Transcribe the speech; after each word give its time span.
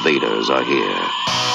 invaders 0.00 0.48
are 0.48 0.64
here. 0.64 1.49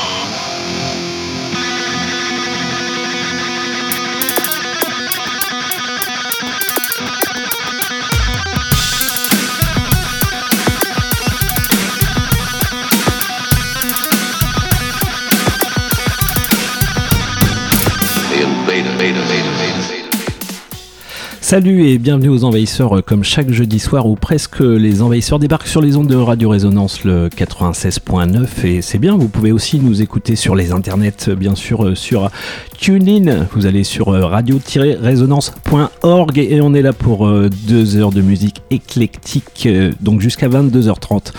Salut 21.48 21.88
et 21.88 22.00
bienvenue 22.00 22.30
aux 22.30 22.44
envahisseurs 22.44 23.04
comme 23.06 23.24
chaque 23.24 23.52
jeudi 23.52 23.78
soir 23.78 24.08
où 24.08 24.16
presque 24.16 24.62
les 24.62 25.04
envahisseurs 25.04 25.38
débarquent 25.38 25.68
sur 25.68 25.80
les 25.80 25.96
ondes 25.96 26.08
de 26.08 26.16
Radio 26.16 26.50
Résonance 26.50 27.04
le 27.04 27.30
96.9 27.30 28.66
et 28.66 28.82
c'est 28.82 28.98
bien, 28.98 29.16
vous 29.16 29.28
pouvez 29.28 29.52
aussi 29.52 29.78
nous 29.78 30.02
écouter 30.02 30.36
sur 30.36 30.56
les 30.56 30.72
internets 30.72 31.30
bien 31.38 31.54
sûr 31.54 31.96
sur 31.96 32.32
TuneIn, 32.80 33.46
vous 33.54 33.68
allez 33.68 33.84
sur 33.84 34.08
radio-résonance.org 34.08 36.40
et 36.40 36.62
on 36.62 36.74
est 36.74 36.82
là 36.82 36.94
pour 36.94 37.32
deux 37.68 37.96
heures 37.96 38.12
de 38.12 38.22
musique 38.22 38.64
éclectique 38.72 39.70
donc 40.02 40.22
jusqu'à 40.22 40.50
22h30 40.50 41.32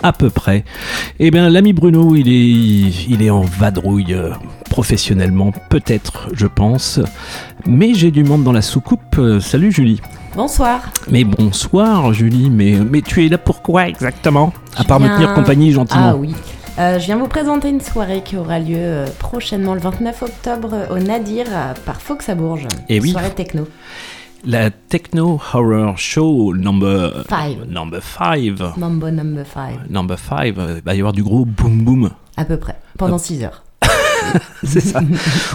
à 0.00 0.12
peu 0.12 0.30
près. 0.30 0.58
Et 1.18 1.26
eh 1.26 1.32
bien 1.32 1.50
l'ami 1.50 1.72
Bruno 1.72 2.14
il 2.14 2.28
est, 2.28 3.08
il 3.08 3.22
est 3.22 3.30
en 3.30 3.40
vadrouille 3.40 4.14
professionnellement 4.70 5.52
peut-être 5.68 6.28
je 6.32 6.46
pense 6.46 7.00
mais 7.66 7.94
j'ai 7.94 8.10
du 8.10 8.24
monde 8.24 8.44
dans 8.44 8.52
la 8.52 8.62
soucoupe. 8.62 9.18
Euh, 9.48 9.50
salut 9.50 9.72
Julie. 9.72 10.00
Bonsoir. 10.34 10.80
Mais 11.10 11.24
bonsoir 11.24 12.12
Julie, 12.12 12.50
mais, 12.50 12.78
mais 12.78 13.02
tu 13.02 13.24
es 13.24 13.28
là 13.28 13.38
pourquoi 13.38 13.88
exactement? 13.88 14.52
À 14.76 14.84
part 14.84 15.00
me 15.00 15.08
tenir 15.08 15.34
compagnie 15.34 15.72
gentiment. 15.72 16.10
Ah 16.10 16.16
oui. 16.16 16.34
Euh, 16.78 16.98
je 16.98 17.06
viens 17.06 17.16
vous 17.16 17.26
présenter 17.26 17.70
une 17.70 17.80
soirée 17.80 18.22
qui 18.22 18.36
aura 18.36 18.58
lieu 18.60 18.76
euh, 18.76 19.06
prochainement 19.18 19.74
le 19.74 19.80
29 19.80 20.22
octobre 20.22 20.86
au 20.90 20.98
Nadir 20.98 21.46
par 21.84 22.00
Fox 22.00 22.28
à 22.28 22.34
Bourges. 22.34 22.68
Et 22.88 22.96
eh 22.96 23.00
oui. 23.00 23.10
Soirée 23.10 23.30
techno. 23.30 23.66
La 24.44 24.70
Techno 24.70 25.40
Horror 25.52 25.98
Show 25.98 26.54
number 26.54 27.24
5. 27.28 27.66
Number 27.68 28.00
5. 28.02 28.76
Number 28.76 29.10
number 29.10 29.44
5. 29.44 29.90
Number 29.90 30.18
5. 30.18 30.46
Il 30.46 30.82
va 30.84 30.94
y 30.94 30.98
avoir 30.98 31.12
du 31.12 31.22
gros 31.24 31.44
boom 31.44 31.84
boom. 31.84 32.10
À 32.36 32.44
peu 32.44 32.56
près. 32.56 32.76
Pendant 32.96 33.18
6 33.18 33.42
heures. 33.42 33.64
c'est 34.64 34.80
ça. 34.80 35.00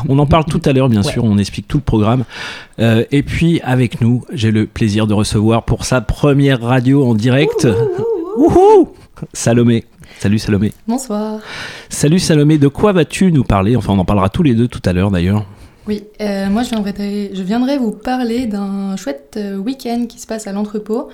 On 0.07 0.17
en 0.19 0.25
parle 0.25 0.45
tout 0.45 0.61
à 0.66 0.73
l'heure, 0.73 0.89
bien 0.89 1.03
sûr, 1.03 1.23
on 1.23 1.38
explique 1.38 1.67
tout 1.67 1.77
le 1.77 1.83
programme. 1.83 2.23
Euh, 2.79 3.03
et 3.11 3.23
puis, 3.23 3.61
avec 3.61 4.02
nous, 4.02 4.23
j'ai 4.33 4.52
le 4.52 4.66
plaisir 4.66 5.07
de 5.07 5.13
recevoir 5.13 5.63
pour 5.63 5.85
sa 5.85 6.02
première 6.02 6.61
radio 6.61 7.05
en 7.05 7.16
direct. 7.16 7.67
Salomé. 9.33 9.85
Salut 10.19 10.39
Salomé. 10.39 10.73
Bonsoir. 10.88 11.39
Salut 11.89 12.19
Salomé, 12.19 12.57
de 12.57 12.67
quoi 12.67 12.91
vas-tu 12.91 13.31
nous 13.31 13.44
parler? 13.44 13.75
Enfin, 13.75 13.94
on 13.94 13.99
en 13.99 14.05
parlera 14.05 14.29
tous 14.29 14.44
les 14.44 14.53
deux 14.53 14.67
tout 14.67 14.81
à 14.85 14.94
l'heure 14.94 15.11
d'ailleurs. 15.11 15.45
Oui, 15.85 16.05
euh, 16.21 16.49
moi 16.49 16.63
je 16.63 16.69
viendrai, 16.69 17.31
je 17.33 17.44
viendrai 17.44 17.77
vous 17.77 17.91
parler 17.91 18.45
d'un 18.45 18.95
chouette 18.95 19.35
euh, 19.35 19.57
week-end 19.57 20.05
qui 20.07 20.17
se 20.19 20.27
passe 20.27 20.47
à 20.47 20.53
l'entrepôt. 20.53 21.09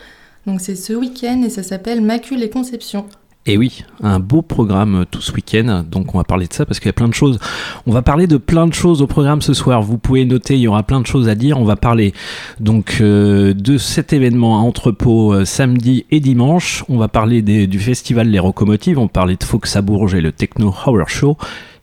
Donc 0.45 0.61
c'est 0.61 0.75
ce 0.75 0.93
week-end 0.93 1.41
et 1.43 1.49
ça 1.49 1.63
s'appelle 1.63 2.01
Macule 2.01 2.43
et 2.43 2.49
Conception. 2.49 3.05
Et 3.45 3.57
oui, 3.57 3.83
un 4.03 4.19
beau 4.19 4.41
programme 4.41 5.05
tout 5.09 5.21
ce 5.21 5.31
week-end, 5.31 5.83
donc 5.89 6.13
on 6.13 6.17
va 6.17 6.23
parler 6.23 6.45
de 6.45 6.53
ça 6.53 6.65
parce 6.65 6.79
qu'il 6.79 6.87
y 6.87 6.91
a 6.91 6.93
plein 6.93 7.07
de 7.07 7.13
choses. 7.13 7.39
On 7.87 7.91
va 7.91 8.01
parler 8.01 8.27
de 8.27 8.37
plein 8.37 8.67
de 8.67 8.73
choses 8.73 9.01
au 9.01 9.07
programme 9.07 9.41
ce 9.41 9.53
soir. 9.53 9.81
Vous 9.81 9.97
pouvez 9.97 10.25
noter, 10.25 10.55
il 10.55 10.61
y 10.61 10.67
aura 10.67 10.83
plein 10.83 10.99
de 10.99 11.07
choses 11.07 11.29
à 11.29 11.35
dire. 11.35 11.57
On 11.57 11.63
va 11.63 11.77
parler 11.77 12.13
donc 12.59 12.97
euh, 12.99 13.53
de 13.53 13.77
cet 13.77 14.13
événement 14.13 14.59
à 14.59 14.61
entrepôt 14.61 15.33
euh, 15.33 15.45
samedi 15.45 16.05
et 16.11 16.19
dimanche. 16.19 16.83
On 16.89 16.97
va 16.97 17.07
parler 17.07 17.41
du 17.41 17.79
festival 17.79 18.27
Les 18.27 18.37
Locomotives. 18.37 18.99
On 18.99 19.03
va 19.03 19.09
parler 19.09 19.35
de 19.35 19.43
Fox 19.43 19.75
à 19.75 19.81
Bourges 19.81 20.13
et 20.13 20.21
le 20.21 20.31
Techno 20.33 20.67
Horror 20.67 21.09
Show. 21.09 21.37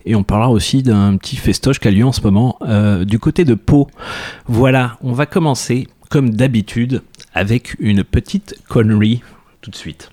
Et 0.05 0.15
on 0.15 0.23
parlera 0.23 0.51
aussi 0.51 0.85
d'un 0.85 1.17
petit 1.17 1.37
festoche 1.37 1.81
qui 1.81 1.89
a 1.89 1.91
lieu 1.91 2.05
en 2.05 2.13
ce 2.13 2.21
moment 2.21 2.59
euh, 2.63 3.05
du 3.05 3.19
côté 3.19 3.45
de 3.45 3.55
Pau. 3.55 3.89
Voilà, 4.47 4.99
on 5.03 5.13
va 5.13 5.27
commencer 5.27 5.89
comme 6.11 6.31
d'habitude 6.31 7.03
avec 7.35 7.75
une 7.81 8.05
petite 8.05 8.57
connerie 8.69 9.23
tout 9.63 9.73
de 9.73 9.77
suite. 9.77 10.11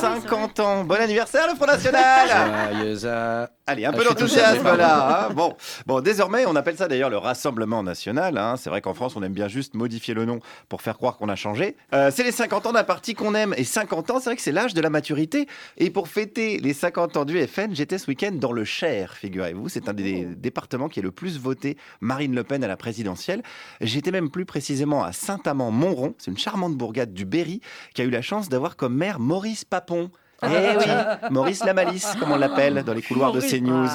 50 0.00 0.58
ah. 0.58 0.62
Ans. 0.62 0.84
Bon 0.84 1.00
anniversaire, 1.00 1.46
le 1.48 1.54
Front 1.54 1.66
National 1.66 3.48
Allez, 3.66 3.86
un 3.86 3.92
peu 3.92 4.04
d'enthousiasme 4.04 4.76
là. 4.76 5.28
Hein. 5.28 5.32
bon, 5.34 5.56
bon, 5.86 6.02
désormais, 6.02 6.44
on 6.44 6.54
appelle 6.54 6.76
ça 6.76 6.86
d'ailleurs 6.86 7.08
le 7.08 7.16
Rassemblement 7.16 7.82
National. 7.82 8.36
Hein. 8.36 8.56
C'est 8.58 8.68
vrai 8.68 8.82
qu'en 8.82 8.92
France, 8.92 9.16
on 9.16 9.22
aime 9.22 9.32
bien 9.32 9.48
juste 9.48 9.72
modifier 9.72 10.12
le 10.12 10.26
nom 10.26 10.40
pour 10.68 10.82
faire 10.82 10.98
croire 10.98 11.16
qu'on 11.16 11.30
a 11.30 11.34
changé. 11.34 11.74
Euh, 11.94 12.10
c'est 12.14 12.24
les 12.24 12.32
50 12.32 12.66
ans 12.66 12.72
d'un 12.72 12.84
parti 12.84 13.14
qu'on 13.14 13.34
aime. 13.34 13.54
Et 13.56 13.64
50 13.64 14.10
ans, 14.10 14.18
c'est 14.18 14.26
vrai 14.26 14.36
que 14.36 14.42
c'est 14.42 14.52
l'âge 14.52 14.74
de 14.74 14.82
la 14.82 14.90
maturité. 14.90 15.48
Et 15.78 15.88
pour 15.88 16.08
fêter 16.08 16.58
les 16.58 16.74
50 16.74 17.16
ans 17.16 17.24
du 17.24 17.40
FN, 17.46 17.74
j'étais 17.74 17.96
ce 17.96 18.06
week-end 18.08 18.32
dans 18.32 18.52
le 18.52 18.64
Cher, 18.64 19.14
figurez-vous. 19.14 19.70
C'est 19.70 19.88
un 19.88 19.94
des 19.94 20.26
oh. 20.30 20.34
départements 20.36 20.90
qui 20.90 21.00
est 21.00 21.02
le 21.02 21.12
plus 21.12 21.38
voté 21.38 21.78
Marine 22.02 22.34
Le 22.34 22.44
Pen 22.44 22.62
à 22.64 22.68
la 22.68 22.76
présidentielle. 22.76 23.42
J'étais 23.80 24.10
même 24.10 24.28
plus 24.28 24.44
précisément 24.44 25.02
à 25.02 25.12
Saint-Amand-Montrond. 25.12 26.14
C'est 26.18 26.30
une 26.30 26.36
charmante 26.36 26.74
bourgade 26.74 27.14
du 27.14 27.24
Berry 27.24 27.62
qui 27.94 28.02
a 28.02 28.04
eu 28.04 28.10
la 28.10 28.20
chance 28.20 28.50
d'avoir 28.50 28.76
comme 28.76 28.94
maire 28.94 29.20
Maurice 29.20 29.64
Papon. 29.64 30.10
Eh 30.46 30.76
oui, 30.78 30.84
Maurice 31.30 31.64
Lamalisse, 31.64 32.14
comme 32.18 32.32
on 32.32 32.36
l'appelle 32.36 32.82
dans 32.84 32.92
les 32.92 33.02
couloirs 33.02 33.32
de 33.32 33.40
CNews. 33.40 33.88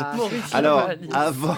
Alors, 0.53 0.89
avant, 1.13 1.57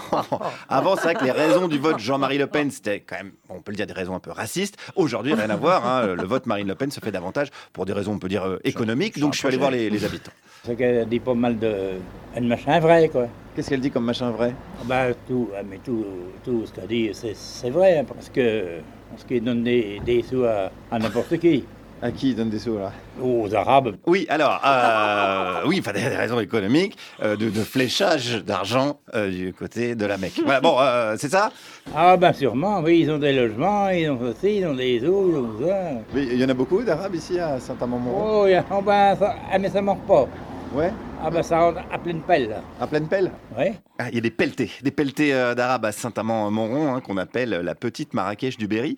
avant 0.69 0.96
c'est 0.96 1.03
vrai 1.03 1.16
que 1.16 1.24
les 1.24 1.31
raisons 1.31 1.68
du 1.68 1.78
vote 1.78 2.00
Jean-Marie 2.00 2.38
Le 2.38 2.47
Pen, 2.47 2.72
c'était 2.72 3.00
quand 3.00 3.18
même, 3.18 3.31
on 3.50 3.62
peut 3.62 3.72
le 3.72 3.78
dire, 3.78 3.88
des 3.88 3.94
raisons 3.94 4.16
un 4.16 4.19
peu 4.19 4.31
racistes. 4.31 4.78
Aujourd'hui, 4.96 5.34
rien 5.34 5.50
à 5.50 5.56
voir. 5.56 5.85
Hein. 5.85 6.16
le 6.16 6.24
vote 6.24 6.46
Marine 6.46 6.68
Le 6.68 6.75
Pen 6.75 6.91
se 6.91 7.00
fait 7.00 7.12
davantage 7.12 7.50
pour 7.74 7.85
des 7.85 7.94
raisons, 7.94 8.13
on 8.13 8.19
peut 8.19 8.29
dire, 8.29 8.46
euh, 8.46 8.59
économiques. 8.63 9.19
Donc, 9.19 9.34
je 9.34 9.40
suis 9.40 9.47
allé 9.47 9.57
voir 9.57 9.72
les, 9.72 10.06
habitants. 10.06 10.31
C'est 10.63 10.75
qu'elle 10.75 11.08
dit 11.08 11.19
pas 11.19 11.34
mal 11.34 11.58
de 11.58 11.94
un 12.35 12.41
machin 12.41 12.79
vrai, 12.79 13.09
quoi. 13.09 13.28
Qu'est-ce 13.56 13.69
qu'elle 13.69 13.81
dit 13.81 13.91
comme 13.91 14.06
machin 14.06 14.31
vrai? 14.31 14.53
Ah 14.79 14.84
bah, 14.85 15.13
tout, 15.28 15.50
ah, 15.58 15.62
mais 15.68 15.79
tout, 15.84 16.06
tout 16.44 16.66
ce 16.66 16.72
qu'elle 16.72 16.88
dit, 16.88 17.12
c'est 17.13 17.69
vrai, 17.69 18.00
hein, 18.00 18.06
parce 18.08 18.29
que 18.29 18.79
parce 19.09 19.25
qu'il 19.25 19.44
donne 19.44 19.63
des, 19.63 20.00
des 20.06 20.23
sous 20.23 20.46
à 20.46 20.72
n'importe 20.91 21.38
qui. 21.38 21.66
À 22.03 22.12
qui 22.12 22.34
donne 22.34 22.50
des 22.50 22.57
sous 22.57 22.79
là 22.79 22.91
Aux 23.22 23.53
Arabes. 23.53 23.95
Oui, 24.07 24.25
alors, 24.28 24.59
euh, 24.66 25.62
oui, 25.67 25.78
enfin 25.79 25.94
des 25.94 26.07
raisons 26.07 26.39
économiques, 26.39 26.97
euh, 27.22 27.35
de, 27.35 27.51
fléchage 27.51 28.44
d'argent 28.44 29.00
euh, 29.13 29.29
du 29.29 29.53
côté 29.53 29.94
de 29.94 30.07
la 30.07 30.17
Mecque. 30.17 30.41
Voilà, 30.44 30.61
bon, 30.61 30.78
c'est 31.17 31.29
ça? 31.29 31.51
Ah 31.95 32.17
ben 32.17 32.34
sûrement, 32.34 32.79
oui, 32.81 33.01
ils 33.01 33.11
ont 33.11 33.19
des 33.19 33.34
logements, 33.34 33.90
ils 33.90 34.09
ont 34.09 34.19
aussi, 34.19 34.57
ils 34.57 34.66
ont 34.66 34.73
des 34.73 35.06
eaux, 35.06 35.29
ils 35.29 35.38
ont 35.38 35.67
ça. 35.67 35.75
Mais 36.16 36.23
il 36.23 36.40
y 36.40 36.44
en 36.44 36.50
a 36.50 36.56
beaucoup 36.56 36.81
d'Arabes 36.81 37.13
ici 37.13 37.38
à 37.38 37.59
Saint-Amand-Montrond 37.59 38.41
Oh, 38.41 38.47
il 38.47 38.53
y 38.53 38.56
a, 38.56 38.66
oh 38.72 38.81
ben, 38.81 39.16
ça, 39.16 39.35
ah, 39.51 39.59
mais 39.59 39.69
ça 39.69 39.81
manque 39.84 40.06
pas. 40.07 40.28
Ouais 40.73 40.91
ah 41.23 41.29
bah 41.29 41.43
ça 41.43 41.59
rentre 41.59 41.81
à 41.91 41.99
pleine 41.99 42.21
pelle. 42.21 42.55
À 42.79 42.87
pleine 42.87 43.07
pelle 43.07 43.31
Oui. 43.55 43.65
Ah, 43.99 44.09
il 44.09 44.15
y 44.15 44.17
a 44.17 44.21
des 44.21 44.31
pelletés, 44.31 44.71
des 44.81 44.89
pelletés 44.89 45.35
euh, 45.35 45.53
d'arabe 45.53 45.85
à 45.85 45.91
Saint-Amand-Montrond, 45.91 46.95
hein, 46.95 46.99
qu'on 46.99 47.17
appelle 47.17 47.49
la 47.49 47.75
petite 47.75 48.15
Marrakech 48.15 48.57
du 48.57 48.67
Berry. 48.67 48.97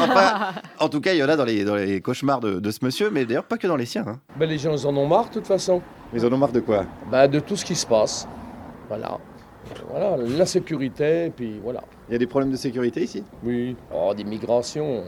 en 0.80 0.88
tout 0.88 1.00
cas, 1.00 1.12
il 1.12 1.18
y 1.18 1.22
en 1.22 1.28
a 1.28 1.36
dans 1.36 1.44
les, 1.44 1.64
dans 1.64 1.76
les 1.76 2.00
cauchemars 2.00 2.40
de, 2.40 2.70
ce 2.72 2.84
monsieur, 2.84 3.10
mais 3.10 3.24
d'ailleurs 3.24 3.44
pas 3.44 3.56
que 3.56 3.68
dans 3.68 3.76
les 3.76 3.86
siens. 3.86 4.04
Hein. 4.08 4.20
Bah, 4.36 4.46
les 4.46 4.58
gens 4.58 4.72
ils 4.72 4.84
en 4.84 4.96
ont 4.96 5.06
marre 5.06 5.28
de 5.28 5.34
toute 5.34 5.46
façon. 5.46 5.80
Ils 6.12 6.26
en 6.26 6.32
ont 6.32 6.38
marre 6.38 6.50
de 6.50 6.58
quoi? 6.58 6.86
Bah, 7.08 7.28
De 7.28 7.38
tout 7.38 7.54
ce 7.54 7.64
qui 7.64 7.76
se 7.76 7.86
passe. 7.86 8.26
Voilà. 8.88 9.18
Voilà, 9.88 10.16
l'insécurité, 10.16 11.32
puis 11.34 11.60
voilà. 11.62 11.84
Il 12.08 12.12
y 12.12 12.16
a 12.16 12.18
des 12.18 12.26
problèmes 12.26 12.50
de 12.50 12.56
sécurité 12.56 13.02
ici? 13.04 13.22
Oui. 13.44 13.76
Oh, 13.94 14.12
d'immigration, 14.12 15.04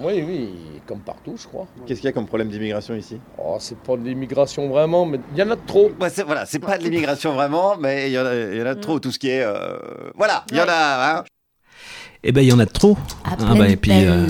oui, 0.00 0.22
oui, 0.26 0.50
comme 0.86 1.00
partout, 1.00 1.34
je 1.36 1.46
crois. 1.46 1.66
Qu'est-ce 1.86 2.00
qu'il 2.00 2.08
y 2.08 2.10
a 2.10 2.12
comme 2.12 2.26
problème 2.26 2.48
d'immigration 2.48 2.94
ici? 2.94 3.18
Oh, 3.36 3.56
c'est 3.58 3.78
pas 3.78 3.96
de 3.96 4.04
l'immigration 4.04 4.68
vraiment, 4.68 5.06
mais 5.06 5.18
il 5.32 5.38
y 5.38 5.42
en 5.42 5.50
a 5.50 5.56
trop. 5.56 5.90
c'est, 6.08 6.22
voilà, 6.22 6.46
c'est 6.46 6.58
pas 6.58 6.78
de 6.78 6.84
l'immigration 6.84 7.34
vraiment, 7.34 7.76
mais 7.78 8.08
il 8.10 8.12
y, 8.12 8.18
en 8.18 8.24
a, 8.66 8.74
trop. 8.74 8.96
Mm. 8.96 9.00
Tout 9.00 9.10
ce 9.10 9.18
qui 9.18 9.28
est, 9.28 9.42
euh, 9.42 9.76
voilà, 10.14 10.44
il 10.50 10.56
y 10.56 10.60
en 10.60 10.68
a. 10.68 11.18
Hein. 11.18 11.24
Eh 12.22 12.32
ben, 12.32 12.42
il 12.42 12.48
y 12.48 12.52
en 12.52 12.58
a 12.58 12.66
trop. 12.66 12.96
Ah, 13.24 13.36
bah, 13.56 13.68
et 13.68 13.76
puis, 13.76 13.92
euh, 13.92 14.26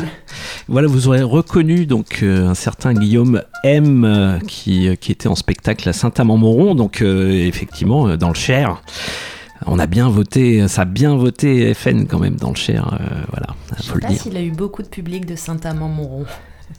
voilà, 0.68 0.88
vous 0.88 1.08
aurez 1.08 1.22
reconnu 1.22 1.86
donc 1.86 2.22
euh, 2.22 2.48
un 2.48 2.54
certain 2.54 2.92
Guillaume 2.92 3.42
M 3.64 4.40
qui, 4.46 4.96
qui 4.98 5.12
était 5.12 5.28
en 5.28 5.34
spectacle 5.34 5.88
à 5.88 5.92
Saint-Amand-Montrond, 5.92 6.74
donc 6.74 7.02
effectivement 7.02 8.16
dans 8.16 8.28
le 8.28 8.34
Cher 8.34 8.82
on 9.66 9.78
a 9.78 9.86
bien 9.86 10.08
voté, 10.08 10.66
ça 10.68 10.82
a 10.82 10.84
bien 10.84 11.16
voté 11.16 11.72
FN 11.74 12.06
quand 12.06 12.18
même 12.18 12.36
dans 12.36 12.50
le 12.50 12.56
Cher, 12.56 12.98
euh, 13.00 13.22
voilà. 13.30 13.48
Je 13.76 13.82
sais 13.82 13.98
pas 13.98 14.10
s'il 14.10 14.36
a 14.36 14.42
eu 14.42 14.50
beaucoup 14.50 14.82
de 14.82 14.88
public 14.88 15.26
de 15.26 15.36
Saint-Amand-Montrond. 15.36 16.26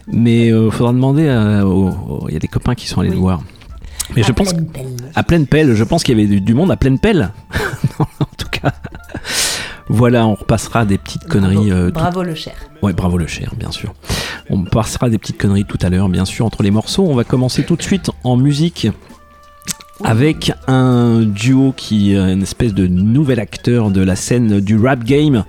Mais 0.07 0.47
il 0.47 0.53
euh, 0.53 0.71
faudra 0.71 0.93
demander, 0.93 1.23
il 1.23 2.33
y 2.33 2.35
a 2.35 2.39
des 2.39 2.47
copains 2.47 2.75
qui 2.75 2.87
sont 2.87 3.01
allés 3.01 3.09
le 3.09 3.17
voir. 3.17 3.41
Mais 4.15 4.23
à 4.23 4.27
je 4.27 4.31
pense 4.31 4.53
pleine 4.53 4.67
pelle. 4.67 4.95
à 5.15 5.23
pleine 5.23 5.45
pelle, 5.45 5.75
je 5.75 5.83
pense 5.83 6.03
qu'il 6.03 6.17
y 6.19 6.23
avait 6.23 6.39
du, 6.39 6.53
monde 6.53 6.71
à 6.71 6.77
pleine 6.77 6.99
pelle. 6.99 7.31
en 7.99 8.25
tout 8.37 8.47
cas. 8.51 8.73
Voilà, 9.87 10.27
on 10.27 10.35
repassera 10.35 10.85
des 10.85 10.97
petites 10.97 11.25
conneries. 11.27 11.71
Euh, 11.71 11.91
bravo 11.91 12.21
le 12.23 12.35
Cher. 12.35 12.53
Ouais, 12.81 12.93
bravo 12.93 13.17
le 13.17 13.27
Cher, 13.27 13.53
bien 13.57 13.71
sûr. 13.71 13.93
On 14.49 14.63
passera 14.63 15.09
des 15.09 15.17
petites 15.17 15.37
conneries 15.37 15.65
tout 15.65 15.79
à 15.81 15.89
l'heure, 15.89 16.09
bien 16.09 16.25
sûr, 16.25 16.45
entre 16.45 16.61
les 16.63 16.71
morceaux. 16.71 17.07
On 17.07 17.15
va 17.15 17.23
commencer 17.23 17.63
tout 17.63 17.75
de 17.75 17.81
suite 17.81 18.11
en 18.23 18.37
musique 18.37 18.87
avec 20.03 20.51
un 20.67 21.21
duo 21.21 21.73
qui 21.75 22.13
est 22.13 22.17
une 22.17 22.43
espèce 22.43 22.73
de 22.73 22.87
nouvel 22.87 23.39
acteur 23.39 23.91
de 23.91 24.01
la 24.01 24.15
scène 24.15 24.59
du 24.59 24.77
rap 24.77 25.03
game, 25.03 25.43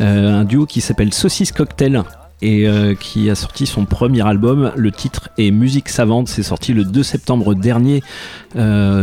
euh, 0.00 0.40
un 0.40 0.44
duo 0.44 0.66
qui 0.66 0.80
s'appelle 0.80 1.12
Saucisse 1.12 1.52
Cocktail 1.52 2.02
et 2.42 2.66
qui 3.00 3.30
a 3.30 3.34
sorti 3.34 3.64
son 3.64 3.86
premier 3.86 4.26
album. 4.26 4.70
Le 4.76 4.92
titre 4.92 5.30
est 5.38 5.50
Musique 5.50 5.88
Savante. 5.88 6.28
C'est 6.28 6.42
sorti 6.42 6.74
le 6.74 6.84
2 6.84 7.02
septembre 7.02 7.54
dernier 7.54 8.02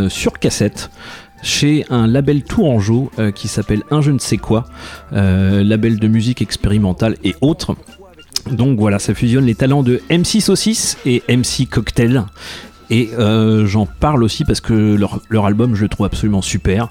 sur 0.10 0.34
cassette 0.38 0.92
chez 1.42 1.86
un 1.90 2.08
label 2.08 2.44
tourangeau 2.44 3.12
euh, 3.20 3.32
qui 3.32 3.48
s'appelle 3.48 3.84
Un 3.92 4.02
je 4.02 4.12
ne 4.12 4.20
sais 4.20 4.38
quoi, 4.38 4.66
euh, 5.14 5.64
label 5.64 6.00
de 6.00 6.08
musique 6.08 6.42
expérimentale 6.42 7.18
et 7.24 7.36
autres. 7.42 7.76
Donc 8.50 8.80
voilà, 8.80 9.00
ça 9.00 9.14
fusionne 9.14 9.46
les 9.46 9.56
talents 9.56 9.84
de 9.84 10.02
MC 10.10 10.42
Saucisse 10.42 10.98
et 11.06 11.22
MC 11.30 11.68
Cocktail. 11.70 12.24
Et 12.92 13.10
euh, 13.18 13.66
j'en 13.66 13.86
parle 13.86 14.22
aussi 14.22 14.44
parce 14.44 14.60
que 14.60 14.96
leur, 14.96 15.46
album, 15.46 15.76
je 15.76 15.84
le 15.84 15.90
trouve 15.90 16.06
absolument 16.06 16.42
super. 16.42 16.90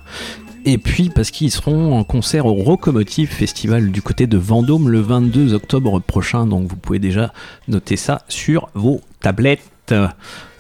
Et 0.65 0.79
puis 0.79 1.11
parce 1.11 1.31
qu'ils 1.31 1.51
seront 1.51 1.99
en 1.99 2.05
concert 2.05 2.47
au 2.47 2.55
Rocomotive 2.55 3.29
Festival 3.29 3.91
du 3.91 4.03
côté 4.03 4.27
de 4.27 4.37
Vendôme 4.37 4.89
le 4.89 5.01
22 5.01 5.53
octobre 5.55 6.01
prochain. 6.01 6.47
Donc 6.47 6.69
vous 6.69 6.77
pouvez 6.77 6.99
déjà 6.99 7.33
noter 7.69 7.97
ça 7.97 8.23
sur 8.29 8.71
vos 8.75 9.03
tablettes 9.21 9.61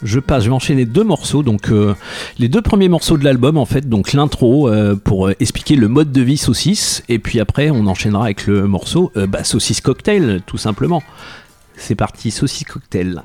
je 0.02 0.18
passe, 0.18 0.42
je 0.42 0.48
vais 0.48 0.54
enchaîner 0.56 0.86
deux 0.86 1.04
morceaux. 1.04 1.44
Donc, 1.44 1.68
euh, 1.70 1.94
les 2.40 2.48
deux 2.48 2.62
premiers 2.62 2.88
morceaux 2.88 3.16
de 3.16 3.22
l'album, 3.22 3.58
en 3.58 3.64
fait, 3.64 3.88
donc 3.88 4.12
l'intro 4.12 4.68
euh, 4.68 4.96
pour 4.96 5.30
expliquer 5.30 5.76
le 5.76 5.86
mode 5.86 6.10
de 6.10 6.20
vie 6.20 6.36
saucisse, 6.36 7.04
et 7.08 7.20
puis 7.20 7.38
après, 7.38 7.70
on 7.70 7.86
enchaînera 7.86 8.24
avec 8.24 8.48
le 8.48 8.66
morceau 8.66 9.12
bah, 9.14 9.44
saucisse 9.44 9.80
cocktail, 9.80 10.40
tout 10.46 10.58
simplement. 10.58 11.00
C'est 11.76 11.94
parti, 11.94 12.32
saucisse 12.32 12.64
cocktail. 12.64 13.22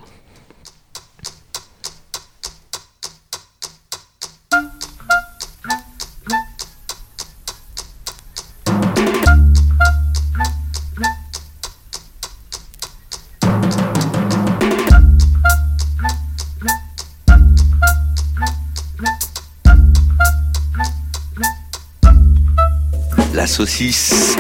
Saucisse. 23.56 24.36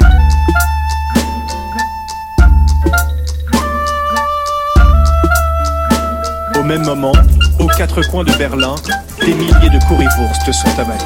Au 6.59 6.63
même 6.63 6.83
moment, 6.83 7.13
aux 7.59 7.67
quatre 7.67 8.01
coins 8.09 8.25
de 8.25 8.33
Berlin, 8.33 8.75
des 9.21 9.33
milliers 9.33 9.69
de 9.69 9.79
currywurst 9.87 10.51
sont 10.51 10.67
avalés. 10.77 10.99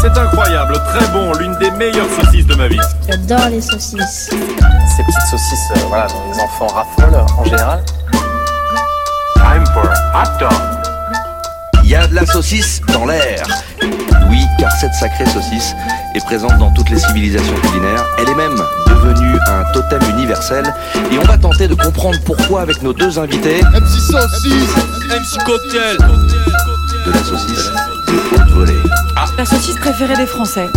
C'est 0.00 0.18
incroyable, 0.18 0.74
très 0.88 1.06
bon, 1.12 1.32
l'une 1.34 1.54
des 1.58 1.70
meilleures 1.70 2.10
saucisses 2.20 2.46
de 2.46 2.56
ma 2.56 2.66
vie. 2.66 2.80
J'adore 3.08 3.50
les 3.50 3.60
saucisses. 3.60 4.30
Ces 4.30 5.04
petites 5.04 5.28
saucisses, 5.30 5.70
euh, 5.76 5.80
voilà, 5.86 6.08
dont 6.08 6.32
les 6.32 6.40
enfants 6.40 6.66
raffolent 6.66 7.24
en 7.38 7.44
général. 7.44 7.84
Time 9.36 9.64
for 9.72 9.84
hot 9.84 10.40
dog. 10.40 10.84
Il 11.84 11.90
y 11.90 11.94
a 11.94 12.08
de 12.08 12.14
la 12.14 12.26
saucisse 12.26 12.80
dans 12.92 13.04
l'air. 13.04 13.46
Car 14.64 14.72
cette 14.72 14.94
sacrée 14.94 15.26
saucisse 15.26 15.74
est 16.14 16.24
présente 16.24 16.56
dans 16.56 16.70
toutes 16.70 16.88
les 16.88 16.98
civilisations 16.98 17.54
culinaires. 17.56 18.02
Elle 18.18 18.30
est 18.30 18.34
même 18.34 18.56
devenue 18.86 19.36
un 19.46 19.62
totem 19.74 20.00
universel. 20.16 20.64
Et 21.12 21.18
on 21.18 21.22
va 21.24 21.36
tenter 21.36 21.68
de 21.68 21.74
comprendre 21.74 22.16
pourquoi 22.24 22.62
avec 22.62 22.82
nos 22.82 22.94
deux 22.94 23.18
invités. 23.18 23.60
MC 23.60 24.00
Saucisse, 24.00 24.74
MC 25.10 25.44
Cocktail. 25.44 25.98
De 27.04 27.12
la 27.12 27.18
saucisse 27.24 27.70
de 28.08 28.34
haute 28.34 28.50
volée. 28.52 28.72
Ah. 29.16 29.26
La 29.36 29.44
saucisse 29.44 29.76
préférée 29.76 30.16
des 30.16 30.24
Français. 30.24 30.68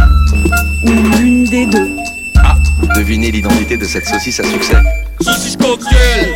Ou 0.83 0.89
l'une 0.89 1.45
des 1.45 1.65
deux. 1.67 1.95
Ah, 2.43 2.57
devinez 2.93 3.31
l'identité 3.31 3.77
de 3.77 3.85
cette 3.85 4.05
saucisse 4.05 4.41
à 4.41 4.43
succès. 4.43 4.83
Saucisse 5.21 5.55
Cocktail. 5.55 6.35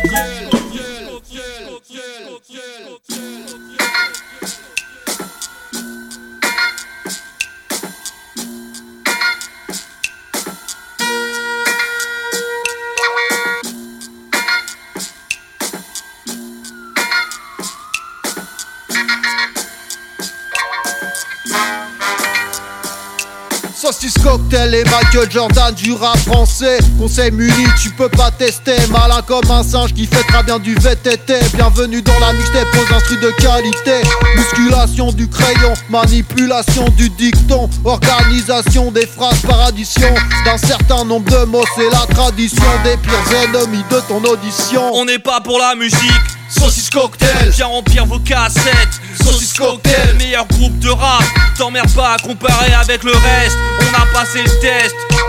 Facebook. 24.32 24.41
Cocktail 24.62 24.74
et 24.74 24.84
Michael 24.84 25.30
Jordan 25.30 25.74
du 25.74 25.92
rap 25.92 26.18
français. 26.18 26.78
Conseil 26.98 27.30
muni, 27.30 27.66
tu 27.80 27.90
peux 27.90 28.08
pas 28.08 28.30
tester. 28.30 28.76
Malin 28.90 29.22
comme 29.26 29.50
un 29.50 29.62
singe 29.62 29.92
qui 29.94 30.06
fait 30.06 30.22
très 30.24 30.42
bien 30.42 30.58
du 30.58 30.74
VTT. 30.74 31.34
Bienvenue 31.54 32.02
dans 32.02 32.18
la 32.20 32.32
mixtape 32.32 32.68
aux 32.74 32.94
instrus 32.94 33.20
de 33.20 33.30
qualité. 33.30 34.02
Musculation 34.36 35.12
du 35.12 35.28
crayon, 35.28 35.72
manipulation 35.88 36.88
du 36.96 37.08
dicton. 37.10 37.68
Organisation 37.84 38.90
des 38.90 39.06
phrases 39.06 39.40
par 39.40 39.60
addition 39.66 40.14
d'un 40.44 40.58
certain 40.58 41.04
nombre 41.04 41.30
de 41.30 41.44
mots. 41.44 41.64
C'est 41.76 41.90
la 41.90 42.06
tradition 42.14 42.62
des 42.84 42.96
pires 42.96 43.42
ennemis 43.44 43.84
de 43.90 44.00
ton 44.08 44.22
audition. 44.24 44.94
On 44.94 45.04
n'est 45.04 45.18
pas 45.18 45.40
pour 45.40 45.58
la 45.58 45.74
musique. 45.74 46.32
Saucisse 46.48 46.90
cocktail, 46.90 47.50
viens 47.50 47.66
remplir 47.66 48.04
vos 48.04 48.18
cassettes. 48.18 49.00
Saucisse 49.24 49.54
cocktail, 49.54 50.16
meilleur 50.18 50.46
groupe 50.48 50.78
de 50.80 50.90
rap. 50.90 51.24
T'emmerdes 51.56 51.92
pas 51.92 52.14
à 52.14 52.18
comparer 52.18 52.72
avec 52.74 53.02
le 53.04 53.12
reste. 53.12 53.56
On 53.80 54.02
a 54.02 54.06
passé 54.12 54.42
le 54.42 54.50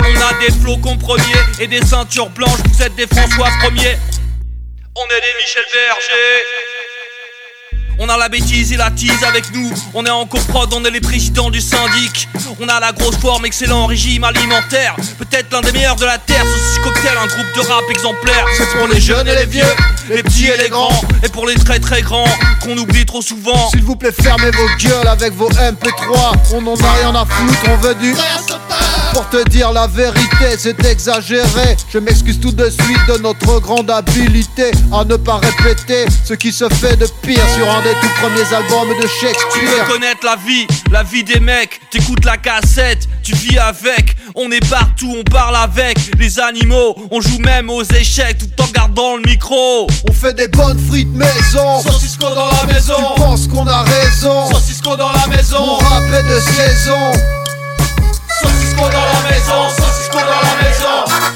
On 0.05 0.21
a 0.21 0.33
des 0.39 0.51
flocons 0.61 0.97
premiers 0.97 1.23
et 1.59 1.67
des 1.67 1.81
ceintures 1.81 2.29
blanches. 2.29 2.59
Vous 2.71 2.83
êtes 2.83 2.95
des 2.95 3.07
François 3.07 3.49
premiers. 3.61 3.97
On 4.95 5.05
est 5.05 5.21
des 5.21 5.33
Michel 5.39 5.63
Berger. 5.73 6.63
On 7.99 8.09
a 8.09 8.17
la 8.17 8.27
bêtise 8.27 8.73
et 8.73 8.77
la 8.77 8.89
tease 8.89 9.23
avec 9.23 9.53
nous. 9.53 9.71
On 9.93 10.05
est 10.05 10.09
en 10.09 10.25
coprod, 10.25 10.73
on 10.73 10.83
est 10.83 10.91
les 10.91 10.99
présidents 10.99 11.49
du 11.49 11.61
syndic. 11.61 12.27
On 12.59 12.67
a 12.67 12.79
la 12.79 12.91
grosse 12.91 13.17
forme, 13.17 13.45
excellent 13.45 13.85
régime 13.85 14.23
alimentaire. 14.23 14.95
Peut-être 15.17 15.53
l'un 15.53 15.61
des 15.61 15.71
meilleurs 15.71 15.95
de 15.95 16.05
la 16.05 16.17
terre. 16.17 16.43
Saucisse 16.43 16.79
cocktail, 16.83 17.17
un 17.17 17.27
groupe 17.27 17.55
de 17.55 17.61
rap 17.61 17.83
exemplaire. 17.89 18.45
C'est 18.57 18.77
pour 18.77 18.87
les 18.87 18.99
jeunes 18.99 19.27
et 19.27 19.35
les 19.35 19.45
vieux, 19.45 19.63
les 20.09 20.23
petits 20.23 20.47
et 20.47 20.57
les 20.57 20.69
grands. 20.69 21.01
Et 21.23 21.29
pour 21.29 21.47
les 21.47 21.55
très 21.55 21.79
très 21.79 22.01
grands, 22.01 22.27
qu'on 22.63 22.77
oublie 22.77 23.05
trop 23.05 23.21
souvent. 23.21 23.69
S'il 23.69 23.83
vous 23.83 23.95
plaît, 23.95 24.11
fermez 24.11 24.51
vos 24.51 24.67
gueules 24.79 25.07
avec 25.07 25.33
vos 25.33 25.49
MP3. 25.49 26.33
On 26.55 26.61
n'en 26.61 26.75
a 26.75 26.91
rien 26.93 27.15
à 27.15 27.25
foutre, 27.25 27.69
on 27.69 27.77
veut 27.77 27.95
du. 27.95 28.13
Pour 29.13 29.29
te 29.29 29.47
dire 29.49 29.71
la 29.71 29.85
vérité, 29.85 30.57
c'est 30.57 30.83
exagéré. 30.85 31.77
Je 31.91 31.99
m'excuse 31.99 32.39
tout 32.39 32.51
de 32.51 32.67
suite 32.67 33.05
de 33.07 33.21
notre 33.21 33.59
grande 33.59 33.91
habilité 33.91 34.71
à 34.91 35.05
ne 35.05 35.15
pas 35.17 35.37
répéter 35.37 36.05
ce 36.25 36.33
qui 36.33 36.51
se 36.51 36.67
fait 36.69 36.95
de 36.95 37.05
pire 37.21 37.47
sur 37.55 37.69
un 37.69 37.81
des 37.83 37.93
tout 38.01 38.09
premiers 38.19 38.51
albums 38.51 38.89
de 38.99 39.07
Shakespeare. 39.07 39.51
Tu 39.53 39.65
veux 39.67 39.93
connaître 39.93 40.25
la 40.25 40.35
vie, 40.35 40.65
la 40.91 41.03
vie 41.03 41.23
des 41.23 41.39
mecs. 41.39 41.79
T'écoutes 41.91 42.25
la 42.25 42.37
cassette, 42.37 43.07
tu 43.21 43.35
vis 43.35 43.59
avec. 43.59 44.15
On 44.33 44.51
est 44.51 44.67
partout, 44.67 45.15
on 45.15 45.23
parle 45.23 45.57
avec 45.57 45.97
les 46.17 46.39
animaux. 46.39 46.95
On 47.11 47.21
joue 47.21 47.39
même 47.39 47.69
aux 47.69 47.83
échecs 47.83 48.39
tout 48.39 48.63
en 48.63 48.67
gardant 48.71 49.17
le 49.17 49.29
micro. 49.29 49.87
On 50.09 50.11
fait 50.11 50.33
des 50.33 50.47
bonnes 50.47 50.79
frites 50.89 51.13
maison. 51.13 51.81
Saucisco 51.81 52.29
dans 52.33 52.49
la 52.49 52.73
maison. 52.73 52.95
Tu 53.15 53.21
penses 53.21 53.47
qu'on 53.47 53.67
a 53.67 53.83
raison. 53.83 54.51
Saucisco 54.51 54.95
dans 54.95 55.11
la 55.11 55.27
maison. 55.27 55.57
On 55.59 55.77
rappelle 55.77 56.25
de 56.27 56.39
saison. 56.39 57.42
Saucisco 58.73 58.89
dans 58.89 59.05
la 59.05 59.21
maison, 59.29 59.69
saucisco 59.69 60.17
dans 60.17 60.41
la 60.41 60.55
maison. 60.63 61.33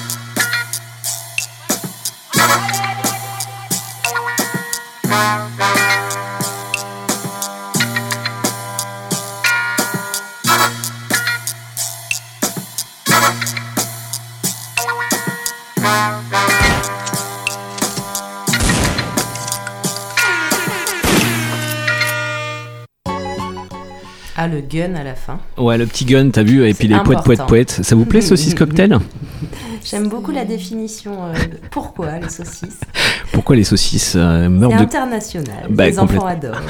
Le 24.48 24.62
gun 24.62 24.96
à 24.96 25.04
la 25.04 25.16
fin. 25.16 25.40
Ouais, 25.58 25.78
le 25.78 25.86
petit 25.86 26.06
gun, 26.06 26.30
t'as 26.30 26.44
vu, 26.44 26.68
et 26.68 26.74
puis 26.74 26.88
les 26.88 27.00
poètes, 27.00 27.24
poètes, 27.24 27.46
poètes. 27.48 27.80
Ça 27.84 27.96
vous 27.96 28.06
plaît, 28.06 28.22
saucisse 28.22 28.54
cocktail? 28.54 28.98
J'aime 29.84 30.10
beaucoup 30.10 30.32
la 30.32 30.46
définition. 30.46 31.26
Euh, 31.26 31.34
pourquoi 31.72 32.20
les 32.20 32.30
saucisses 32.30 32.82
Pourquoi 33.32 33.56
les 33.56 33.64
saucisses 33.64 34.14
euh, 34.16 34.50
meurent 34.50 34.72
de... 34.72 34.76
international. 34.76 35.68
Bah, 35.70 35.88
les 35.88 36.00
enfants 36.00 36.26
adorent. 36.26 36.62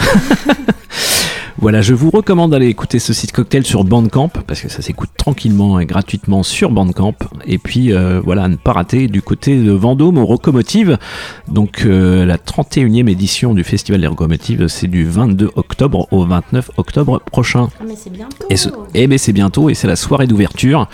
Voilà, 1.59 1.81
je 1.81 1.95
vous 1.95 2.11
recommande 2.11 2.51
d'aller 2.51 2.67
écouter 2.67 2.99
ce 2.99 3.13
site 3.13 3.31
cocktail 3.31 3.65
sur 3.65 3.83
Bandcamp 3.83 4.29
parce 4.45 4.61
que 4.61 4.69
ça 4.69 4.83
s'écoute 4.83 5.09
tranquillement 5.17 5.79
et 5.79 5.87
gratuitement 5.87 6.43
sur 6.43 6.69
Bandcamp. 6.69 7.15
Et 7.47 7.57
puis 7.57 7.93
euh, 7.93 8.21
voilà, 8.23 8.43
à 8.43 8.47
ne 8.47 8.57
pas 8.57 8.73
rater 8.73 9.07
du 9.07 9.23
côté 9.23 9.57
de 9.57 9.71
Vendôme 9.71 10.19
aux 10.19 10.29
Locomotives. 10.29 10.99
Donc 11.47 11.83
euh, 11.83 12.25
la 12.25 12.37
31e 12.37 13.09
édition 13.09 13.55
du 13.55 13.63
Festival 13.63 14.01
des 14.01 14.07
Locomotives, 14.07 14.67
c'est 14.67 14.87
du 14.87 15.03
22 15.05 15.49
octobre 15.55 16.07
au 16.11 16.25
29 16.25 16.69
octobre 16.77 17.21
prochain. 17.25 17.69
Ah, 17.79 17.83
mais 17.87 17.95
c'est 17.95 18.11
bientôt. 18.11 18.45
Et, 18.51 18.57
ce, 18.57 18.69
eh 18.93 19.07
ben, 19.07 19.17
c'est 19.17 19.33
bientôt 19.33 19.71
et 19.71 19.73
c'est 19.73 19.87
la 19.87 19.95
soirée 19.95 20.27
d'ouverture 20.27 20.87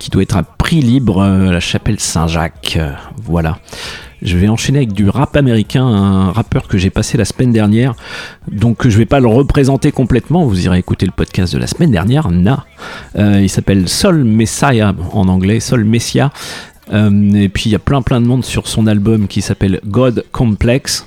qui 0.00 0.10
doit 0.10 0.22
être 0.22 0.36
à 0.36 0.42
prix 0.42 0.80
libre 0.80 1.22
à 1.22 1.52
la 1.52 1.60
chapelle 1.60 2.00
Saint-Jacques. 2.00 2.80
voilà. 3.22 3.60
Je 4.22 4.36
vais 4.36 4.48
enchaîner 4.48 4.78
avec 4.78 4.92
du 4.92 5.08
rap 5.08 5.36
américain, 5.36 5.84
un 5.84 6.32
rappeur 6.32 6.68
que 6.68 6.76
j'ai 6.76 6.90
passé 6.90 7.16
la 7.16 7.24
semaine 7.24 7.52
dernière. 7.52 7.94
Donc 8.50 8.86
je 8.86 8.96
vais 8.98 9.06
pas 9.06 9.20
le 9.20 9.28
représenter 9.28 9.92
complètement, 9.92 10.44
vous 10.44 10.66
irez 10.66 10.78
écouter 10.78 11.06
le 11.06 11.12
podcast 11.12 11.52
de 11.52 11.58
la 11.58 11.66
semaine 11.66 11.90
dernière, 11.90 12.30
Na. 12.30 12.66
Euh, 13.16 13.40
il 13.40 13.48
s'appelle 13.48 13.88
Sol 13.88 14.24
Messiah 14.24 14.94
en 15.12 15.28
anglais, 15.28 15.60
Sol 15.60 15.84
Messia. 15.84 16.32
Euh, 16.92 17.32
et 17.34 17.48
puis 17.48 17.64
il 17.66 17.72
y 17.72 17.76
a 17.76 17.78
plein 17.78 18.02
plein 18.02 18.20
de 18.20 18.26
monde 18.26 18.44
sur 18.44 18.66
son 18.66 18.86
album 18.86 19.28
qui 19.28 19.42
s'appelle 19.42 19.80
God 19.86 20.24
Complex 20.32 21.06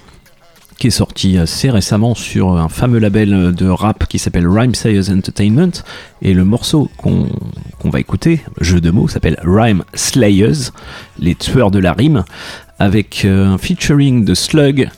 qui 0.77 0.87
est 0.87 0.91
sorti 0.91 1.37
assez 1.37 1.69
récemment 1.69 2.15
sur 2.15 2.57
un 2.57 2.67
fameux 2.67 2.99
label 2.99 3.53
de 3.53 3.69
rap 3.69 4.05
qui 4.07 4.19
s'appelle 4.19 4.47
Rhyme 4.47 4.75
Sayers 4.75 5.09
Entertainment. 5.09 5.71
Et 6.21 6.33
le 6.33 6.43
morceau 6.43 6.89
qu'on 6.97 7.29
va 7.89 7.99
écouter, 8.01 8.41
jeu 8.59 8.81
de 8.81 8.91
mots, 8.91 9.07
s'appelle 9.07 9.39
Rhyme 9.43 9.83
Slayers, 9.93 10.71
les 11.19 11.35
tueurs 11.35 11.71
de 11.71 11.79
la 11.79 11.93
rime, 11.93 12.25
avec 12.83 13.23
euh, 13.23 13.47
un 13.47 13.57
featuring 13.57 14.25
de 14.25 14.33
Slug, 14.33 14.89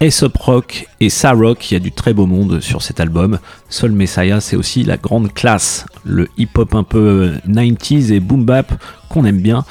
Aesop 0.00 0.38
Rock 0.38 0.86
et 1.00 1.10
Sarok. 1.10 1.68
Il 1.68 1.74
y 1.74 1.76
a 1.76 1.80
du 1.80 1.90
très 1.90 2.14
beau 2.14 2.26
monde 2.26 2.60
sur 2.60 2.80
cet 2.80 3.00
album. 3.00 3.40
Sol 3.68 3.90
Messiah, 3.90 4.40
c'est 4.40 4.54
aussi 4.54 4.84
la 4.84 4.96
grande 4.96 5.34
classe, 5.34 5.84
le 6.04 6.28
hip-hop 6.38 6.76
un 6.76 6.84
peu 6.84 7.32
90s 7.48 8.12
et 8.12 8.20
boom 8.20 8.44
bap 8.44 8.72
qu'on 9.08 9.24
aime 9.24 9.40
bien. 9.40 9.64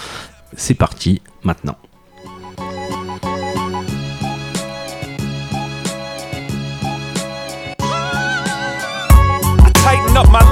C'est 0.58 0.74
parti 0.74 1.22
maintenant. 1.44 1.78
up 10.16 10.30
my 10.30 10.44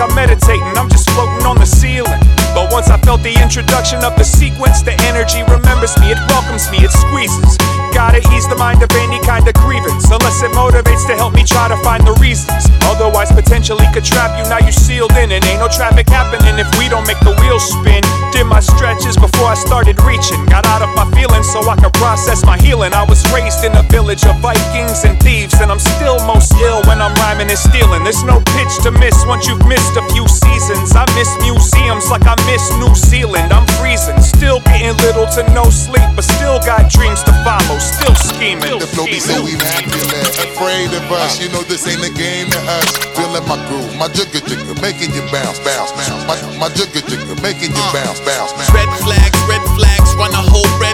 I'm 0.00 0.14
meditating, 0.16 0.76
I'm 0.76 0.88
just 0.90 1.08
floating 1.10 1.46
on 1.46 1.56
the 1.56 1.66
ceiling. 1.66 2.43
Once 2.74 2.90
I 2.90 2.98
felt 3.06 3.22
the 3.22 3.30
introduction 3.38 4.02
of 4.02 4.18
the 4.18 4.26
sequence, 4.26 4.82
the 4.82 4.98
energy 5.06 5.46
remembers 5.46 5.94
me, 6.02 6.10
it 6.10 6.18
welcomes 6.26 6.66
me, 6.74 6.82
it 6.82 6.90
squeezes. 6.90 7.54
Gotta 7.94 8.18
ease 8.34 8.50
the 8.50 8.58
mind 8.58 8.82
of 8.82 8.90
any 8.98 9.22
kind 9.22 9.46
of 9.46 9.54
grievance, 9.62 10.10
unless 10.10 10.42
it 10.42 10.50
motivates 10.50 11.06
to 11.06 11.14
help 11.14 11.38
me 11.38 11.46
try 11.46 11.70
to 11.70 11.78
find 11.86 12.02
the 12.02 12.18
reasons. 12.18 12.66
Otherwise, 12.90 13.30
potentially 13.30 13.86
could 13.94 14.02
trap 14.02 14.34
you, 14.34 14.42
now 14.50 14.58
you're 14.58 14.74
sealed 14.74 15.14
in, 15.14 15.30
and 15.30 15.46
ain't 15.46 15.62
no 15.62 15.70
traffic 15.70 16.10
happening 16.10 16.58
if 16.58 16.66
we 16.74 16.90
don't 16.90 17.06
make 17.06 17.22
the 17.22 17.30
wheels 17.38 17.62
spin. 17.62 18.02
Did 18.34 18.50
my 18.50 18.58
stretches 18.58 19.14
before 19.14 19.46
I 19.46 19.54
started 19.54 19.94
reaching, 20.02 20.42
got 20.50 20.66
out 20.66 20.82
of 20.82 20.90
my 20.98 21.06
feelings 21.14 21.46
so 21.46 21.62
I 21.70 21.78
could 21.78 21.94
process 21.94 22.42
my 22.42 22.58
healing. 22.58 22.90
I 22.90 23.06
was 23.06 23.22
raised 23.30 23.62
in 23.62 23.70
a 23.78 23.86
village 23.86 24.26
of 24.26 24.34
Vikings 24.42 25.06
and 25.06 25.14
thieves, 25.22 25.54
and 25.62 25.70
I'm 25.70 25.78
still 25.78 26.18
most 26.26 26.50
ill 26.58 26.82
when 26.90 26.98
I'm 26.98 27.14
rhyming 27.22 27.54
and 27.54 27.60
stealing. 27.70 28.02
There's 28.02 28.26
no 28.26 28.42
pitch 28.58 28.82
to 28.82 28.90
miss 28.90 29.14
once 29.30 29.46
you've 29.46 29.62
missed 29.70 29.94
a 29.94 30.02
few 30.10 30.26
seasons. 30.26 30.53
I 30.94 31.06
miss 31.14 31.30
museums 31.42 32.10
like 32.10 32.26
I 32.26 32.34
miss 32.46 32.62
New 32.78 32.94
Zealand. 32.94 33.52
I'm 33.52 33.66
freezing, 33.78 34.18
still 34.20 34.60
getting 34.66 34.96
little 35.02 35.26
to 35.38 35.42
no 35.54 35.70
sleep, 35.70 36.06
but 36.14 36.24
still 36.24 36.58
got 36.62 36.90
dreams 36.90 37.22
to 37.24 37.32
follow, 37.46 37.78
still 37.78 38.14
scheming. 38.14 38.78
The 38.78 38.86
flow 38.86 39.06
be 39.06 39.20
so 39.20 39.42
immaculate, 39.46 40.30
afraid 40.42 40.90
of 40.94 41.06
us. 41.12 41.40
You 41.40 41.50
know 41.50 41.62
this 41.66 41.86
ain't 41.86 42.02
a 42.02 42.12
game 42.14 42.50
to 42.50 42.60
us. 42.78 42.88
Feeling 43.14 43.46
my 43.46 43.58
groove, 43.68 43.94
my 43.98 44.08
jigger 44.08 44.42
jigger, 44.42 44.74
making 44.80 45.14
you 45.14 45.22
bounce, 45.30 45.58
bounce, 45.62 45.92
bounce. 45.94 46.22
My, 46.26 46.36
my 46.58 46.68
jigger 46.74 47.02
jigger, 47.06 47.36
making 47.42 47.74
you 47.74 47.84
bounce, 47.94 48.20
bounce, 48.22 48.52
bounce. 48.54 48.70
Red 48.74 48.90
flags, 49.02 49.38
red 49.46 49.62
flags, 49.78 50.10
run 50.18 50.32
a 50.34 50.42
whole 50.42 50.68
red 50.80 50.93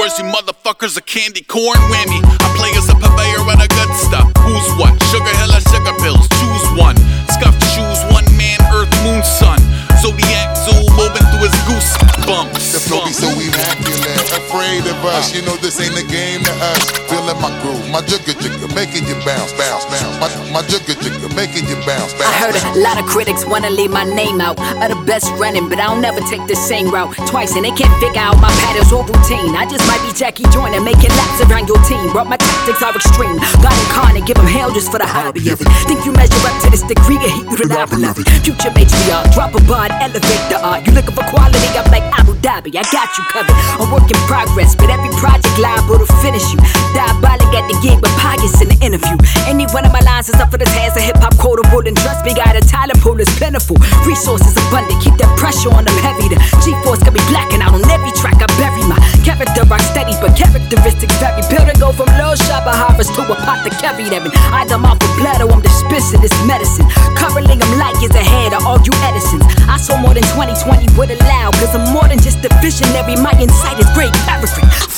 Shores, 0.00 0.18
you 0.18 0.24
motherfuckers 0.24 0.96
are 0.96 1.04
candy 1.04 1.42
corn 1.42 1.76
whammy. 1.92 2.24
I 2.24 2.48
play 2.56 2.72
as 2.72 2.88
a 2.88 2.96
purveyor 2.96 3.44
of 3.44 3.60
the 3.60 3.68
good 3.68 3.92
stuff. 4.00 4.32
Who's 4.48 4.64
what? 4.80 4.96
Sugar 5.12 5.28
hill 5.28 5.52
or 5.52 5.60
sugar 5.60 5.92
pills? 6.00 6.24
Choose 6.40 6.64
one. 6.80 6.96
Scuffed 7.28 7.60
shoes, 7.68 8.00
one 8.08 8.24
man, 8.32 8.56
earth, 8.72 8.88
moon, 9.04 9.20
sun. 9.20 9.60
Zodiac 10.00 10.56
zoo 10.56 10.88
moving 10.96 11.20
through 11.28 11.44
his 11.44 11.56
goose 11.68 11.92
bumps. 12.24 12.72
The 12.72 12.80
flow 12.80 13.04
be 13.04 13.12
so 13.12 13.28
immaculate, 13.28 14.24
afraid 14.32 14.88
of 14.88 14.96
us. 15.04 15.36
You 15.36 15.44
know 15.44 15.60
this 15.60 15.76
ain't 15.76 15.92
a 15.92 16.06
game 16.08 16.40
to 16.48 16.54
us. 16.72 16.80
Feeling 17.12 17.36
my 17.36 17.52
groove, 17.60 17.84
my 17.92 18.00
jigger 18.00 18.32
jigger, 18.40 18.72
making 18.72 19.04
you 19.04 19.20
bounce, 19.28 19.52
bounce, 19.60 19.84
bounce. 19.92 20.16
My, 20.16 20.32
my 20.48 20.62
jigger 20.64 20.96
jigger, 20.96 21.19
making 21.34 21.68
you 21.68 21.76
bounce, 21.86 22.12
bounce. 22.14 22.26
I 22.26 22.32
heard 22.42 22.56
a 22.56 22.80
lot 22.80 22.98
of 22.98 23.06
critics 23.06 23.44
wanna 23.44 23.70
leave 23.70 23.90
my 23.90 24.04
name 24.04 24.40
out 24.40 24.58
of 24.58 24.88
the 24.88 25.00
best 25.06 25.30
running, 25.36 25.68
but 25.68 25.78
I'll 25.78 26.00
never 26.00 26.20
take 26.20 26.46
the 26.46 26.56
same 26.56 26.90
route 26.90 27.14
twice, 27.26 27.56
and 27.56 27.64
they 27.64 27.70
can't 27.72 27.92
figure 28.00 28.20
out 28.20 28.38
my 28.40 28.50
patterns 28.62 28.92
or 28.92 29.04
routine. 29.04 29.56
I 29.56 29.66
just 29.66 29.86
might 29.86 30.02
be 30.02 30.12
Jackie 30.12 30.44
Joyner, 30.50 30.80
making 30.80 31.10
laps 31.16 31.40
around 31.44 31.68
your 31.68 31.80
team, 31.84 32.12
but 32.12 32.26
my 32.26 32.36
tactics 32.36 32.82
are 32.82 32.94
extreme. 32.94 33.38
God 33.62 33.74
incarnate, 33.84 34.26
give 34.26 34.38
'em 34.38 34.46
hell 34.46 34.70
just 34.70 34.90
for 34.90 34.98
the 34.98 35.06
hobby 35.06 35.48
of 35.50 35.60
it. 35.60 35.68
Think 35.88 36.04
you 36.04 36.12
measure 36.12 36.40
up 36.46 36.56
to 36.62 36.70
this 36.70 36.82
degree 36.82 37.16
of 37.16 37.30
heat, 37.30 37.46
you 37.50 37.56
the 37.56 37.68
I 37.70 37.84
love 37.96 38.18
it. 38.18 38.28
Future 38.44 38.70
matriarch, 38.70 39.32
drop 39.34 39.54
a 39.54 39.60
bar, 39.64 39.88
elevate 40.00 40.44
the 40.50 40.58
art. 40.62 40.86
You 40.86 40.92
looking 40.92 41.14
for 41.14 41.24
quality? 41.24 41.68
I'm 41.78 41.90
like 41.90 42.04
Abu 42.18 42.34
Dhabi, 42.44 42.76
I 42.76 42.82
got 42.92 43.08
you 43.16 43.24
covered. 43.32 43.56
A 43.80 43.84
work 43.92 44.10
in 44.10 44.18
progress, 44.26 44.74
but 44.74 44.90
every 44.90 45.10
project 45.20 45.58
liable 45.58 45.98
to 45.98 46.06
finish 46.24 46.44
you. 46.52 46.58
Diabolic 46.94 47.52
at 47.54 47.66
the 47.68 47.76
gig, 47.82 48.00
but 48.00 48.10
pious 48.18 48.60
in 48.60 48.68
the 48.68 48.78
interview. 48.84 49.16
Any 49.46 49.66
one 49.66 49.84
of 49.84 49.92
my 49.92 50.00
lines 50.00 50.28
is 50.28 50.36
up 50.40 50.50
for 50.50 50.58
the 50.58 50.64
task 50.64 50.96
of 50.96 51.02
hip 51.02 51.19
hop 51.20 51.36
quotable, 51.36 51.84
and 51.84 51.96
trust 51.96 52.24
me, 52.24 52.34
got 52.34 52.56
a 52.56 52.62
talent 52.64 53.00
pool 53.00 53.20
is 53.20 53.28
plentiful. 53.36 53.76
Resources 54.08 54.56
abundant, 54.68 54.98
keep 55.04 55.16
that 55.20 55.30
pressure 55.38 55.70
on 55.70 55.84
them 55.84 55.96
heavy. 56.00 56.32
The 56.32 56.38
G 56.64 56.72
force 56.82 57.04
can 57.04 57.12
be 57.12 57.22
blacking 57.28 57.60
out 57.60 57.76
on 57.76 57.84
every 57.92 58.12
track. 58.16 58.40
I 58.40 58.48
bury 58.56 58.82
my 58.88 58.98
character 59.22 59.62
rock 59.68 59.84
steady, 59.84 60.16
but 60.18 60.34
characteristics 60.34 61.14
vary. 61.20 61.44
Building 61.52 61.78
go 61.78 61.92
from 61.92 62.08
low 62.16 62.32
shopper 62.34 62.72
harvest 62.72 63.14
to 63.16 63.22
a 63.28 63.36
pot 63.44 63.62
to 63.68 63.70
carry 63.78 64.08
them. 64.08 64.24
And 64.24 64.34
either 64.64 64.80
I'm 64.80 64.88
off 64.88 64.98
blood 65.20 65.44
or 65.44 65.52
I'm 65.52 65.60
dispensing 65.60 66.20
this 66.24 66.34
medicine. 66.48 66.88
Currently, 67.14 67.60
I'm 67.60 67.72
like 67.76 68.00
is 68.00 68.14
ahead 68.16 68.56
of 68.56 68.64
all 68.64 68.80
you 68.80 68.94
Edisons. 69.04 69.44
I 69.68 69.76
saw 69.76 70.00
more 70.00 70.16
than 70.16 70.24
2020 70.32 70.96
would 70.96 71.10
allow, 71.12 71.52
cause 71.60 71.72
I'm 71.76 71.92
more 71.92 72.08
than 72.08 72.18
just 72.20 72.40
a 72.44 72.50
visionary. 72.64 73.16
My 73.20 73.32
insight 73.36 73.78
is 73.78 73.88
great. 73.92 74.12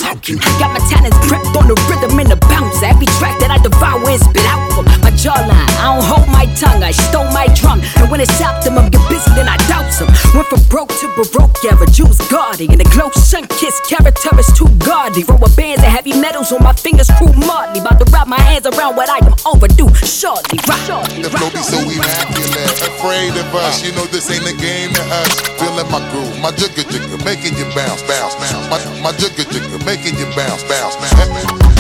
Falcon. 0.02 0.38
Got 0.58 0.70
my 0.74 0.82
talents 0.86 1.18
prepped 1.26 1.54
on 1.58 1.66
the 1.66 1.76
rhythm 1.90 2.18
and 2.18 2.30
the 2.30 2.38
bounce. 2.50 2.82
Every 2.82 3.06
track 3.18 3.38
that 3.40 3.50
I 3.50 3.58
devour 3.58 4.02
and 4.06 4.20
spit 4.22 4.46
out 4.46 4.62
from 4.72 4.86
my 5.02 5.10
jawline. 5.14 5.70
I 5.78 5.94
don't 5.94 6.04
hold 6.12 6.28
my 6.28 6.44
tongue, 6.54 6.82
I 6.84 6.92
stole 6.92 7.30
my 7.32 7.48
drum. 7.56 7.80
And 7.96 8.10
when 8.10 8.20
it's 8.20 8.36
optimum, 8.40 8.92
get 8.92 9.02
busy, 9.08 9.32
then 9.32 9.48
I 9.48 9.56
doubt 9.68 9.88
some. 9.92 10.12
Went 10.36 10.48
from 10.52 10.62
broke 10.68 10.92
to 11.00 11.08
baroque 11.16 11.56
era, 11.64 11.86
Jews 11.88 12.20
guarding. 12.28 12.70
And 12.72 12.80
the 12.80 12.88
close 12.92 13.16
sun 13.16 13.48
kiss 13.48 13.80
character 13.88 14.32
is 14.38 14.50
too 14.52 14.68
godly. 14.84 15.24
Roll 15.24 15.40
bands 15.56 15.80
of 15.80 15.88
heavy 15.88 16.12
metals 16.12 16.52
on 16.52 16.62
my 16.62 16.74
fingers, 16.76 17.08
crew 17.16 17.32
Marley. 17.48 17.80
About 17.80 17.98
to 18.00 18.06
wrap 18.12 18.28
my 18.28 18.40
hands 18.40 18.66
around 18.66 18.96
what 18.96 19.08
I 19.08 19.24
am 19.24 19.34
overdue. 19.48 19.88
Shortly, 20.04 20.60
rock. 20.68 20.80
The 21.24 21.30
flow 21.32 21.50
be 21.50 21.62
so 21.64 21.78
immaculate, 21.80 22.76
afraid 22.84 23.32
of 23.38 23.48
us. 23.54 23.80
You 23.84 23.92
know 23.96 24.04
this 24.12 24.28
ain't 24.28 24.44
a 24.44 24.56
game 24.60 24.92
to 24.92 25.02
us. 25.22 25.32
Feeling 25.56 25.88
my 25.88 26.02
groove, 26.12 26.36
my 26.40 26.52
jigger 26.52 26.84
jigger, 26.90 27.18
making 27.24 27.56
you 27.56 27.66
bounce, 27.74 28.02
bounce, 28.04 28.34
bounce. 28.36 28.66
My, 28.68 28.78
my 29.00 29.12
jigger 29.16 29.48
jigger, 29.48 29.78
making 29.84 30.18
you 30.18 30.26
bounce, 30.36 30.62
bounce, 30.64 30.96
bounce. 30.96 31.71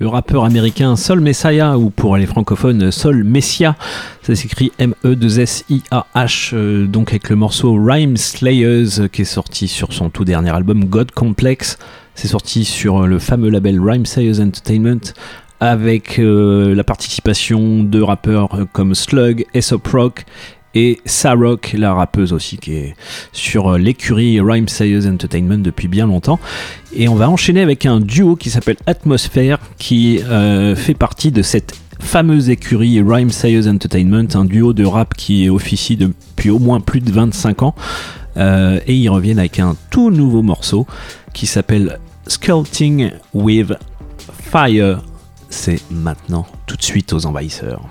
Rappeur 0.00 0.44
américain 0.44 0.96
Sol 0.96 1.20
Messiah, 1.20 1.78
ou 1.78 1.90
pour 1.90 2.16
les 2.16 2.26
francophones, 2.26 2.90
Sol 2.90 3.22
Messia. 3.24 3.76
Ça 4.22 4.34
s'écrit 4.34 4.72
M-E-2-S-I-A-H, 4.78 6.50
euh, 6.54 6.86
donc 6.86 7.10
avec 7.10 7.30
le 7.30 7.36
morceau 7.36 7.74
Rhyme 7.74 8.16
Slayers, 8.16 9.08
qui 9.12 9.22
est 9.22 9.24
sorti 9.24 9.68
sur 9.68 9.92
son 9.92 10.10
tout 10.10 10.24
dernier 10.24 10.50
album 10.50 10.84
God 10.84 11.12
Complex. 11.12 11.78
C'est 12.14 12.28
sorti 12.28 12.64
sur 12.64 13.06
le 13.06 13.18
fameux 13.18 13.50
label 13.50 13.80
Rhyme 13.80 14.06
Slayers 14.06 14.40
Entertainment 14.40 15.12
avec 15.60 16.18
euh, 16.18 16.74
la 16.74 16.84
participation 16.84 17.84
de 17.84 18.02
rappeurs 18.02 18.66
comme 18.72 18.94
Slug, 18.94 19.46
Aesop 19.54 19.86
Rock 19.86 20.24
et 20.74 20.98
Sarok, 21.04 21.74
la 21.78 21.94
rappeuse 21.94 22.32
aussi, 22.32 22.58
qui 22.58 22.74
est 22.74 22.96
sur 23.32 23.78
l'écurie 23.78 24.40
Rhyme 24.40 24.68
Sayers 24.68 25.06
Entertainment 25.06 25.58
depuis 25.58 25.88
bien 25.88 26.06
longtemps. 26.06 26.40
Et 26.94 27.08
on 27.08 27.14
va 27.14 27.30
enchaîner 27.30 27.60
avec 27.60 27.86
un 27.86 28.00
duo 28.00 28.36
qui 28.36 28.50
s'appelle 28.50 28.76
Atmosphere, 28.86 29.58
qui 29.78 30.20
euh, 30.22 30.74
fait 30.74 30.94
partie 30.94 31.30
de 31.30 31.42
cette 31.42 31.74
fameuse 32.00 32.50
écurie 32.50 33.00
Rhyme 33.00 33.30
Sayers 33.30 33.68
Entertainment, 33.68 34.26
un 34.34 34.44
duo 34.44 34.72
de 34.72 34.84
rap 34.84 35.14
qui 35.14 35.48
officie 35.48 35.96
depuis 35.96 36.50
au 36.50 36.58
moins 36.58 36.80
plus 36.80 37.00
de 37.00 37.10
25 37.10 37.62
ans. 37.62 37.74
Euh, 38.36 38.80
et 38.86 38.94
ils 38.94 39.08
reviennent 39.08 39.38
avec 39.38 39.60
un 39.60 39.76
tout 39.90 40.10
nouveau 40.10 40.42
morceau 40.42 40.86
qui 41.32 41.46
s'appelle 41.46 41.98
Sculpting 42.26 43.12
with 43.32 43.72
Fire. 44.50 45.02
C'est 45.50 45.80
maintenant, 45.90 46.46
tout 46.66 46.76
de 46.76 46.82
suite 46.82 47.12
aux 47.12 47.26
envahisseurs. 47.26 47.82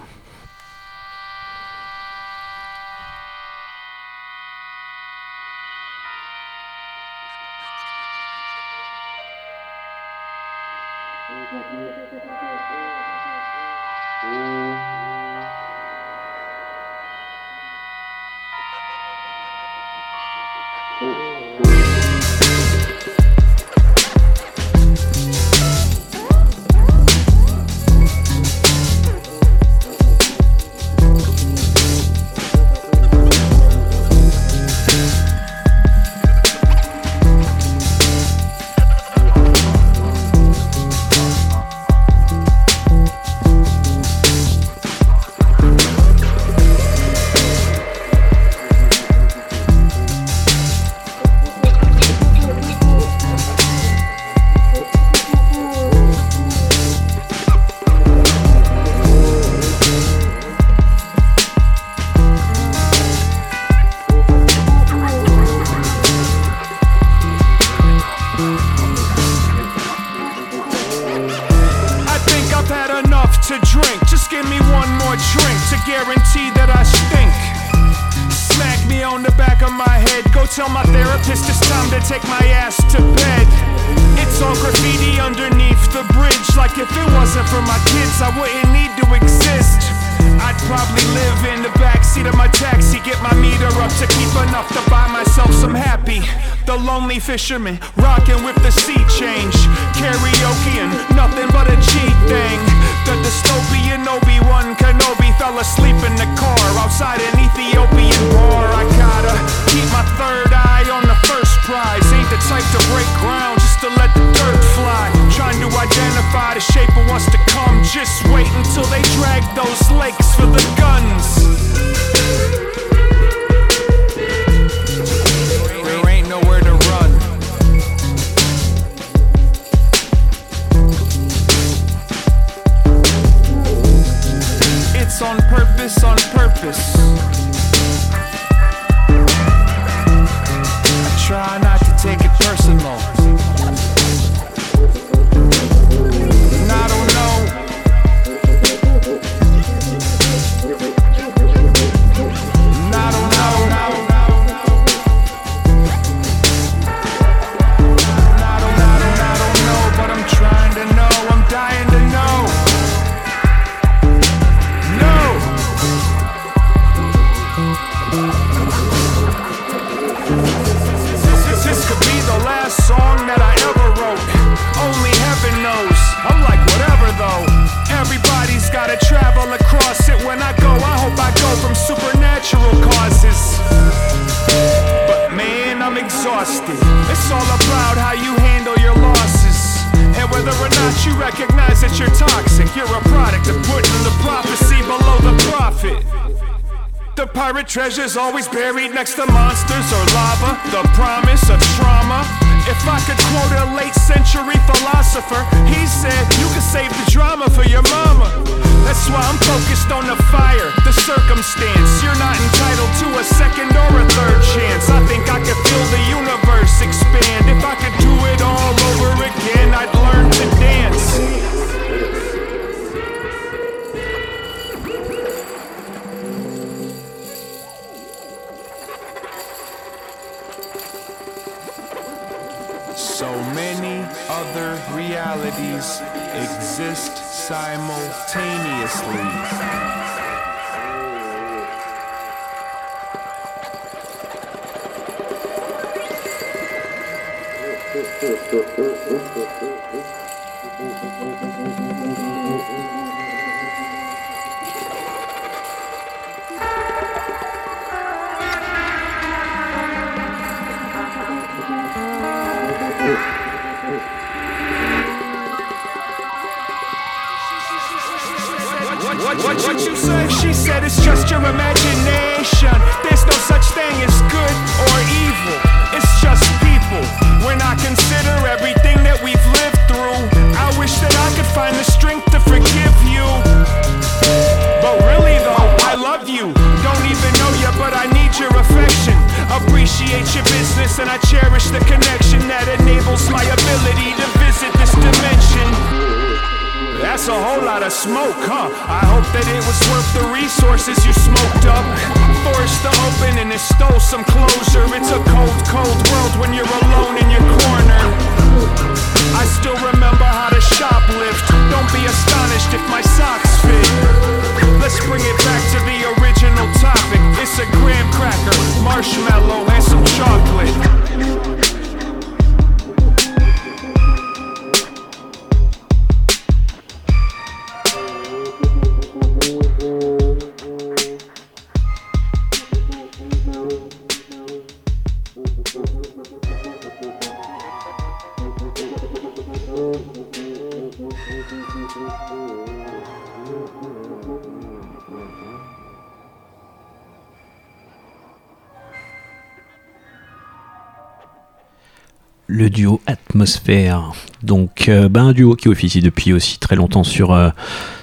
Atmosphère. 353.67 354.11
Donc, 354.43 354.89
euh, 354.89 355.07
ben, 355.07 355.27
un 355.27 355.31
duo 355.31 355.55
qui 355.55 355.69
officie 355.69 356.01
depuis 356.01 356.33
aussi 356.33 356.59
très 356.59 356.75
longtemps 356.75 357.03
sur, 357.03 357.31
euh, 357.31 357.49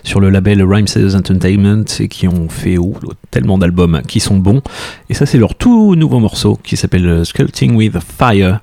sur 0.05 0.18
le 0.20 0.31
label 0.31 0.62
Rhymes 0.62 0.87
Entertainment 1.14 1.85
et 1.99 2.09
qui 2.09 2.27
ont 2.29 2.49
fait 2.49 2.79
oh, 2.79 2.94
tellement 3.31 3.59
d'albums 3.59 4.01
qui 4.09 4.20
sont 4.20 4.37
bons. 4.38 4.62
Et 5.11 5.14
ça, 5.14 5.27
c'est 5.27 5.37
leur 5.38 5.55
tout 5.55 5.94
nouveau 5.96 6.18
morceau 6.18 6.59
qui 6.62 6.77
s'appelle 6.79 7.07
euh, 7.07 7.25
Sculpting 7.25 7.75
with 7.77 7.99
Fire. 8.01 8.61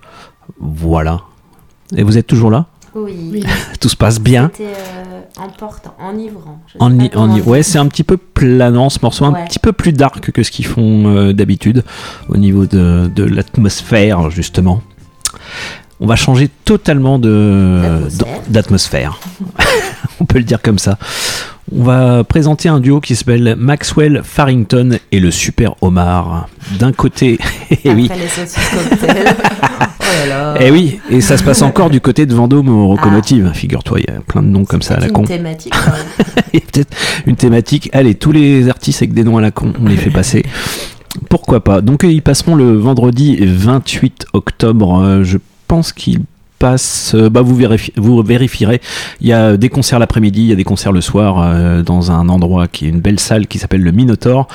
Voilà. 0.60 1.22
Et 1.96 2.02
vous 2.04 2.18
êtes 2.18 2.26
toujours 2.28 2.50
là? 2.50 2.66
Oui. 2.96 3.44
Tout 3.80 3.90
se 3.90 3.96
passe 3.96 4.20
bien. 4.20 4.50
Enivrant. 6.00 6.60
Je 6.66 6.74
sais 6.74 6.78
En, 6.80 6.98
pas 6.98 7.18
en- 7.20 7.40
ouais, 7.42 7.62
c'est 7.62 7.78
un 7.78 7.86
petit 7.88 8.04
peu 8.04 8.18
planant 8.18 8.90
ce 8.90 8.98
morceau, 9.04 9.26
un 9.26 9.34
petit 9.46 9.60
peu 9.60 9.72
plus 9.72 9.94
dark 9.94 10.32
que 10.32 10.42
ce 10.42 10.50
qu'ils 10.50 10.66
font 10.66 11.06
euh, 11.08 11.32
d'habitude 11.34 11.84
au 12.28 12.38
niveau 12.38 12.66
de, 12.66 13.10
de 13.14 13.24
l'atmosphère 13.24 14.32
justement. 14.32 14.82
On 16.00 16.06
va 16.06 16.16
changer 16.16 16.50
totalement 16.64 17.20
D'atmosphère. 18.50 19.20
On 20.20 20.26
peut 20.26 20.38
le 20.38 20.44
dire 20.44 20.62
comme 20.62 20.80
ça. 20.80 20.98
On 21.76 21.84
va 21.84 22.24
présenter 22.24 22.70
un 22.70 22.80
duo 22.80 23.02
qui 23.02 23.16
s'appelle 23.16 23.56
Maxwell 23.58 24.22
Farrington 24.24 25.00
et 25.12 25.20
le 25.20 25.32
Super 25.32 25.76
Omar. 25.82 26.48
D'un 26.80 26.94
côté, 26.94 27.40
eh 27.84 27.92
oui, 27.92 28.10
cocktail. 28.10 29.26
oh 30.00 30.04
là 30.04 30.26
là. 30.28 30.56
eh 30.62 30.72
oui, 30.72 31.00
et 31.10 31.20
ça 31.20 31.36
se 31.38 31.44
passe 31.44 31.62
encore 31.62 31.90
du 31.90 32.00
côté 32.00 32.26
de 32.26 32.34
Vendôme 32.34 32.70
aux 32.70 32.96
locomotives. 32.96 33.52
Figure-toi, 33.54 34.00
il 34.00 34.06
y 34.14 34.16
a 34.16 34.22
plein 34.22 34.44
de 34.44 34.48
noms 34.48 34.66
comme 34.66 34.82
ça 34.82 34.96
à 34.96 35.00
la 35.00 35.10
con. 35.10 35.24
une 35.24 35.28
thématique. 35.28 35.74
quand 35.74 35.92
même. 35.92 36.06
Il 36.54 36.60
y 36.60 36.64
a 36.64 36.66
peut-être 36.72 36.96
une 37.26 37.36
thématique. 37.36 37.90
Allez, 37.92 38.16
tous 38.16 38.32
les 38.32 38.70
artistes 38.70 39.02
avec 39.02 39.14
des 39.14 39.24
noms 39.24 39.38
à 39.38 39.42
la 39.42 39.52
con, 39.52 39.74
on 39.82 39.88
les 39.88 39.98
fait 39.98 40.10
passer. 40.12 40.44
Pourquoi 41.30 41.64
pas? 41.64 41.82
Donc 41.82 42.04
ils 42.04 42.22
passeront 42.22 42.56
le 42.56 42.78
vendredi 42.78 43.38
28 43.42 44.28
octobre. 44.34 45.02
Euh, 45.04 45.24
je 45.24 45.38
pense 45.68 45.94
qu'ils 45.94 46.22
passent. 46.58 47.14
euh, 47.16 47.30
bah, 47.30 47.42
vous, 47.42 47.60
vous 47.96 48.24
vérifierez. 48.24 48.82
Il 49.22 49.28
y 49.28 49.34
a 49.34 49.58
des 49.58 49.70
concerts 49.70 50.00
l'après-midi, 50.00 50.42
il 50.42 50.48
y 50.48 50.52
a 50.52 50.56
des 50.56 50.64
concerts 50.64 50.92
le 50.92 51.02
soir 51.02 51.40
euh, 51.40 51.84
dans 51.84 52.12
un 52.12 52.30
endroit 52.30 52.68
qui 52.68 52.86
est 52.86 52.90
une 52.90 53.00
belle 53.00 53.20
salle 53.20 53.48
qui 53.48 53.60
s'appelle 53.60 53.82
le 53.82 53.92
Minotaur. 53.92 54.48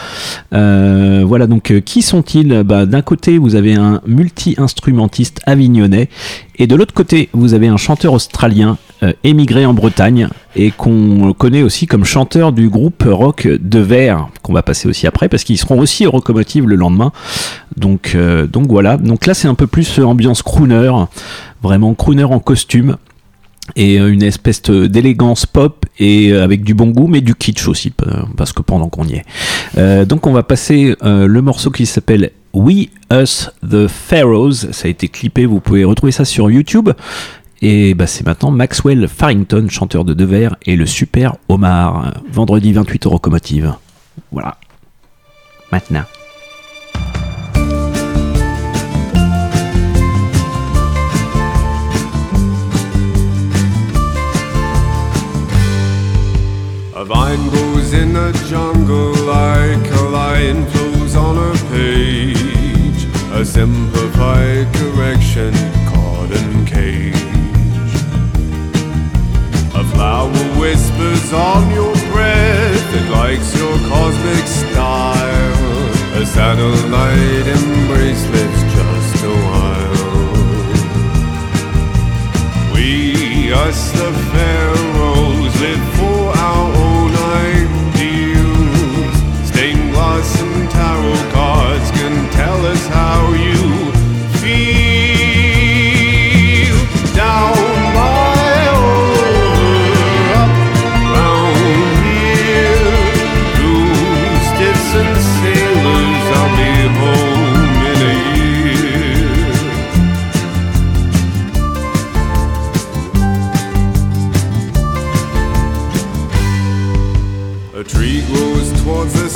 Euh, 0.53 1.25
voilà, 1.27 1.47
donc 1.47 1.73
qui 1.85 2.03
sont-ils? 2.03 2.63
Bah, 2.65 2.87
D'un 2.87 3.03
côté, 3.03 3.39
vous 3.39 3.55
avez 3.55 3.75
un 3.75 4.01
multi-instrumentiste 4.07 5.41
avignonnais, 5.47 6.09
et 6.59 6.67
de 6.67 6.77
l'autre 6.77 6.95
côté, 6.95 7.29
vous 7.33 7.55
avez 7.55 7.67
un 7.69 7.77
chanteur 7.77 8.13
australien 8.13 8.77
émigré 9.25 9.67
en 9.67 9.75
Bretagne 9.75 10.29
et 10.55 10.71
qu'on 10.71 11.33
connaît 11.33 11.63
aussi 11.63 11.87
comme 11.87 12.05
chanteur 12.05 12.53
du 12.53 12.69
groupe 12.69 13.03
rock 13.05 13.49
De 13.49 13.81
Verre, 13.81 14.29
qu'on 14.43 14.53
va 14.53 14.63
passer 14.63 14.87
aussi 14.89 15.09
après, 15.09 15.29
parce 15.29 15.43
qu'ils 15.43 15.59
seront 15.59 15.81
aussi 15.81 16.07
au 16.07 16.13
Locomotive 16.13 16.69
le 16.69 16.77
lendemain. 16.77 17.11
Donc, 17.77 18.17
donc 18.53 18.69
voilà, 18.69 18.99
donc 18.99 19.27
là 19.27 19.35
c'est 19.35 19.49
un 19.49 19.55
peu 19.55 19.67
plus 19.67 19.99
ambiance 19.99 20.43
crooner, 20.43 20.93
vraiment 21.63 21.95
crooner 21.95 22.25
en 22.25 22.41
costume 22.41 22.97
et 23.77 24.01
euh, 24.01 24.13
une 24.13 24.23
espèce 24.23 24.63
d'élégance 24.63 25.47
pop 25.47 25.87
et 25.99 26.33
euh, 26.33 26.43
avec 26.43 26.65
du 26.65 26.75
bon 26.75 26.89
goût 26.89 27.07
mais 27.07 27.21
du 27.21 27.35
kitsch 27.35 27.69
aussi 27.69 27.93
parce 28.37 28.53
que 28.53 28.63
pendant 28.63 28.89
qu'on 28.89 29.07
y 29.07 29.15
est. 29.15 29.25
Euh, 29.79 30.05
donc 30.05 30.27
on 30.27 30.33
va 30.33 30.43
passer 30.43 30.95
le 31.03 31.41
morceau 31.41 31.71
qui 31.71 31.87
s'appelle 31.87 32.31
We 32.53 32.89
Us 33.13 33.51
the 33.69 33.87
Pharaohs. 33.87 34.73
Ça 34.73 34.87
a 34.87 34.89
été 34.89 35.09
clippé 35.09 35.47
vous 35.47 35.61
pouvez 35.61 35.85
retrouver 35.85 36.13
ça 36.13 36.25
sur 36.25 36.51
YouTube. 36.51 36.91
Et 37.65 37.95
bah, 37.95 38.09
c'est 38.09 38.27
maintenant 38.27 38.51
Maxwell 38.51 39.07
Farrington 39.07 39.69
chanteur 39.71 40.05
de 40.05 40.15
Devers 40.15 40.57
et 40.67 40.75
le 40.75 40.85
super 40.85 41.37
Omar. 41.49 42.13
Vendredi 42.31 42.73
28 42.73 43.07
au 43.07 43.11
Locomotive 43.11 43.75
voilà. 44.31 44.57
Maintenant 45.71 46.05
A 57.03 57.05
vine 57.05 57.49
grows 57.49 57.93
in 57.95 58.13
the 58.13 58.31
jungle 58.49 59.13
like 59.27 59.91
a 59.91 60.03
lion 60.03 60.65
flows 60.67 61.17
on 61.17 61.37
a 61.37 61.53
page. 61.69 63.07
A 63.33 63.45
simplified 63.45 64.73
correction, 64.73 65.53
cotton 65.91 66.65
cage. 66.65 67.17
A 69.75 69.83
flower 69.93 70.45
whispers 70.61 71.33
on 71.33 71.69
your 71.75 71.93
breath, 72.13 72.95
it 72.95 73.11
likes 73.11 73.53
your 73.57 73.77
cosmic 73.89 74.47
style. 74.47 76.23
A 76.23 76.25
satellite 76.25 77.49
embracelets 77.57 78.63
just 78.77 79.25
a 79.25 79.35
while. 79.49 80.33
We, 82.73 83.53
us 83.53 83.91
the 83.91 84.13
pharaohs, 84.31 84.92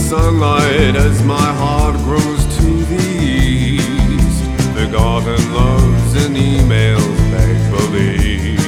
sunlight 0.09 0.95
as 0.95 1.21
my 1.25 1.35
heart 1.35 1.76
The 5.25 5.39
loves 5.51 6.25
and 6.25 6.37
emails 6.37 7.19
make 7.33 7.71
believe. 7.73 8.61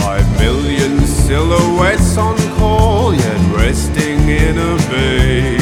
Five 0.00 0.26
million 0.40 1.06
silhouettes 1.06 2.16
on 2.16 2.36
call, 2.56 3.14
yet 3.14 3.56
resting 3.56 4.28
in 4.28 4.58
a 4.58 4.76
bay. 4.90 5.58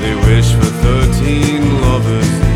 They 0.00 0.14
wish 0.26 0.50
for 0.52 0.70
thirteen 0.82 1.80
lovers 1.80 2.49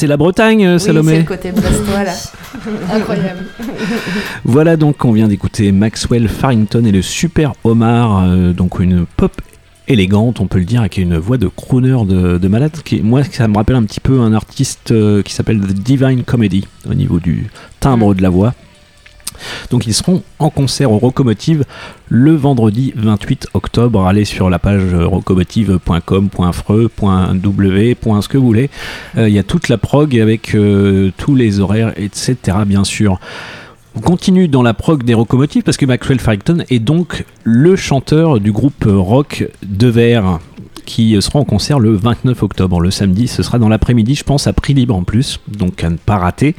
c'est 0.00 0.06
la 0.06 0.16
Bretagne, 0.16 0.64
euh, 0.64 0.74
Oui, 0.76 0.80
Salomé 0.80 1.12
c'est 1.12 1.18
le 1.18 1.24
côté 1.24 1.52
brestois 1.52 2.04
là. 2.04 2.14
Incroyable. 2.94 3.44
Voilà 4.44 4.78
donc 4.78 5.04
on 5.04 5.12
vient 5.12 5.28
d'écouter 5.28 5.72
Maxwell 5.72 6.26
Farrington 6.26 6.86
et 6.86 6.90
le 6.90 7.02
Super 7.02 7.52
Omar, 7.64 8.24
euh, 8.24 8.54
donc 8.54 8.78
une 8.78 9.04
pop 9.04 9.32
élégante, 9.88 10.40
on 10.40 10.46
peut 10.46 10.58
le 10.58 10.64
dire, 10.64 10.80
avec 10.80 10.96
une 10.96 11.18
voix 11.18 11.36
de 11.36 11.48
crooner 11.48 12.06
de, 12.06 12.38
de 12.38 12.48
malade. 12.48 12.70
Qui, 12.82 13.02
moi, 13.02 13.22
ça 13.24 13.46
me 13.46 13.56
rappelle 13.56 13.76
un 13.76 13.82
petit 13.82 14.00
peu 14.00 14.20
un 14.20 14.32
artiste 14.32 14.90
euh, 14.90 15.20
qui 15.22 15.34
s'appelle 15.34 15.60
The 15.60 15.74
Divine 15.74 16.22
Comedy 16.22 16.66
au 16.88 16.94
niveau 16.94 17.20
du 17.20 17.50
timbre 17.80 18.14
de 18.14 18.22
la 18.22 18.30
voix. 18.30 18.54
Donc 19.70 19.86
ils 19.86 19.94
seront 19.94 20.22
en 20.38 20.50
concert 20.50 20.92
au 20.92 20.98
Rocomotive 20.98 21.64
le 22.08 22.34
vendredi 22.34 22.92
28 22.96 23.48
octobre. 23.54 24.06
Allez 24.06 24.24
sur 24.24 24.50
la 24.50 24.58
page 24.58 24.82
euh, 24.92 25.06
rocomotive.com.freux.w. 25.06 27.96
ce 28.20 28.28
que 28.28 28.38
vous 28.38 28.46
voulez. 28.46 28.70
Euh, 29.16 29.28
Il 29.28 29.34
y 29.34 29.38
a 29.38 29.42
toute 29.42 29.68
la 29.68 29.78
prog 29.78 30.18
avec 30.18 30.54
euh, 30.54 31.10
tous 31.16 31.34
les 31.34 31.60
horaires, 31.60 31.92
etc. 31.96 32.36
bien 32.66 32.84
sûr. 32.84 33.18
On 33.96 34.00
continue 34.00 34.46
dans 34.46 34.62
la 34.62 34.74
prog 34.74 35.02
des 35.02 35.14
Rocomotives 35.14 35.62
parce 35.62 35.76
que 35.76 35.86
Maxwell 35.86 36.20
Farrington 36.20 36.64
est 36.70 36.78
donc 36.78 37.24
le 37.42 37.74
chanteur 37.74 38.38
du 38.38 38.52
groupe 38.52 38.84
rock 38.86 39.48
De 39.64 39.88
Verre 39.88 40.38
qui 40.86 41.20
sera 41.22 41.38
en 41.38 41.44
concert 41.44 41.78
le 41.78 41.94
29 41.94 42.42
octobre, 42.42 42.80
le 42.80 42.90
samedi. 42.90 43.28
Ce 43.28 43.44
sera 43.44 43.58
dans 43.58 43.68
l'après-midi, 43.68 44.16
je 44.16 44.24
pense, 44.24 44.48
à 44.48 44.52
prix 44.52 44.74
libre 44.74 44.96
en 44.96 45.04
plus, 45.04 45.38
donc 45.46 45.84
à 45.84 45.90
ne 45.90 45.96
pas 45.96 46.18
rater. 46.18 46.56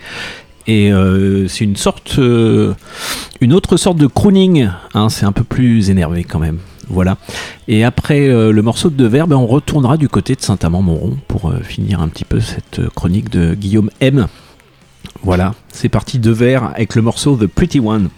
Et 0.68 0.92
euh, 0.92 1.48
c'est 1.48 1.64
une 1.64 1.76
sorte, 1.76 2.16
euh, 2.20 2.74
une 3.40 3.54
autre 3.54 3.78
sorte 3.78 3.98
de 3.98 4.08
crooning. 4.08 4.70
hein, 4.94 5.10
c'est 5.10 5.26
un 5.26 5.32
peu 5.32 5.44
plus 5.44 5.90
énervé 5.90 6.24
quand 6.24 6.40
même. 6.40 6.60
Voilà. 6.88 7.18
Et 7.68 7.84
après 7.84 8.28
euh, 8.28 8.52
le 8.52 8.62
morceau 8.62 8.90
de 8.90 9.08
ben, 9.08 9.32
on 9.32 9.48
retournera 9.48 9.98
du 9.98 10.10
côté 10.10 10.36
de 10.36 10.42
Saint-Amand-Montrond 10.42 11.18
pour 11.28 11.54
finir 11.64 12.02
un 12.02 12.10
petit 12.10 12.26
peu 12.26 12.40
cette 12.40 12.90
chronique 12.90 13.30
de 13.30 13.54
Guillaume 13.54 13.90
M. 14.02 14.28
Voilà, 15.24 15.54
c'est 15.72 15.90
parti 15.90 16.20
De 16.20 16.32
Verre 16.32 16.72
avec 16.76 16.96
le 16.96 17.02
morceau 17.02 17.36
The 17.36 17.48
Pretty 17.48 17.80
One. 17.80 18.10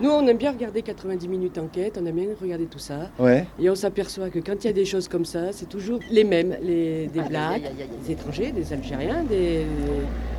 Nous, 0.00 0.10
on 0.10 0.24
aime 0.28 0.36
bien 0.36 0.52
regarder 0.52 0.82
90 0.82 1.26
minutes 1.26 1.58
enquête, 1.58 1.98
on 2.00 2.06
aime 2.06 2.14
bien 2.14 2.28
regarder 2.40 2.66
tout 2.66 2.78
ça. 2.78 3.10
Ouais. 3.18 3.46
Et 3.60 3.68
on 3.68 3.74
s'aperçoit 3.74 4.30
que 4.30 4.38
quand 4.38 4.54
il 4.62 4.66
y 4.68 4.70
a 4.70 4.72
des 4.72 4.84
choses 4.84 5.08
comme 5.08 5.24
ça, 5.24 5.52
c'est 5.52 5.68
toujours 5.68 5.98
les 6.10 6.22
mêmes. 6.22 6.56
Les, 6.62 7.08
des 7.08 7.20
blacks, 7.22 7.64
aïe, 7.64 7.66
aïe. 7.66 7.88
des 8.06 8.12
étrangers, 8.12 8.52
des 8.52 8.72
Algériens, 8.72 9.24
des. 9.24 9.66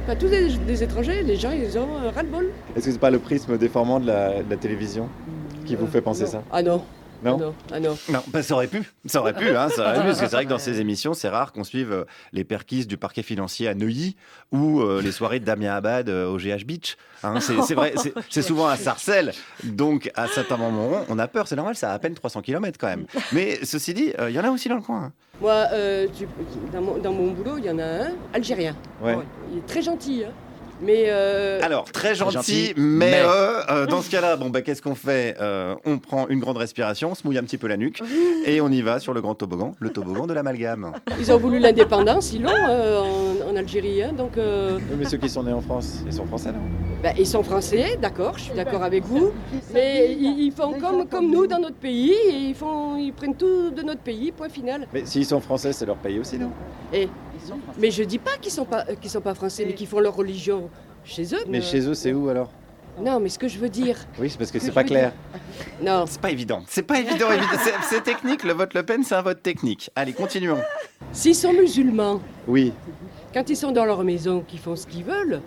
Pas 0.07 0.15
tous 0.15 0.27
des, 0.27 0.47
des 0.65 0.81
étrangers, 0.83 1.23
les 1.23 1.35
gens, 1.35 1.51
ils 1.51 1.77
ont 1.77 1.87
euh, 2.01 2.09
ras-le-bol. 2.15 2.49
Est-ce 2.75 2.85
que 2.85 2.91
c'est 2.93 2.99
pas 2.99 3.11
le 3.11 3.19
prisme 3.19 3.57
déformant 3.57 3.99
de 3.99 4.07
la, 4.07 4.41
de 4.43 4.49
la 4.49 4.57
télévision 4.57 5.09
qui 5.65 5.75
vous 5.75 5.87
fait 5.87 6.01
penser 6.01 6.25
ça? 6.25 6.41
Ah 6.51 6.63
non. 6.63 6.81
Non 7.23 7.37
Ah 7.37 7.39
non. 7.39 7.53
Ah 7.71 7.79
non. 7.79 7.97
Non, 8.09 8.23
bah, 8.27 8.41
ça 8.43 8.53
aurait 8.53 8.67
pu. 8.67 8.83
Ça 9.05 9.19
aurait 9.19 9.33
pu, 9.33 9.49
hein, 9.55 9.69
ça 9.69 9.81
aurait 9.91 9.99
pu. 10.01 10.05
Parce 10.07 10.19
que 10.21 10.27
c'est 10.27 10.35
vrai 10.35 10.45
que 10.45 10.49
dans 10.49 10.57
ces 10.59 10.79
émissions, 10.81 11.13
c'est 11.13 11.29
rare 11.29 11.51
qu'on 11.51 11.63
suive 11.63 11.91
euh, 11.91 12.03
les 12.33 12.43
perquises 12.43 12.87
du 12.87 12.97
parquet 12.97 13.23
financier 13.23 13.67
à 13.67 13.73
Neuilly 13.75 14.15
ou 14.51 14.81
euh, 14.81 15.01
les 15.01 15.11
soirées 15.11 15.39
de 15.39 15.45
Damien 15.45 15.75
Abad 15.75 16.07
euh, 16.09 16.27
au 16.29 16.37
GH 16.37 16.65
Beach. 16.65 16.97
Hein, 17.23 17.39
c'est 17.41 17.75
vrai, 17.75 17.93
c'est- 18.29 18.41
souvent 18.41 18.67
à 18.67 18.77
Sarcelles. 18.77 19.33
Donc, 19.63 20.09
à 20.15 20.27
Saint-Amand-Montrond, 20.27 21.05
on 21.09 21.19
a 21.19 21.27
peur. 21.27 21.47
C'est 21.47 21.55
normal, 21.57 21.75
c'est 21.75 21.85
à 21.87 21.99
peine 21.99 22.13
300 22.13 22.41
km 22.41 22.77
quand 22.79 22.87
même. 22.87 23.05
Mais 23.33 23.59
ceci 23.63 23.93
dit, 23.93 24.13
euh, 24.19 24.29
il 24.29 24.35
y 24.35 24.39
en 24.39 24.43
a 24.45 24.49
aussi 24.51 24.69
dans 24.69 24.75
le 24.75 24.81
coin. 24.81 25.03
hein. 25.05 25.11
Moi, 25.41 25.65
tu- 26.17 26.27
dans, 26.73 26.81
mon, 26.81 26.97
dans 26.97 27.13
mon 27.13 27.31
boulot, 27.31 27.57
il 27.57 27.65
y 27.65 27.69
en 27.69 27.79
a 27.79 27.83
un, 27.83 28.11
algérien. 28.33 28.75
Ouais. 29.01 29.15
Bon, 29.15 29.23
il 29.51 29.57
est 29.59 29.65
très 29.67 29.81
gentil, 29.81 30.23
hein. 30.25 30.31
Mais. 30.81 31.05
euh, 31.07 31.59
Alors, 31.61 31.85
très 31.91 32.15
gentil, 32.15 32.33
gentil, 32.35 32.73
mais, 32.77 33.11
mais- 33.11 33.21
euh, 33.23 33.61
euh, 33.69 33.85
dans 33.85 34.01
ce 34.01 34.09
cas-là, 34.11 34.35
bon, 34.37 34.49
bah, 34.49 34.61
qu'est-ce 34.61 34.81
qu'on 34.81 34.95
fait 34.95 35.35
Euh, 35.41 35.75
On 35.85 35.97
prend 35.99 36.27
une 36.29 36.39
grande 36.39 36.57
respiration, 36.57 37.11
on 37.11 37.15
se 37.15 37.21
mouille 37.25 37.37
un 37.37 37.43
petit 37.43 37.57
peu 37.57 37.67
la 37.67 37.77
nuque 37.77 38.01
et 38.45 38.61
on 38.61 38.69
y 38.69 38.81
va 38.81 38.99
sur 38.99 39.13
le 39.13 39.21
grand 39.21 39.35
toboggan, 39.35 39.73
le 39.79 39.89
toboggan 39.89 40.27
de 40.27 40.33
l'amalgame. 40.33 40.91
Ils 41.19 41.31
ont 41.31 41.37
voulu 41.37 41.59
l'indépendance, 41.59 42.31
ils 42.33 42.41
l'ont 42.41 42.49
euh, 42.69 42.99
en, 43.01 43.51
en 43.51 43.55
Algérie, 43.55 44.03
hein, 44.03 44.13
donc. 44.17 44.37
euh, 44.37 44.79
Mais 44.97 45.05
ceux 45.05 45.17
qui 45.17 45.29
sont 45.29 45.43
nés 45.43 45.53
en 45.53 45.61
France, 45.61 45.99
ils 46.05 46.13
sont 46.13 46.25
français, 46.25 46.51
non? 46.51 46.59
Ben, 47.01 47.13
ils 47.17 47.25
sont 47.27 47.43
français, 47.43 47.97
d'accord, 48.01 48.37
je 48.37 48.43
suis 48.45 48.53
d'accord 48.53 48.83
avec 48.83 49.03
vous, 49.05 49.31
mais 49.73 50.11
ils, 50.19 50.39
ils 50.47 50.51
font 50.51 50.73
comme, 50.73 51.07
comme 51.07 51.31
nous 51.31 51.47
dans 51.47 51.59
notre 51.59 51.77
pays, 51.77 52.11
et 52.11 52.31
ils, 52.49 52.55
font, 52.55 52.97
ils 52.97 53.13
prennent 53.13 53.35
tout 53.35 53.71
de 53.71 53.81
notre 53.81 54.01
pays, 54.01 54.31
point 54.33 54.49
final. 54.49 54.85
Mais 54.93 55.05
s'ils 55.05 55.25
sont 55.25 55.39
français, 55.39 55.71
c'est 55.71 55.85
leur 55.85 55.95
pays 55.95 56.19
aussi, 56.19 56.37
non? 56.37 56.51
Et, 56.91 57.07
mais 57.77 57.89
je 57.91 58.03
dis 58.03 58.19
pas 58.19 58.37
qu'ils 58.41 58.51
sont 58.51 58.65
pas, 58.65 58.83
euh, 58.89 58.95
qu'ils 58.99 59.09
sont 59.09 59.21
pas 59.21 59.33
français, 59.33 59.63
mais 59.65 59.73
qu'ils 59.73 59.87
font 59.87 59.99
leur 60.01 60.15
religion 60.15 60.69
chez 61.05 61.23
eux. 61.33 61.39
Mais 61.47 61.61
chez 61.61 61.87
eux, 61.87 61.93
c'est 61.93 62.11
où 62.11 62.27
alors? 62.27 62.49
Non, 63.01 63.21
mais 63.21 63.29
ce 63.29 63.39
que 63.39 63.47
je 63.47 63.57
veux 63.59 63.69
dire. 63.69 63.95
Oui, 64.19 64.29
c'est 64.29 64.37
parce 64.37 64.51
que 64.51 64.59
Ce 64.59 64.65
c'est 64.65 64.71
pas 64.73 64.83
clair. 64.83 65.13
dire- 65.81 65.89
Non. 65.89 66.03
C'est 66.05 66.19
pas 66.19 66.31
évident. 66.31 66.63
C'est 66.67 66.83
pas 66.83 66.99
évident. 66.99 67.27
C'est 67.89 68.03
technique. 68.03 68.43
Le 68.43 68.51
vote 68.51 68.73
Le 68.73 68.83
Pen, 68.83 69.03
c'est 69.05 69.15
un 69.15 69.21
vote 69.21 69.41
technique. 69.41 69.89
Allez, 69.95 70.11
continuons. 70.11 70.57
S'ils 71.13 71.35
sont 71.35 71.53
musulmans, 71.53 72.19
Oui. 72.45 72.73
quand 73.33 73.49
ils 73.49 73.55
sont 73.55 73.71
dans 73.71 73.85
leur 73.85 74.03
maison, 74.03 74.43
qu'ils 74.45 74.59
font 74.59 74.75
ce 74.75 74.85
qu'ils 74.85 75.05
veulent, 75.05 75.41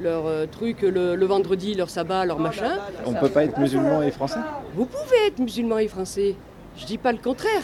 leur 0.00 0.26
euh, 0.26 0.46
truc 0.46 0.82
le, 0.82 1.14
le 1.16 1.26
vendredi, 1.26 1.74
leur 1.74 1.90
sabbat, 1.90 2.24
leur 2.24 2.38
machin. 2.38 2.78
On 3.06 3.14
peut 3.14 3.28
pas 3.28 3.44
être 3.44 3.58
musulman 3.58 4.02
et 4.02 4.10
français? 4.10 4.40
Vous 4.74 4.86
pouvez 4.86 5.26
être 5.26 5.38
musulman 5.38 5.78
et 5.78 5.88
français. 5.88 6.36
Je 6.76 6.86
dis 6.86 6.98
pas 6.98 7.12
le 7.12 7.18
contraire. 7.18 7.62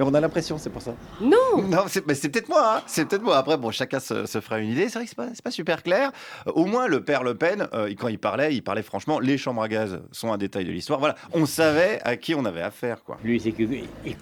Mais 0.00 0.06
on 0.08 0.14
a 0.14 0.20
l'impression, 0.20 0.56
c'est 0.56 0.70
pour 0.70 0.80
ça. 0.80 0.92
Non 1.20 1.36
Non, 1.68 1.84
c'est 1.86 2.06
mais 2.06 2.14
c'est 2.14 2.30
peut-être 2.30 2.48
moi. 2.48 2.76
hein. 2.78 2.82
C'est 2.86 3.04
peut-être 3.04 3.20
moi. 3.22 3.36
Après, 3.36 3.58
bon, 3.58 3.70
chacun 3.70 4.00
se, 4.00 4.24
se 4.24 4.40
fera 4.40 4.58
une 4.58 4.70
idée. 4.70 4.88
C'est 4.88 4.94
vrai 4.94 5.04
que 5.04 5.10
c'est 5.10 5.14
pas, 5.16 5.26
c'est 5.34 5.44
pas 5.44 5.50
super 5.50 5.82
clair. 5.82 6.10
Euh, 6.46 6.52
au 6.54 6.64
moins, 6.64 6.86
le 6.86 7.04
père 7.04 7.22
Le 7.22 7.34
Pen, 7.34 7.68
euh, 7.74 7.92
quand 7.98 8.08
il 8.08 8.18
parlait, 8.18 8.54
il 8.54 8.62
parlait 8.62 8.82
franchement. 8.82 9.18
Les 9.20 9.36
chambres 9.36 9.62
à 9.62 9.68
gaz 9.68 10.00
sont 10.10 10.32
un 10.32 10.38
détail 10.38 10.64
de 10.64 10.70
l'histoire. 10.72 11.00
Voilà, 11.00 11.16
on 11.34 11.44
savait 11.44 12.00
à 12.02 12.16
qui 12.16 12.34
on 12.34 12.46
avait 12.46 12.62
affaire, 12.62 13.04
quoi. 13.04 13.18
Lui, 13.22 13.38
c'est 13.38 13.52
que. 13.52 13.64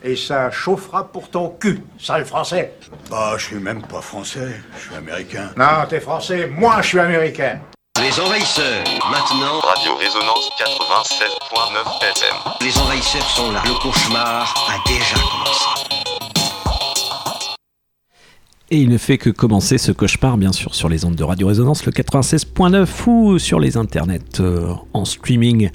Et 0.03 0.17
ça 0.17 0.51
chauffera 0.51 1.07
pour 1.07 1.31
ton 1.31 1.51
cul, 1.51 1.81
sale 1.97 2.25
français. 2.25 2.75
Bah, 3.09 3.35
je 3.39 3.45
suis 3.45 3.57
même 3.61 3.83
pas 3.83 4.01
français, 4.01 4.61
je 4.77 4.87
suis 4.89 4.97
américain. 4.97 5.51
Non, 5.57 5.87
t'es 5.89 6.01
français, 6.01 6.49
moi 6.49 6.83
je 6.83 6.89
suis 6.89 6.99
américain. 6.99 7.61
Les 8.01 8.21
envahisseurs, 8.21 8.85
maintenant. 9.11 9.59
Radio 9.61 9.97
Résonance 9.97 10.51
96.9 10.59 12.03
FM. 12.03 12.37
Les 12.61 12.79
envahisseurs 12.79 13.29
sont 13.31 13.51
là. 13.51 13.61
Le 13.67 13.75
cauchemar 13.83 14.55
a 14.69 14.89
déjà. 14.89 15.17
Et 18.71 18.83
il 18.83 18.91
ne 18.91 18.99
fait 18.99 19.17
que 19.17 19.31
commencer 19.31 19.79
ce 19.79 19.93
cauchemar, 19.93 20.37
bien 20.37 20.53
sûr, 20.53 20.75
sur 20.75 20.91
les 20.91 21.07
ondes 21.07 21.15
de 21.15 21.25
Radio 21.25 21.47
Résonance, 21.47 21.87
le 21.87 21.93
96.9 21.93 22.87
ou 23.07 23.39
sur 23.39 23.61
les 23.61 23.79
internets 23.79 24.41
euh, 24.41 24.75
en 24.93 25.07
streaming. 25.07 25.71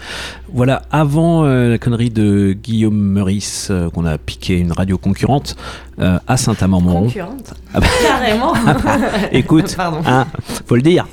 Voilà, 0.53 0.83
avant 0.91 1.43
euh, 1.43 1.69
la 1.71 1.79
connerie 1.79 2.11
de 2.11 2.53
Guillaume 2.53 2.93
Meurice, 2.95 3.69
euh, 3.71 3.89
qu'on 3.89 4.05
a 4.05 4.19
piqué 4.19 4.59
une 4.59 4.71
radio 4.71 4.99
concurrente 4.99 5.55
à 5.99 6.37
Saint-Amand-Montrond. 6.37 7.05
Concurrente 7.05 7.53
Ah 7.73 7.79
bah- 7.79 7.87
Carrément. 8.03 8.53
Écoute, 9.31 9.73
Pardon. 9.75 10.01
hein, 10.05 10.27
faut 10.67 10.75
le 10.75 10.81
dire. 10.83 11.07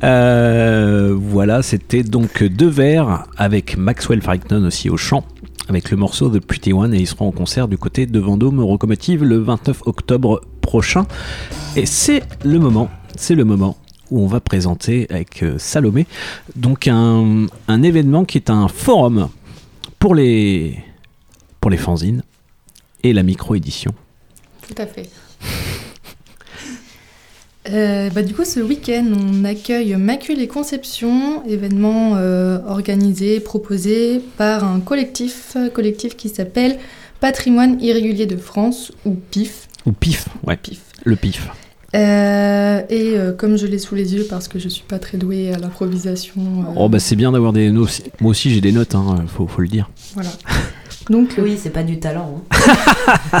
Voilà, 0.00 1.62
c'était 1.62 2.02
donc 2.02 2.42
deux 2.42 2.68
vers 2.68 3.24
avec 3.36 3.76
Maxwell 3.76 4.20
Farrington 4.20 4.64
aussi 4.64 4.90
au 4.90 4.96
chant. 4.96 5.24
Avec 5.68 5.90
le 5.90 5.96
morceau 5.96 6.28
The 6.28 6.40
Pretty 6.40 6.72
One 6.72 6.94
et 6.94 6.98
ils 6.98 7.06
seront 7.06 7.28
en 7.28 7.32
concert 7.32 7.68
du 7.68 7.78
côté 7.78 8.06
de 8.06 8.18
Vendôme 8.18 8.60
Eurocomotive 8.60 9.22
le 9.22 9.38
29 9.38 9.82
octobre 9.86 10.40
prochain. 10.60 11.06
Et 11.76 11.86
c'est 11.86 12.22
le 12.44 12.58
moment, 12.58 12.88
c'est 13.16 13.34
le 13.34 13.44
moment 13.44 13.76
où 14.10 14.20
on 14.20 14.26
va 14.26 14.40
présenter 14.40 15.06
avec 15.10 15.42
euh, 15.42 15.58
Salomé 15.58 16.06
donc 16.56 16.88
un, 16.88 17.46
un 17.68 17.82
événement 17.82 18.24
qui 18.24 18.38
est 18.38 18.50
un 18.50 18.66
forum 18.66 19.28
pour 20.00 20.14
les 20.14 20.82
pour 21.60 21.70
les 21.70 21.76
fanzines 21.76 22.22
et 23.02 23.12
la 23.12 23.22
micro-édition. 23.22 23.92
Tout 24.66 24.74
à 24.78 24.86
fait. 24.86 25.08
Euh, 27.72 28.10
bah, 28.10 28.22
du 28.22 28.34
coup, 28.34 28.44
ce 28.44 28.60
week-end, 28.60 29.06
on 29.16 29.44
accueille 29.44 29.94
Macule 29.96 30.40
et 30.40 30.48
Conception, 30.48 31.44
événement 31.46 32.12
euh, 32.16 32.58
organisé, 32.66 33.38
proposé 33.40 34.20
par 34.36 34.64
un 34.64 34.80
collectif, 34.80 35.56
collectif 35.72 36.16
qui 36.16 36.28
s'appelle 36.28 36.78
Patrimoine 37.20 37.80
irrégulier 37.80 38.26
de 38.26 38.36
France, 38.36 38.92
ou 39.04 39.12
PIF. 39.30 39.68
Ou 39.86 39.92
pif, 39.92 40.26
ouais. 40.46 40.58
Le 41.04 41.16
pif. 41.16 41.48
Euh, 41.94 42.82
et 42.88 43.14
euh, 43.18 43.32
comme 43.32 43.56
je 43.56 43.66
l'ai 43.66 43.78
sous 43.78 43.96
les 43.96 44.14
yeux 44.14 44.24
parce 44.30 44.46
que 44.46 44.60
je 44.60 44.68
suis 44.68 44.84
pas 44.84 45.00
très 45.00 45.18
douée 45.18 45.52
à 45.52 45.58
l'improvisation. 45.58 46.40
euh, 46.40 46.72
Oh 46.76 46.88
bah 46.88 47.00
c'est 47.00 47.16
bien 47.16 47.32
d'avoir 47.32 47.52
des 47.52 47.68
notes. 47.72 48.02
Moi 48.20 48.30
aussi 48.30 48.50
j'ai 48.50 48.60
des 48.60 48.70
notes, 48.70 48.94
hein, 48.94 49.24
faut, 49.26 49.48
faut 49.48 49.60
le 49.60 49.66
dire. 49.66 49.90
Voilà. 50.14 50.30
Donc, 51.08 51.30
oui, 51.38 51.58
c'est 51.60 51.70
pas 51.70 51.82
du 51.82 51.98
talent. 51.98 52.42
hein. 52.52 53.40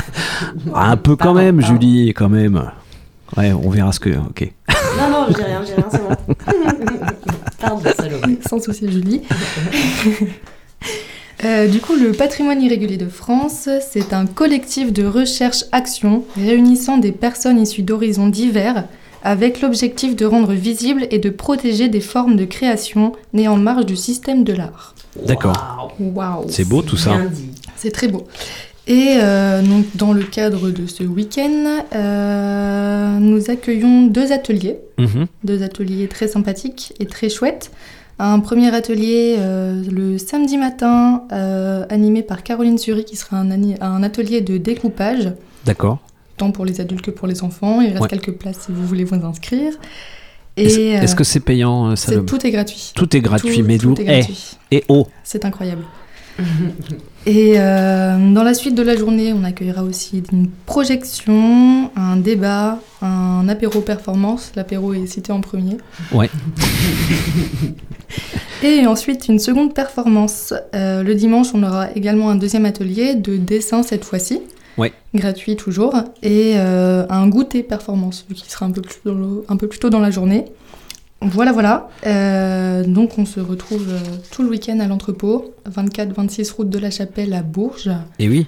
Ah, 0.74 0.90
un 0.90 0.96
peu 0.96 1.14
quand 1.14 1.34
même, 1.34 1.60
Julie, 1.60 2.08
quand 2.08 2.28
même. 2.28 2.60
Ouais, 3.36 3.52
on 3.52 3.70
verra 3.70 3.92
ce 3.92 4.00
que. 4.00 4.10
Ok. 4.10 4.52
Non, 4.98 5.08
non, 5.10 5.26
je 5.28 5.34
dis 5.34 5.42
rien, 5.42 5.60
je 5.62 5.66
dis 5.66 5.74
rien, 5.74 5.88
c'est 5.90 6.02
bon. 6.02 6.34
Pardon, 7.60 7.90
Salomé. 7.96 8.38
Sans 8.48 8.60
souci, 8.62 8.90
Julie. 8.90 9.22
Euh, 11.42 11.68
du 11.68 11.80
coup, 11.80 11.94
le 11.94 12.12
patrimoine 12.12 12.60
irrégulier 12.60 12.98
de 12.98 13.08
France, 13.08 13.66
c'est 13.90 14.12
un 14.12 14.26
collectif 14.26 14.92
de 14.92 15.06
recherche-action 15.06 16.24
réunissant 16.36 16.98
des 16.98 17.12
personnes 17.12 17.58
issues 17.58 17.82
d'horizons 17.82 18.28
divers 18.28 18.84
avec 19.22 19.62
l'objectif 19.62 20.16
de 20.16 20.26
rendre 20.26 20.52
visible 20.52 21.06
et 21.10 21.18
de 21.18 21.30
protéger 21.30 21.88
des 21.88 22.00
formes 22.00 22.36
de 22.36 22.44
création 22.44 23.12
nées 23.32 23.48
en 23.48 23.56
marge 23.56 23.86
du 23.86 23.96
système 23.96 24.44
de 24.44 24.52
l'art. 24.52 24.94
D'accord. 25.26 25.94
Waouh 25.98 26.44
C'est 26.48 26.68
beau 26.68 26.82
tout 26.82 26.98
ça. 26.98 27.16
C'est 27.76 27.90
très 27.90 28.08
beau. 28.08 28.26
Et 28.90 29.18
euh, 29.22 29.62
donc, 29.62 29.86
dans 29.94 30.12
le 30.12 30.24
cadre 30.24 30.70
de 30.72 30.86
ce 30.88 31.04
week-end, 31.04 31.84
euh, 31.94 33.18
nous 33.20 33.48
accueillons 33.48 34.06
deux 34.08 34.32
ateliers, 34.32 34.78
Mhm. 34.98 35.26
deux 35.44 35.62
ateliers 35.62 36.08
très 36.08 36.26
sympathiques 36.26 36.92
et 36.98 37.06
très 37.06 37.28
chouettes. 37.28 37.70
Un 38.18 38.40
premier 38.40 38.74
atelier 38.74 39.36
euh, 39.38 39.80
le 39.90 40.18
samedi 40.18 40.58
matin, 40.58 41.22
euh, 41.32 41.86
animé 41.88 42.22
par 42.22 42.42
Caroline 42.42 42.78
Suri, 42.78 43.04
qui 43.04 43.14
sera 43.14 43.38
un, 43.38 44.02
atelier 44.02 44.40
de 44.40 44.58
découpage, 44.58 45.32
D'accord. 45.64 45.98
tant 46.36 46.50
pour 46.50 46.64
les 46.64 46.80
adultes 46.80 47.02
que 47.04 47.12
pour 47.12 47.28
les 47.28 47.44
enfants. 47.44 47.80
Il 47.80 47.90
reste 47.90 48.02
Ouais. 48.02 48.08
quelques 48.08 48.32
places 48.32 48.58
si 48.66 48.72
vous 48.72 48.84
voulez 48.84 49.04
vous 49.04 49.24
inscrire. 49.24 49.72
Est-ce 50.56 51.14
que 51.14 51.22
c'est 51.24 51.38
payant, 51.40 51.90
euh, 51.90 51.96
c'est- 51.96 52.08
Salomé 52.08 52.26
tout 52.26 52.44
est 52.44 52.50
gratuit. 52.50 52.90
Tout 52.96 53.16
est 53.16 53.20
gratuit, 53.20 53.56
Tout- 53.58 53.64
mais 53.64 53.78
tout 53.78 53.98
est 54.00 54.04
gratuit. 54.04 54.56
Et, 54.72 54.78
et 54.78 54.84
oh 54.88 55.06
C'est 55.22 55.44
incroyable. 55.44 55.84
Et 57.26 57.54
euh, 57.56 58.32
dans 58.32 58.42
la 58.42 58.54
suite 58.54 58.74
de 58.74 58.82
la 58.82 58.96
journée, 58.96 59.32
on 59.34 59.44
accueillera 59.44 59.82
aussi 59.82 60.22
une 60.32 60.48
projection, 60.66 61.90
un 61.94 62.16
débat, 62.16 62.78
un 63.02 63.46
apéro 63.48 63.80
performance. 63.82 64.52
L'apéro 64.56 64.94
est 64.94 65.06
cité 65.06 65.30
en 65.32 65.40
premier. 65.40 65.76
Ouais. 66.12 66.30
Et 68.62 68.86
ensuite 68.86 69.28
une 69.28 69.38
seconde 69.38 69.74
performance. 69.74 70.54
Euh, 70.74 71.02
le 71.02 71.14
dimanche, 71.14 71.48
on 71.54 71.62
aura 71.62 71.90
également 71.92 72.30
un 72.30 72.36
deuxième 72.36 72.64
atelier 72.66 73.14
de 73.14 73.36
dessin 73.36 73.82
cette 73.82 74.04
fois-ci, 74.04 74.40
Ouais. 74.76 74.92
gratuit 75.14 75.56
toujours, 75.56 75.94
et 76.22 76.54
euh, 76.56 77.04
un 77.10 77.28
goûter 77.28 77.62
performance, 77.62 78.24
vu 78.28 78.34
qu'il 78.34 78.50
sera 78.50 78.66
un 78.66 78.70
peu, 78.70 78.80
plus 78.82 78.96
un 79.48 79.56
peu 79.56 79.66
plus 79.66 79.78
tôt 79.78 79.90
dans 79.90 79.98
la 80.00 80.10
journée. 80.10 80.44
Voilà, 81.22 81.52
voilà. 81.52 81.88
Euh, 82.06 82.84
donc 82.84 83.18
on 83.18 83.26
se 83.26 83.40
retrouve 83.40 83.86
euh, 83.90 83.98
tout 84.30 84.42
le 84.42 84.48
week-end 84.48 84.80
à 84.80 84.86
l'entrepôt, 84.86 85.54
24-26 85.70 86.52
route 86.54 86.70
de 86.70 86.78
la 86.78 86.90
Chapelle 86.90 87.34
à 87.34 87.42
Bourges. 87.42 87.90
Et 88.18 88.28
oui. 88.28 88.46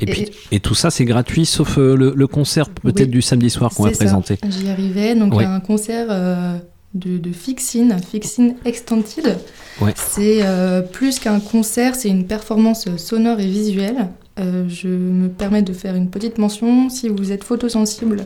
Et, 0.00 0.04
Et- 0.04 0.06
puis, 0.06 0.30
et 0.50 0.60
tout 0.60 0.74
ça, 0.74 0.90
c'est 0.90 1.04
gratuit, 1.04 1.44
sauf 1.46 1.78
euh, 1.78 1.94
le, 1.96 2.12
le 2.16 2.26
concert 2.26 2.68
peut-être 2.70 3.00
Oui. 3.02 3.06
du 3.08 3.22
samedi 3.22 3.50
soir 3.50 3.72
qu'on 3.74 3.84
va 3.84 3.90
ça, 3.90 3.96
présenter. 3.98 4.38
J'y 4.48 4.68
arrivais. 4.70 5.14
Donc 5.14 5.34
Ouais. 5.34 5.44
il 5.44 5.46
y 5.46 5.48
a 5.48 5.52
un 5.54 5.60
concert 5.60 6.06
euh, 6.10 6.56
de, 6.94 7.18
de 7.18 7.30
Fixin, 7.32 7.96
Fixin 7.98 8.54
Extended. 8.64 9.36
Ouais. 9.80 9.92
C'est 9.94 10.38
euh, 10.42 10.80
plus 10.80 11.18
qu'un 11.18 11.40
concert, 11.40 11.94
c'est 11.94 12.08
une 12.08 12.26
performance 12.26 12.88
sonore 12.96 13.38
et 13.40 13.46
visuelle. 13.46 14.08
Euh, 14.40 14.68
je 14.68 14.88
me 14.88 15.28
permets 15.28 15.62
de 15.62 15.72
faire 15.72 15.94
une 15.94 16.10
petite 16.10 16.38
mention. 16.38 16.88
Si 16.90 17.08
vous 17.08 17.30
êtes 17.30 17.44
photosensible, 17.44 18.24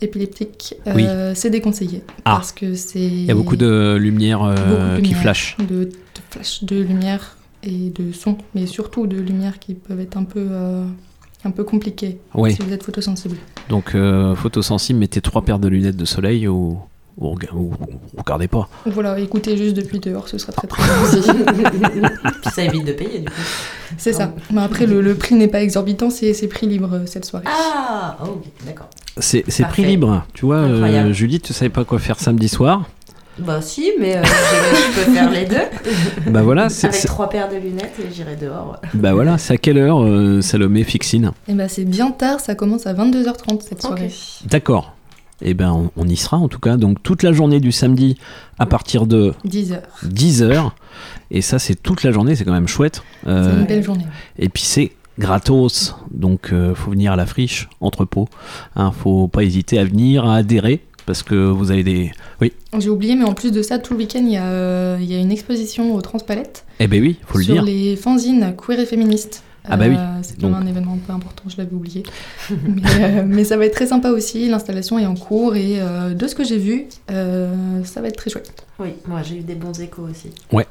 épileptique, 0.00 0.74
Oui. 0.94 1.04
euh, 1.06 1.32
c'est 1.34 1.48
déconseillé. 1.50 2.02
Ah. 2.24 2.36
Parce 2.36 2.52
que 2.52 2.74
c'est. 2.74 3.00
Il 3.00 3.24
y 3.24 3.30
a 3.30 3.34
beaucoup 3.34 3.56
de 3.56 3.96
lumière 3.98 4.42
euh, 4.42 5.00
qui 5.00 5.14
flash. 5.14 5.56
De, 5.58 5.84
de 5.84 5.90
flash, 6.30 6.64
de 6.64 6.82
lumière 6.82 7.36
et 7.62 7.90
de 7.90 8.12
son, 8.12 8.36
mais 8.54 8.66
surtout 8.66 9.06
de 9.06 9.16
lumière 9.18 9.58
qui 9.58 9.74
peuvent 9.74 10.00
être 10.00 10.16
un 10.16 10.24
peu, 10.24 10.46
un 11.44 11.50
peu 11.50 11.64
compliquées 11.64 12.18
Oui. 12.34 12.54
si 12.54 12.60
vous 12.62 12.72
êtes 12.72 12.82
photosensible. 12.82 13.36
Donc, 13.68 13.96
photosensible, 14.36 14.98
mettez 14.98 15.20
trois 15.20 15.42
paires 15.42 15.60
de 15.60 15.68
lunettes 15.68 15.96
de 15.96 16.04
soleil 16.04 16.46
ou, 16.48 16.78
ou, 17.18 17.28
rega- 17.30 17.52
ou- 17.54 17.72
ou 17.72 18.18
regardez 18.18 18.48
pas. 18.48 18.68
Voilà, 18.86 19.18
écoutez 19.18 19.56
juste 19.56 19.74
depuis 19.76 20.00
dehors, 20.00 20.28
ce 20.28 20.38
sera 20.38 20.52
très 20.52 20.66
très 20.68 20.82
bien 20.84 21.02
aussi. 21.02 21.30
Puis 22.42 22.50
ça 22.54 22.64
évite 22.64 22.84
de 22.84 22.92
payer 22.92 23.20
du 23.20 23.26
coup. 23.26 23.32
C'est 23.98 24.12
ça. 24.12 24.32
Mais 24.50 24.62
après, 24.62 24.86
le, 24.86 25.00
le 25.02 25.14
prix 25.14 25.34
n'est 25.34 25.48
pas 25.48 25.62
exorbitant, 25.62 26.08
c'est 26.10 26.32
c'est 26.34 26.48
prix 26.48 26.66
libre 26.66 26.90
euh, 26.94 27.06
cette 27.06 27.24
soirée. 27.24 27.44
Ah, 27.48 28.16
oh, 28.24 28.28
ok, 28.36 28.44
d'accord. 28.66 28.88
C'est 29.18 29.44
c'est 29.48 29.64
prix 29.66 29.84
libre. 29.84 30.24
Tu 30.34 30.46
vois, 30.46 30.56
euh. 30.56 31.12
Judith, 31.12 31.42
tu 31.42 31.52
savais 31.52 31.68
pas 31.68 31.84
quoi 31.84 31.98
faire 31.98 32.18
samedi 32.18 32.48
soir 32.48 32.84
Bah 33.38 33.60
si, 33.60 33.92
mais 34.00 34.16
euh, 34.16 34.22
je, 34.24 35.04
peux 35.04 35.12
faire 35.12 35.30
les 35.30 35.44
deux. 35.44 36.30
Bah 36.30 36.42
voilà, 36.42 36.68
c'est- 36.70 36.86
Avec 36.88 36.98
c'est- 37.00 37.08
trois 37.08 37.28
paires 37.28 37.48
de 37.50 37.56
lunettes 37.56 37.92
et 38.00 38.12
j'irai 38.12 38.36
dehors. 38.36 38.80
Bah 38.94 39.12
voilà, 39.12 39.36
c'est 39.38 39.54
à 39.54 39.56
quelle 39.58 39.76
heure, 39.78 40.02
euh, 40.02 40.40
Salomé 40.40 40.82
Fixine 40.84 41.32
Et 41.48 41.52
ben 41.54 41.68
c'est 41.68 41.84
bien 41.84 42.10
tard, 42.10 42.40
ça 42.40 42.54
commence 42.54 42.86
à 42.86 42.94
22h30 42.94 43.60
cette 43.62 43.82
soirée. 43.82 44.10
D'accord. 44.46 44.94
Eh 45.44 45.54
ben, 45.54 45.70
on, 45.72 45.90
on 45.96 46.08
y 46.08 46.16
sera 46.16 46.36
en 46.38 46.48
tout 46.48 46.58
cas. 46.60 46.76
Donc, 46.76 47.02
toute 47.02 47.22
la 47.22 47.32
journée 47.32 47.60
du 47.60 47.72
samedi 47.72 48.16
à 48.58 48.66
partir 48.66 49.06
de 49.06 49.34
10h. 49.46 49.80
10h. 50.06 50.70
Et 51.30 51.40
ça, 51.42 51.58
c'est 51.58 51.74
toute 51.74 52.02
la 52.04 52.12
journée, 52.12 52.34
c'est 52.36 52.44
quand 52.44 52.52
même 52.52 52.68
chouette. 52.68 53.02
Euh, 53.26 53.50
C'est 53.50 53.60
une 53.60 53.66
belle 53.66 53.82
journée. 53.82 54.06
Et 54.38 54.48
puis, 54.48 54.62
c'est 54.62 54.92
gratos. 55.18 55.94
Donc, 56.10 56.50
euh, 56.52 56.74
faut 56.74 56.90
venir 56.90 57.12
à 57.12 57.16
la 57.16 57.26
friche, 57.26 57.68
entrepôt. 57.80 58.28
Hein, 58.76 58.92
faut 58.92 59.28
pas 59.28 59.42
hésiter 59.42 59.78
à 59.78 59.84
venir, 59.84 60.24
à 60.26 60.36
adhérer. 60.36 60.80
Parce 61.04 61.24
que 61.24 61.34
vous 61.34 61.72
avez 61.72 61.82
des. 61.82 62.12
Oui. 62.40 62.52
J'ai 62.78 62.88
oublié, 62.88 63.16
mais 63.16 63.24
en 63.24 63.34
plus 63.34 63.50
de 63.50 63.60
ça, 63.60 63.80
tout 63.80 63.92
le 63.94 63.98
week-end, 63.98 64.22
il 64.24 64.30
y, 64.32 64.36
a, 64.36 64.44
euh, 64.44 64.98
il 65.00 65.10
y 65.10 65.16
a 65.16 65.18
une 65.18 65.32
exposition 65.32 65.92
au 65.96 66.00
Transpalette 66.00 66.64
Eh 66.78 66.86
ben 66.86 67.02
oui, 67.02 67.16
faut 67.26 67.38
le 67.38 67.44
sur 67.44 67.54
dire. 67.54 67.64
les 67.64 67.96
fanzines 67.96 68.54
queer 68.56 68.78
et 68.78 68.86
féministes. 68.86 69.42
Ah 69.68 69.76
bah 69.76 69.84
oui. 69.88 69.96
Euh, 69.96 70.18
c'est 70.22 70.40
quand 70.40 70.48
même 70.48 70.62
un 70.62 70.66
événement 70.66 70.98
peu 71.06 71.12
important, 71.12 71.44
je 71.48 71.56
l'avais 71.56 71.74
oublié. 71.74 72.02
mais, 72.50 72.82
euh, 73.00 73.24
mais 73.26 73.44
ça 73.44 73.56
va 73.56 73.66
être 73.66 73.74
très 73.74 73.86
sympa 73.86 74.10
aussi, 74.10 74.48
l'installation 74.48 74.98
est 74.98 75.06
en 75.06 75.14
cours 75.14 75.54
et 75.54 75.80
euh, 75.80 76.14
de 76.14 76.26
ce 76.26 76.34
que 76.34 76.44
j'ai 76.44 76.58
vu, 76.58 76.86
euh, 77.10 77.84
ça 77.84 78.00
va 78.00 78.08
être 78.08 78.16
très 78.16 78.30
chouette. 78.30 78.66
Oui, 78.78 78.94
moi 79.06 79.22
j'ai 79.22 79.36
eu 79.36 79.42
des 79.42 79.54
bons 79.54 79.78
échos 79.80 80.02
aussi. 80.10 80.30
Ouais. 80.50 80.66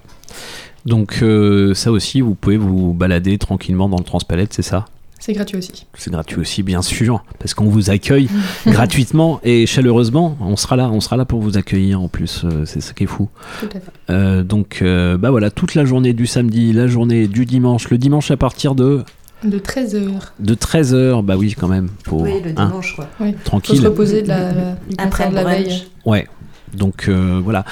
Donc, 0.85 1.19
euh, 1.21 1.73
ça 1.73 1.91
aussi, 1.91 2.21
vous 2.21 2.35
pouvez 2.35 2.57
vous 2.57 2.93
balader 2.93 3.37
tranquillement 3.37 3.87
dans 3.87 3.97
le 3.97 4.03
Transpalette, 4.03 4.53
c'est 4.53 4.61
ça? 4.63 4.85
C'est 5.24 5.34
gratuit 5.34 5.55
aussi. 5.57 5.86
C'est 5.93 6.11
gratuit 6.11 6.38
aussi, 6.39 6.63
bien 6.63 6.82
sûr, 6.82 7.24
parce 7.38 7.53
qu'on 7.53 7.65
vous 7.69 7.91
accueille 7.91 8.28
gratuitement 8.65 9.39
et 9.43 9.67
chaleureusement. 9.67 10.36
On 10.41 10.55
sera 10.55 10.76
là, 10.76 10.89
on 10.91 10.99
sera 10.99 11.15
là 11.15 11.26
pour 11.26 11.39
vous 11.41 11.57
accueillir 11.59 12.01
en 12.01 12.07
plus. 12.07 12.41
euh, 12.43 12.65
c'est 12.65 12.82
ça 12.82 12.93
qui 12.93 13.03
est 13.03 13.07
fou. 13.07 13.30
Tout 13.59 13.67
à 13.67 13.80
fait. 13.80 13.91
Euh, 14.09 14.43
donc, 14.43 14.80
euh, 14.82 15.17
bah 15.17 15.30
voilà, 15.30 15.51
toute 15.51 15.76
la 15.76 15.86
journée 15.86 16.13
du 16.13 16.26
samedi, 16.26 16.74
la 16.74 16.88
journée 16.88 17.28
du 17.28 17.45
dimanche, 17.45 17.89
le 17.91 17.99
dimanche 17.99 18.32
à 18.32 18.38
partir 18.38 18.74
de 18.74 19.03
De 19.43 19.59
13h. 19.59 20.09
de 20.39 20.55
13h, 20.55 21.24
bah 21.24 21.36
oui, 21.38 21.53
quand 21.57 21.67
même. 21.67 21.89
Faut, 22.03 22.22
Oui, 22.22 22.41
le 22.43 22.51
hein, 22.57 22.67
dimanche, 22.67 22.95
quoi. 22.95 23.07
Oui. 23.19 23.36
Tranquille. 23.43 23.76
Faut 23.78 23.82
se 23.84 23.88
reposer 23.88 24.24
de 24.24 24.28
la, 24.28 24.76
Après 24.97 25.30
de 25.30 25.36
la 25.36 25.43
brunch. 25.43 25.57
veille. 25.67 25.84
Ouais, 26.05 26.28
donc 26.74 27.05
euh, 27.09 27.39
voilà. 27.43 27.63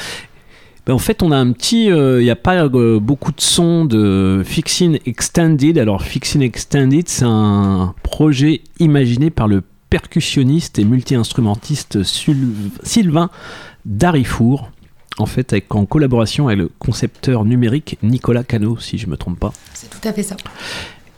Ben, 0.90 0.96
en 0.96 0.98
fait, 0.98 1.22
on 1.22 1.32
a 1.32 1.38
un 1.38 1.52
petit. 1.52 1.86
Il 1.86 2.24
n'y 2.24 2.32
a 2.32 2.36
pas 2.36 2.64
euh, 2.64 3.00
beaucoup 3.00 3.32
de 3.32 3.42
sons 3.42 3.86
de 3.86 4.42
Fixin 4.44 4.96
Extended. 5.06 5.78
Alors, 5.78 6.02
Fixin 6.02 6.40
Extended, 6.40 7.08
c'est 7.08 7.26
un 7.28 7.94
projet 8.02 8.62
imaginé 8.80 9.30
par 9.30 9.48
le 9.48 9.62
percussionniste 9.92 10.80
et 10.80 10.86
multi-instrumentiste 10.86 12.02
Sylvain 12.02 13.30
Darifour. 13.86 14.72
En 15.20 15.28
fait, 15.28 15.54
avec, 15.54 15.76
en 15.76 15.86
collaboration 15.86 16.48
avec 16.48 16.58
le 16.58 16.72
concepteur 16.80 17.46
numérique 17.46 18.00
Nicolas 18.02 18.44
Cano, 18.44 18.80
si 18.80 18.98
je 18.98 19.06
me 19.06 19.16
trompe 19.16 19.40
pas. 19.40 19.54
C'est 19.76 19.92
tout 19.92 20.08
à 20.08 20.12
fait 20.12 20.24
ça. 20.24 20.38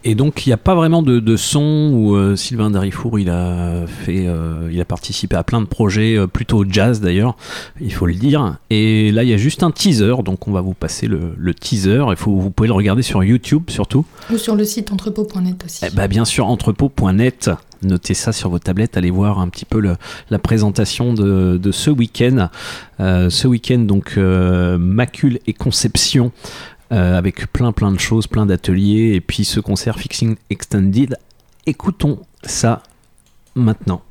Et 0.03 0.15
donc, 0.15 0.45
il 0.45 0.49
n'y 0.49 0.53
a 0.53 0.57
pas 0.57 0.73
vraiment 0.73 1.03
de, 1.03 1.19
de 1.19 1.35
son 1.37 1.91
où 1.93 2.15
euh, 2.15 2.35
Sylvain 2.35 2.71
Darifour, 2.71 3.19
il 3.19 3.29
a 3.29 3.85
fait, 3.87 4.25
euh, 4.27 4.67
il 4.71 4.81
a 4.81 4.85
participé 4.85 5.35
à 5.35 5.43
plein 5.43 5.61
de 5.61 5.67
projets, 5.67 6.17
euh, 6.17 6.25
plutôt 6.27 6.65
jazz 6.67 7.01
d'ailleurs, 7.01 7.35
il 7.79 7.93
faut 7.93 8.07
le 8.07 8.15
dire. 8.15 8.57
Et 8.71 9.11
là, 9.11 9.23
il 9.23 9.29
y 9.29 9.33
a 9.33 9.37
juste 9.37 9.61
un 9.61 9.69
teaser, 9.69 10.15
donc 10.25 10.47
on 10.47 10.51
va 10.51 10.61
vous 10.61 10.73
passer 10.73 11.05
le, 11.07 11.33
le 11.37 11.53
teaser. 11.53 12.03
Il 12.09 12.15
faut, 12.15 12.35
vous 12.35 12.49
pouvez 12.49 12.67
le 12.67 12.73
regarder 12.73 13.03
sur 13.03 13.23
YouTube 13.23 13.63
surtout. 13.69 14.05
Ou 14.33 14.37
sur 14.37 14.55
le 14.55 14.63
site 14.65 14.91
entrepôt.net 14.91 15.63
aussi. 15.65 15.85
Eh 15.85 15.95
bah, 15.95 16.07
bien 16.07 16.25
sûr, 16.25 16.47
entrepôt.net. 16.47 17.51
Notez 17.83 18.13
ça 18.13 18.31
sur 18.31 18.51
vos 18.51 18.59
tablettes, 18.59 18.95
allez 18.95 19.09
voir 19.09 19.39
un 19.39 19.49
petit 19.49 19.65
peu 19.65 19.79
le- 19.79 19.95
la 20.29 20.37
présentation 20.37 21.15
de, 21.15 21.57
de 21.57 21.71
ce 21.71 21.89
week-end. 21.89 22.49
Euh, 22.99 23.31
ce 23.31 23.47
week-end, 23.47 23.79
donc, 23.79 24.17
Macule 24.17 25.39
et 25.47 25.53
Conception, 25.53 26.31
euh, 26.91 27.17
avec 27.17 27.51
plein 27.51 27.71
plein 27.71 27.91
de 27.91 27.99
choses, 27.99 28.27
plein 28.27 28.45
d'ateliers, 28.45 29.13
et 29.15 29.21
puis 29.21 29.45
ce 29.45 29.59
concert 29.59 29.97
Fixing 29.97 30.35
Extended. 30.49 31.17
Écoutons 31.65 32.19
ça 32.43 32.83
maintenant. 33.55 34.01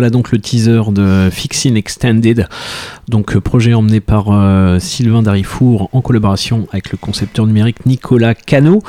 Voilà 0.00 0.08
donc 0.08 0.32
le 0.32 0.38
teaser 0.38 0.80
de 0.92 1.28
Fixin 1.30 1.74
Extended, 1.74 2.48
donc 3.06 3.36
euh, 3.36 3.40
projet 3.42 3.74
emmené 3.74 4.00
par 4.00 4.28
euh, 4.32 4.78
Sylvain 4.78 5.20
Darifour 5.20 5.90
en 5.92 6.00
collaboration 6.00 6.66
avec 6.72 6.90
le 6.90 6.96
concepteur 6.96 7.46
numérique 7.46 7.84
Nicolas 7.84 8.34
Cano. 8.34 8.80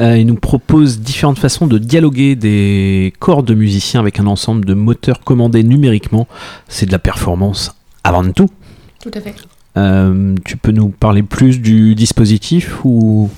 Euh, 0.00 0.18
il 0.18 0.26
nous 0.26 0.34
propose 0.34 1.00
différentes 1.00 1.38
façons 1.38 1.66
de 1.66 1.78
dialoguer 1.78 2.36
des 2.36 3.14
corps 3.20 3.42
de 3.42 3.54
musiciens 3.54 4.00
avec 4.00 4.20
un 4.20 4.26
ensemble 4.26 4.66
de 4.66 4.74
moteurs 4.74 5.20
commandés 5.20 5.62
numériquement. 5.62 6.28
C'est 6.68 6.84
de 6.84 6.92
la 6.92 6.98
performance 6.98 7.74
avant 8.04 8.22
de 8.22 8.32
tout. 8.32 8.50
Tout 9.02 9.12
à 9.14 9.20
fait. 9.22 9.34
Euh, 9.78 10.34
tu 10.44 10.58
peux 10.58 10.72
nous 10.72 10.90
parler 10.90 11.22
plus 11.22 11.58
du 11.58 11.94
dispositif 11.94 12.84
ou? 12.84 13.30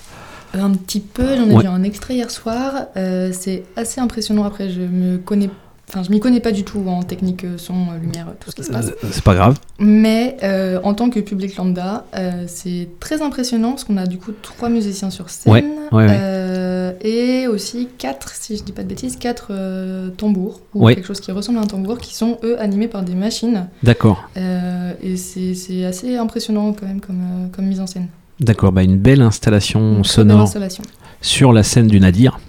Un 0.54 0.70
petit 0.72 0.98
peu, 0.98 1.36
j'en 1.36 1.48
ai 1.48 1.54
Ouais. 1.54 1.62
vu 1.62 1.68
un 1.68 1.84
extrait 1.84 2.14
hier 2.16 2.32
soir. 2.32 2.72
Euh, 2.96 3.30
c'est 3.32 3.62
assez 3.76 4.00
impressionnant. 4.00 4.42
Après, 4.42 4.68
je 4.70 4.80
me 4.80 5.18
connais, 5.18 5.50
enfin, 5.92 6.02
je 6.02 6.10
m'y 6.10 6.20
connais 6.20 6.40
pas 6.40 6.52
du 6.52 6.64
tout 6.64 6.82
en 6.88 7.02
technique 7.02 7.44
euh, 7.44 7.58
son, 7.58 7.74
euh, 7.74 7.98
lumière, 8.00 8.26
tout 8.40 8.50
ce 8.50 8.56
qui 8.56 8.64
se 8.64 8.70
passe. 8.70 8.86
Euh, 8.88 9.08
c'est 9.10 9.22
pas 9.22 9.34
grave. 9.34 9.58
Mais 9.78 10.36
euh, 10.42 10.80
en 10.84 10.94
tant 10.94 11.10
que 11.10 11.20
public 11.20 11.56
lambda, 11.56 12.06
euh, 12.16 12.44
c'est 12.46 12.88
très 13.00 13.20
impressionnant 13.22 13.70
parce 13.70 13.84
qu'on 13.84 13.96
a 13.98 14.06
du 14.06 14.18
coup 14.18 14.32
trois 14.42 14.68
musiciens 14.68 15.10
sur 15.10 15.28
scène 15.30 15.52
Ouais, 15.52 15.64
ouais, 15.92 16.06
ouais. 16.06 16.06
euh, 16.10 16.92
et 17.02 17.46
aussi 17.46 17.88
quatre, 17.98 18.30
si 18.34 18.56
je 18.56 18.62
dis 18.62 18.72
pas 18.72 18.82
de 18.82 18.88
bêtises, 18.88 19.16
quatre 19.16 19.48
euh, 19.50 20.08
tambours 20.10 20.60
ou 20.74 20.86
quelque 20.88 21.06
chose 21.06 21.20
qui 21.20 21.30
ressemble 21.32 21.58
à 21.58 21.62
un 21.62 21.66
tambour 21.66 21.98
qui 21.98 22.14
sont 22.14 22.38
eux 22.42 22.60
animés 22.60 22.88
par 22.88 23.02
des 23.02 23.14
machines. 23.14 23.68
D'accord. 23.82 24.28
Euh, 24.36 24.92
et 25.02 25.16
c'est 25.16 25.84
assez 25.84 26.16
impressionnant 26.16 26.72
quand 26.72 26.86
même 26.86 27.00
comme, 27.00 27.20
euh, 27.22 27.46
comme 27.54 27.66
mise 27.66 27.80
en 27.80 27.86
scène. 27.86 28.08
D'accord, 28.40 28.72
bah 28.72 28.82
une 28.82 28.96
belle 28.96 29.20
installation 29.22 29.80
Une 29.80 29.86
très 29.90 29.96
belle 30.02 30.06
sonore 30.30 30.40
installation. 30.42 30.82
sur 31.20 31.52
la 31.52 31.62
scène 31.62 31.86
du 31.86 32.00
Nadir. 32.00 32.40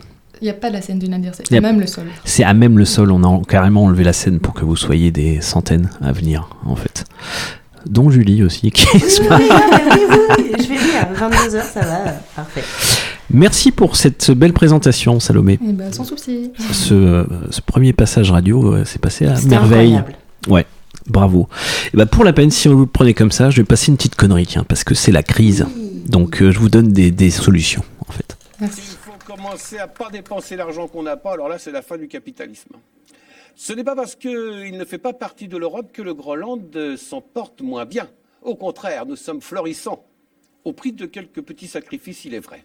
Il 0.43 0.47
n'y 0.47 0.49
a 0.49 0.55
pas 0.55 0.69
la 0.69 0.81
scène 0.81 0.99
du 0.99 1.07
Nadir, 1.07 1.31
c'est 1.33 1.55
a- 1.55 1.61
même 1.61 1.79
le 1.79 1.87
sol. 1.87 2.03
C'est 2.25 2.43
à 2.43 2.53
même 2.53 2.77
le 2.77 2.83
sol, 2.83 3.11
on 3.13 3.23
a 3.23 3.41
carrément 3.47 3.85
enlevé 3.85 4.03
la 4.03 4.11
scène 4.11 4.41
pour 4.41 4.53
que 4.53 4.65
vous 4.65 4.75
soyez 4.75 5.09
des 5.09 5.39
centaines 5.39 5.89
à 6.01 6.11
venir, 6.11 6.49
en 6.65 6.75
fait. 6.75 7.05
Dont 7.85 8.09
Julie 8.09 8.43
aussi, 8.43 8.69
qui 8.71 8.85
Oui, 8.93 9.01
oui, 9.31 9.39
oui, 9.39 10.17
oui, 10.39 10.45
je 10.59 10.67
vais 10.67 10.75
dire, 10.75 11.07
22h, 11.17 11.63
ça 11.63 11.79
va, 11.79 11.95
euh, 12.07 12.11
parfait. 12.35 12.61
Merci 13.31 13.71
pour 13.71 13.95
cette 13.95 14.31
belle 14.31 14.51
présentation, 14.51 15.21
Salomé. 15.21 15.59
Eh 15.65 15.71
ben, 15.71 15.93
sans 15.93 16.03
souci. 16.03 16.51
Ce, 16.73 16.93
euh, 16.93 17.23
ce 17.49 17.61
premier 17.61 17.93
passage 17.93 18.29
radio 18.29 18.73
euh, 18.73 18.83
s'est 18.83 18.99
passé 18.99 19.25
à 19.25 19.39
merveille. 19.47 19.95
incroyable. 19.95 20.13
Ouais, 20.49 20.65
bravo. 21.07 21.47
Et 21.93 21.97
bah 21.97 22.05
pour 22.05 22.25
la 22.25 22.33
peine, 22.33 22.51
si 22.51 22.67
vous 22.67 22.81
le 22.81 22.85
prenez 22.85 23.13
comme 23.13 23.31
ça, 23.31 23.49
je 23.49 23.61
vais 23.61 23.65
passer 23.65 23.91
une 23.91 23.95
petite 23.97 24.15
connerie, 24.15 24.53
parce 24.67 24.83
que 24.83 24.93
c'est 24.93 25.13
la 25.13 25.23
crise. 25.23 25.65
Donc 26.09 26.41
euh, 26.41 26.51
je 26.51 26.59
vous 26.59 26.67
donne 26.69 26.89
des, 26.91 27.11
des 27.11 27.29
solutions, 27.31 27.83
en 28.07 28.11
fait. 28.11 28.35
Faut 28.59 29.02
commencer 29.43 29.77
à 29.77 29.87
pas 29.87 30.09
dépenser 30.09 30.55
l'argent 30.55 30.87
qu'on 30.87 31.03
n'a 31.03 31.17
pas, 31.17 31.33
alors 31.33 31.49
là 31.49 31.59
c'est 31.59 31.71
la 31.71 31.81
fin 31.81 31.97
du 31.97 32.07
capitalisme. 32.07 32.75
Ce 33.55 33.73
n'est 33.73 33.83
pas 33.83 33.95
parce 33.95 34.15
qu'il 34.15 34.77
ne 34.77 34.85
fait 34.85 34.97
pas 34.97 35.13
partie 35.13 35.47
de 35.47 35.57
l'Europe 35.57 35.91
que 35.91 36.01
le 36.01 36.13
Groenland 36.13 36.73
euh, 36.75 36.97
s'en 36.97 37.21
porte 37.21 37.61
moins 37.61 37.85
bien. 37.85 38.09
Au 38.41 38.55
contraire, 38.55 39.05
nous 39.05 39.17
sommes 39.17 39.41
florissants, 39.41 40.05
au 40.63 40.71
prix 40.71 40.93
de 40.93 41.05
quelques 41.05 41.41
petits 41.41 41.67
sacrifices, 41.67 42.25
il 42.25 42.33
est 42.33 42.39
vrai. 42.39 42.63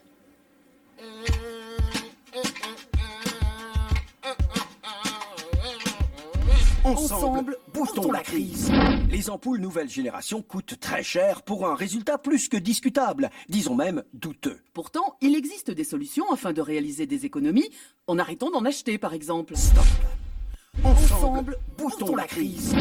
Ensemble, 6.89 7.59
boostons 7.75 8.11
la 8.11 8.21
crise. 8.21 8.73
Les 9.11 9.29
ampoules 9.29 9.61
nouvelle 9.61 9.91
génération 9.91 10.41
coûtent 10.41 10.81
très 10.81 11.03
cher 11.03 11.43
pour 11.43 11.67
un 11.67 11.75
résultat 11.75 12.17
plus 12.17 12.49
que 12.49 12.57
discutable, 12.57 13.29
disons 13.51 13.75
même 13.75 14.05
douteux. 14.15 14.59
Pourtant, 14.73 15.17
il 15.21 15.37
existe 15.37 15.71
des 15.71 15.85
solutions 15.85 16.33
afin 16.33 16.55
de 16.55 16.63
réaliser 16.63 17.07
des 17.07 17.27
économies 17.27 17.69
en 18.07 18.19
arrêtant 18.19 18.51
d'en 18.51 18.65
acheter, 18.65 18.97
par 18.97 19.13
exemple. 19.13 19.53
Ensemble, 20.83 21.59
boostons 21.77 22.17
la 22.17 22.25
crise. 22.25 22.75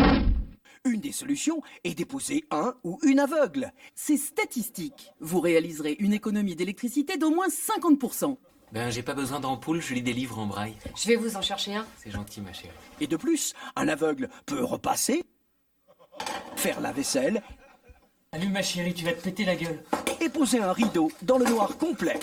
Une 0.86 1.02
des 1.02 1.12
solutions 1.12 1.62
est 1.84 1.94
déposer 1.94 2.46
un 2.50 2.76
ou 2.86 3.00
une 3.04 3.20
aveugle. 3.20 3.74
C'est 3.94 4.16
statistique. 4.16 5.12
Vous 5.20 5.42
réaliserez 5.42 5.98
une 6.00 6.14
économie 6.14 6.56
d'électricité 6.56 7.18
d'au 7.18 7.32
moins 7.32 7.50
50%. 7.50 8.38
Ben, 8.74 8.90
j'ai 8.90 9.02
pas 9.02 9.14
besoin 9.14 9.40
d'ampoule, 9.40 9.82
je 9.82 9.94
lis 9.94 10.02
des 10.02 10.14
livres 10.14 10.40
en 10.40 10.46
braille. 10.46 10.76
Je 10.96 11.08
vais 11.08 11.16
vous 11.16 11.38
en 11.38 11.42
chercher 11.42 11.76
un. 11.76 11.86
C'est 12.04 12.12
gentil, 12.12 12.42
ma 12.42 12.52
chérie. 12.54 12.74
Et 13.00 13.08
de 13.08 13.16
plus, 13.16 13.54
un 13.76 13.88
aveugle 13.88 14.30
peut 14.46 14.64
repasser, 14.64 15.24
faire 16.56 16.82
la 16.82 16.92
vaisselle 16.92 17.42
Allume, 18.34 18.52
ma 18.52 18.62
chérie, 18.62 18.94
tu 18.94 19.06
vas 19.06 19.14
te 19.14 19.22
péter 19.22 19.46
la 19.46 19.56
gueule. 19.56 19.82
et 20.20 20.28
poser 20.28 20.60
un 20.62 20.74
rideau 20.74 21.10
dans 21.22 21.38
le 21.38 21.46
noir 21.46 21.78
complet. 21.78 22.20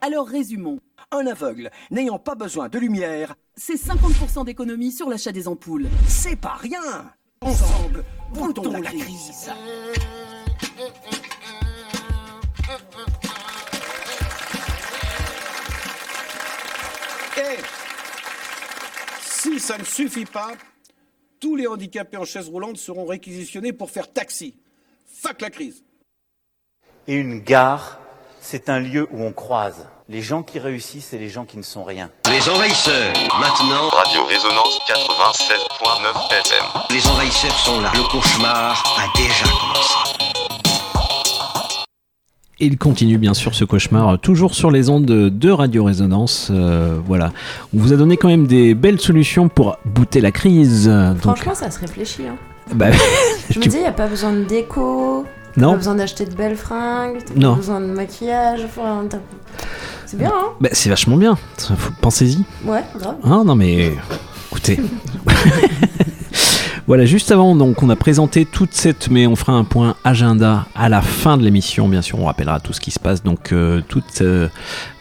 Alors 0.00 0.26
résumons. 0.26 0.80
Un 1.12 1.26
aveugle 1.26 1.70
n'ayant 1.90 2.18
pas 2.20 2.36
besoin 2.36 2.68
de 2.68 2.78
lumière, 2.78 3.34
C'est 3.56 3.74
50% 3.74 4.44
d'économie 4.44 4.92
sur 4.92 5.10
l'achat 5.10 5.32
des 5.32 5.46
ampoules. 5.48 5.88
c'est 6.08 6.36
pas 6.36 6.54
rien. 6.54 6.80
Ensemble, 7.42 8.04
boutons 8.32 8.70
la 8.70 8.80
crise. 8.80 9.50
Et 17.40 17.56
si 19.22 19.58
ça 19.58 19.78
ne 19.78 19.84
suffit 19.84 20.26
pas, 20.26 20.52
tous 21.40 21.56
les 21.56 21.66
handicapés 21.66 22.18
en 22.18 22.26
chaise 22.26 22.48
roulante 22.48 22.76
seront 22.76 23.06
réquisitionnés 23.06 23.72
pour 23.72 23.90
faire 23.90 24.12
taxi. 24.12 24.56
Fuck 25.06 25.40
la 25.40 25.50
crise. 25.50 25.82
Et 27.08 27.14
une 27.14 27.40
gare, 27.40 27.98
c'est 28.40 28.68
un 28.68 28.78
lieu 28.78 29.08
où 29.10 29.22
on 29.22 29.32
croise 29.32 29.88
les 30.08 30.20
gens 30.20 30.42
qui 30.42 30.58
réussissent 30.58 31.12
et 31.12 31.18
les 31.18 31.30
gens 31.30 31.44
qui 31.44 31.56
ne 31.56 31.62
sont 31.62 31.84
rien. 31.84 32.10
Les 32.28 32.48
envahisseurs, 32.48 33.12
maintenant. 33.38 33.88
Radio 33.88 34.24
Résonance 34.26 34.78
96.9 34.86 36.32
FM. 36.40 36.64
Les 36.90 37.06
envahisseurs 37.06 37.58
sont 37.60 37.80
là. 37.80 37.92
Le 37.94 38.02
cauchemar 38.10 38.82
a 38.98 39.16
déjà 39.16 39.44
commencé. 39.44 40.29
Et 42.62 42.66
il 42.66 42.76
continue 42.76 43.16
bien 43.16 43.32
sûr 43.32 43.54
ce 43.54 43.64
cauchemar, 43.64 44.08
euh, 44.10 44.16
toujours 44.18 44.54
sur 44.54 44.70
les 44.70 44.90
ondes 44.90 45.06
de, 45.06 45.50
Radio 45.50 45.84
Résonance. 45.84 46.48
euh, 46.50 46.98
voilà. 47.06 47.32
On 47.74 47.78
vous 47.80 47.92
a 47.94 47.96
donné 47.96 48.18
quand 48.18 48.28
même 48.28 48.46
des 48.46 48.74
belles 48.74 49.00
solutions 49.00 49.48
pour 49.48 49.78
booter 49.86 50.20
la 50.20 50.30
crise. 50.30 50.86
Donc, 50.86 51.18
Franchement, 51.20 51.54
ça 51.54 51.70
se 51.70 51.78
réfléchit. 51.80 52.24
Hein. 52.28 52.36
bah, 52.74 52.90
Je 53.48 53.58
me 53.58 53.62
tu- 53.64 53.70
dis, 53.70 53.76
il 53.76 53.80
n'y 53.82 53.86
a 53.86 53.92
pas 53.92 54.06
besoin 54.08 54.32
de 54.32 54.44
déco, 54.44 55.24
Non. 55.56 55.70
pas 55.70 55.76
besoin 55.78 55.94
d'acheter 55.94 56.26
de 56.26 56.34
belles 56.34 56.56
fringues, 56.56 57.18
Non. 57.34 57.52
pas 57.52 57.56
besoin 57.56 57.80
de 57.80 57.86
maquillage. 57.86 58.60
enfin, 58.64 59.04
C'est 60.04 60.18
bien, 60.18 60.28
hein 60.28 60.48
bah, 60.60 60.68
c'est 60.72 60.90
vachement 60.90 61.16
bien. 61.16 61.38
Pensez-y. 62.02 62.44
Ouais, 62.68 62.84
grave. 62.98 63.16
Ah 63.24 63.40
non 63.44 63.54
mais 63.54 63.92
écoutez. 64.50 64.78
voilà, 66.86 67.04
juste 67.04 67.30
avant 67.30 67.54
donc 67.54 67.82
on 67.82 67.90
a 67.90 67.96
présenté 67.96 68.44
toute 68.44 68.72
cette 68.72 69.10
mais 69.10 69.26
on 69.26 69.36
fera 69.36 69.52
un 69.52 69.64
point 69.64 69.96
agenda 70.04 70.66
à 70.74 70.88
la 70.88 71.02
fin 71.02 71.36
de 71.36 71.44
l'émission 71.44 71.88
bien 71.88 72.02
sûr, 72.02 72.18
on 72.18 72.24
rappellera 72.24 72.60
tout 72.60 72.72
ce 72.72 72.80
qui 72.80 72.90
se 72.90 72.98
passe 72.98 73.22
donc 73.22 73.52
euh, 73.52 73.82
euh, 74.20 74.48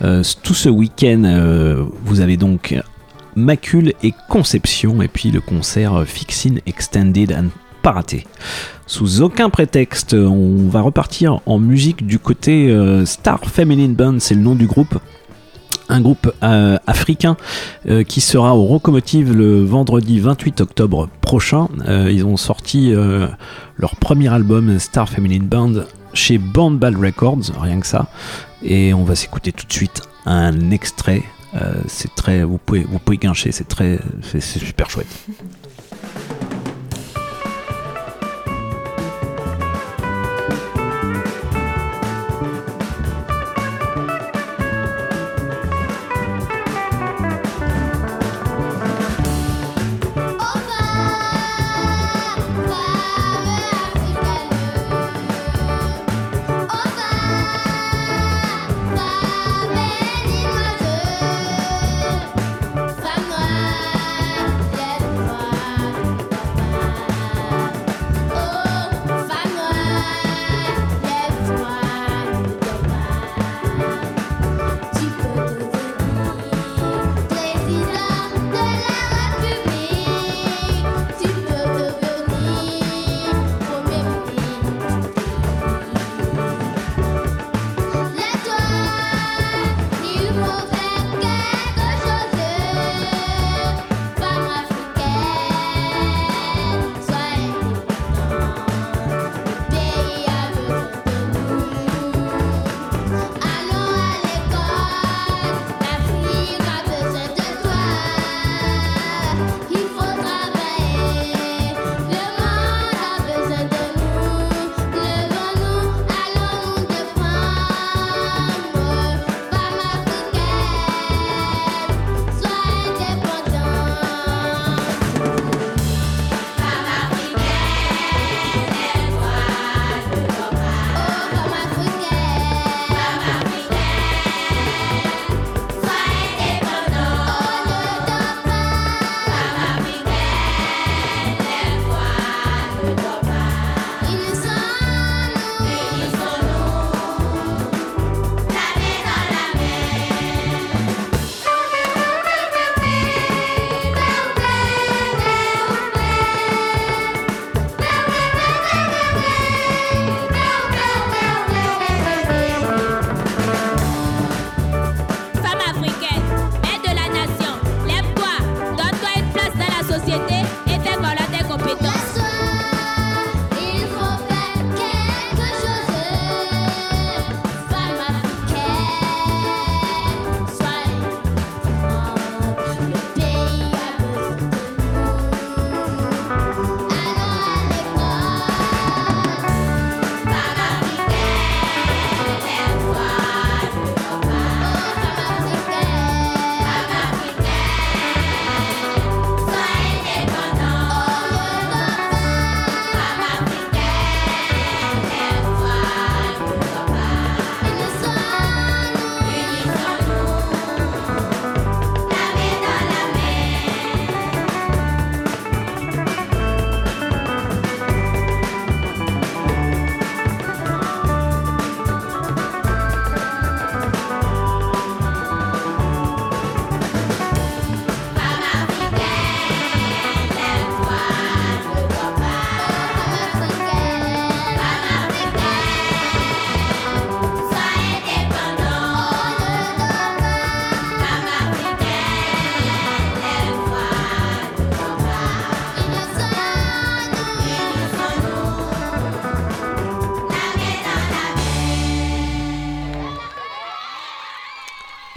euh, 0.01 0.23
tout 0.43 0.53
ce 0.53 0.69
week-end 0.69 1.87
vous 2.03 2.21
avez 2.21 2.37
donc 2.37 2.75
Macule 3.35 3.93
et 4.03 4.13
Conception 4.27 5.01
et 5.01 5.07
puis 5.07 5.31
le 5.31 5.41
concert 5.41 5.93
euh, 5.95 6.05
Fixin 6.05 6.55
Extended 6.65 7.31
and 7.31 7.47
pas 7.81 7.91
raté. 7.91 8.27
Sous 8.87 9.21
aucun 9.21 9.49
prétexte, 9.49 10.13
on 10.13 10.67
va 10.67 10.81
repartir 10.81 11.39
en 11.45 11.59
musique 11.59 12.05
du 12.05 12.19
côté 12.19 12.75
Star 13.05 13.39
Feminine 13.45 13.93
Band, 13.93 14.17
c'est 14.19 14.35
le 14.35 14.41
nom 14.41 14.53
du 14.53 14.67
groupe 14.67 14.99
un 15.89 16.01
groupe 16.01 16.31
euh, 16.43 16.77
africain 16.87 17.35
euh, 17.87 18.03
qui 18.03 18.21
sera 18.21 18.55
au 18.55 18.63
Rocomotive 18.63 19.35
le 19.35 19.63
vendredi 19.63 20.19
28 20.19 20.61
octobre 20.61 21.09
prochain. 21.21 21.67
Euh, 21.87 22.11
ils 22.11 22.25
ont 22.25 22.37
sorti 22.37 22.93
leur 23.77 23.95
premier 23.95 24.31
album 24.31 24.79
Star 24.79 25.09
Feminine 25.09 25.45
Band 25.45 25.73
chez 26.13 26.37
Bandball 26.37 26.95
Records, 26.95 27.51
rien 27.59 27.79
que 27.79 27.87
ça. 27.87 28.07
Et 28.63 28.93
on 28.93 29.03
va 29.03 29.15
s'écouter 29.15 29.51
tout 29.51 29.65
de 29.65 29.73
suite 29.73 30.01
un 30.25 30.71
extrait. 30.71 31.23
C'est 31.87 32.13
très, 32.13 32.43
vous 32.43 32.59
pouvez, 32.63 32.83
vous 32.83 32.99
pouvez 32.99 33.17
guincher, 33.17 33.51
c'est 33.51 33.67
très, 33.67 33.99
c'est 34.21 34.41
super 34.41 34.89
chouette. 34.89 35.07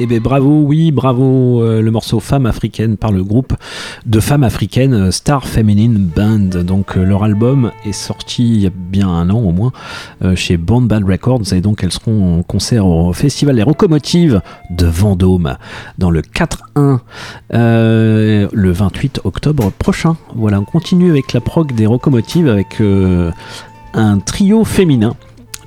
Eh 0.05 0.07
bien 0.07 0.19
bravo, 0.19 0.65
oui, 0.65 0.91
bravo, 0.91 1.63
euh, 1.63 1.81
le 1.81 1.91
morceau 1.93 2.19
Femme 2.19 2.45
africaine 2.45 2.97
par 2.97 3.13
le 3.13 3.23
groupe 3.23 3.55
de 4.05 4.19
femmes 4.19 4.43
africaines 4.43 4.95
euh, 4.95 5.11
Star 5.13 5.47
Feminine 5.47 5.97
Band. 5.97 6.65
Donc 6.65 6.97
euh, 6.97 7.05
leur 7.05 7.23
album 7.23 7.71
est 7.87 7.93
sorti 7.93 8.49
il 8.49 8.63
y 8.63 8.67
a 8.67 8.71
bien 8.75 9.09
un 9.09 9.31
an 9.31 9.39
au 9.39 9.53
moins 9.53 9.71
chez 10.35 10.57
Bond 10.57 10.83
Bad 10.83 11.05
Records 11.05 11.53
et 11.53 11.61
donc 11.61 11.85
elles 11.85 11.93
seront 11.93 12.41
en 12.41 12.43
concert 12.43 12.85
au 12.85 13.13
Festival 13.13 13.55
des 13.55 13.65
Locomotives 13.65 14.41
de 14.71 14.87
Vendôme 14.87 15.57
dans 15.99 16.11
le 16.11 16.23
4-1 16.23 16.99
euh, 17.55 18.49
le 18.53 18.73
28 18.73 19.21
octobre 19.23 19.71
prochain. 19.71 20.17
Voilà, 20.35 20.59
on 20.61 20.65
continue 20.65 21.11
avec 21.11 21.33
la 21.33 21.41
prog 21.41 21.73
des 21.77 21.85
Locomotives 21.85 22.49
avec 22.49 22.83
un 23.95 24.19
trio 24.19 24.65
féminin 24.65 25.15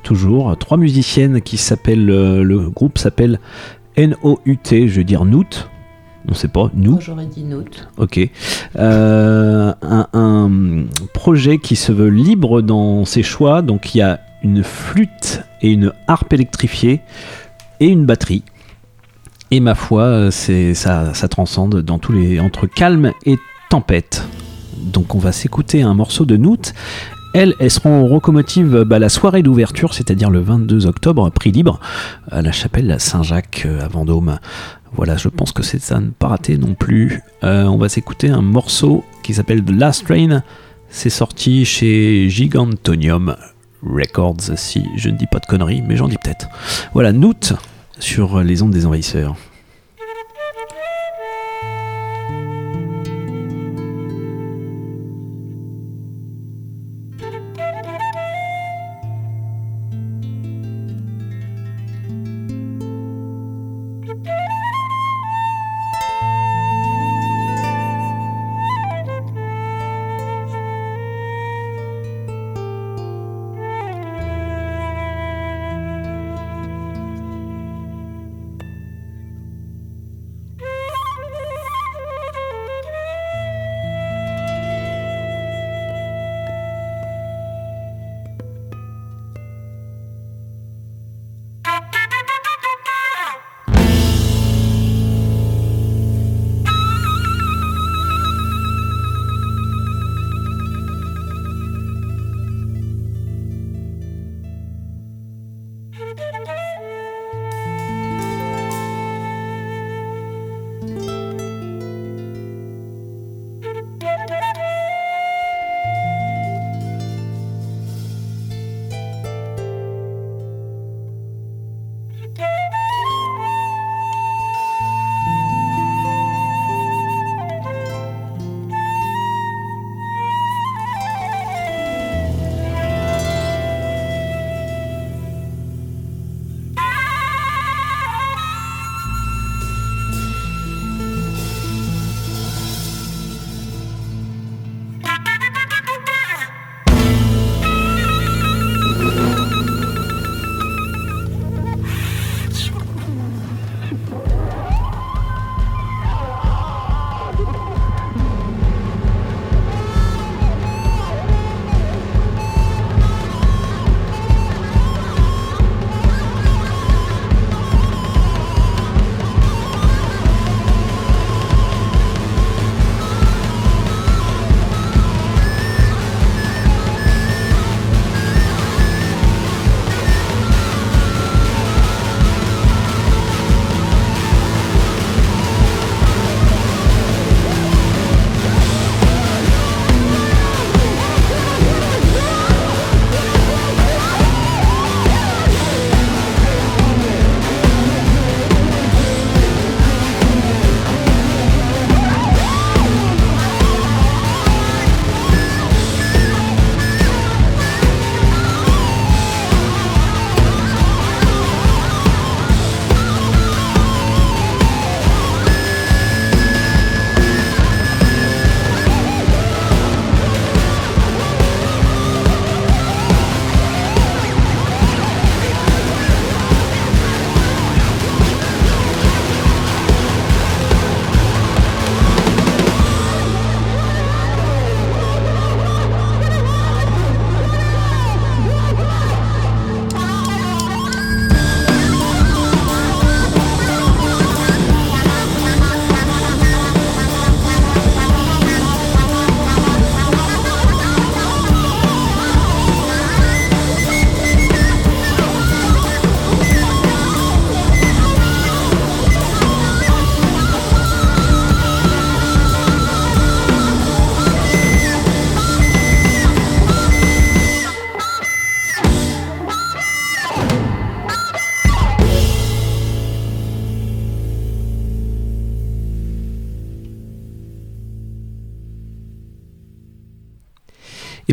toujours 0.04 0.56
trois 0.58 0.78
musiciennes 0.78 1.42
qui 1.42 1.58
s'appellent 1.58 2.06
le 2.06 2.70
groupe 2.70 3.00
s'appelle 3.00 3.40
N-O-U-T, 3.98 4.88
je 4.88 4.98
veux 4.98 5.04
dire 5.04 5.26
Noot. 5.26 5.70
On 6.28 6.34
sait 6.34 6.48
pas, 6.48 6.72
nous. 6.74 7.00
J'aurais 7.02 7.28
dit 7.28 7.44
Noot. 7.44 7.88
Ok. 7.98 8.20
Euh, 8.78 9.74
un, 9.82 10.08
un 10.14 10.52
projet 11.14 11.60
qui 11.60 11.76
se 11.76 11.92
veut 11.92 12.10
libre 12.10 12.62
dans 12.62 13.06
ses 13.06 13.22
choix. 13.22 13.62
Donc 13.62 13.94
il 13.94 14.00
y 14.00 14.02
a 14.02 14.20
une 14.44 14.64
flûte 14.64 15.44
et 15.62 15.72
une 15.72 15.94
harpe 16.08 16.34
électrifiée 16.34 17.02
et 17.80 17.88
une 17.88 18.06
batterie. 18.06 18.44
Et 19.52 19.60
ma 19.60 19.76
foi, 19.76 20.32
c'est 20.32 20.74
ça, 20.74 21.14
ça 21.14 21.28
transcende 21.28 21.82
dans 21.82 22.00
tous 22.00 22.12
les 22.12 22.40
entre 22.40 22.66
calme 22.66 23.12
et 23.26 23.38
tempête. 23.70 24.28
Donc 24.78 25.16
on 25.16 25.20
va 25.20 25.32
s'écouter 25.32 25.82
un 25.84 25.94
morceau 25.94 26.26
de 26.26 26.38
Noot. 26.38 26.74
Elles, 27.36 27.54
elles 27.60 27.70
seront 27.70 28.06
en 28.06 28.08
locomotive 28.08 28.86
bah, 28.86 28.98
la 28.98 29.10
soirée 29.10 29.44
d'ouverture, 29.44 29.94
c'est-à-dire 29.94 30.30
le 30.30 30.40
22 30.40 30.86
octobre, 30.86 31.30
prix 31.32 31.52
libre, 31.52 31.82
à 32.32 32.42
la 32.42 32.54
chapelle 32.54 32.96
Saint-Jacques 32.98 33.64
euh, 33.66 33.84
à 33.84 33.90
Vendôme. 33.90 34.40
Voilà, 34.94 35.18
je 35.18 35.28
pense 35.28 35.52
que 35.52 35.62
c'est 35.62 35.82
ça 35.82 36.00
ne 36.00 36.12
pas 36.12 36.30
rater 36.30 36.58
non 36.58 36.76
plus. 36.76 37.22
Euh, 37.44 37.66
on 37.66 37.78
va 37.78 37.90
s'écouter 37.90 38.30
un 38.30 38.42
morceau 38.42 39.04
qui 39.22 39.34
s'appelle 39.34 39.66
The 39.66 39.72
Last 39.72 40.06
Train. 40.06 40.44
C'est 40.88 41.10
sorti 41.10 41.66
chez 41.66 42.30
Gigantonium 42.30 43.36
Records, 43.84 44.56
si 44.56 44.86
je 44.96 45.10
ne 45.10 45.18
dis 45.18 45.28
pas 45.28 45.40
de 45.40 45.46
conneries, 45.46 45.82
mais 45.86 45.98
j'en 45.98 46.08
dis 46.08 46.18
peut-être. 46.24 46.48
Voilà, 46.94 47.12
Noot 47.12 47.52
sur 48.00 48.42
les 48.44 48.62
ondes 48.62 48.72
des 48.72 48.86
envahisseurs. 48.86 49.36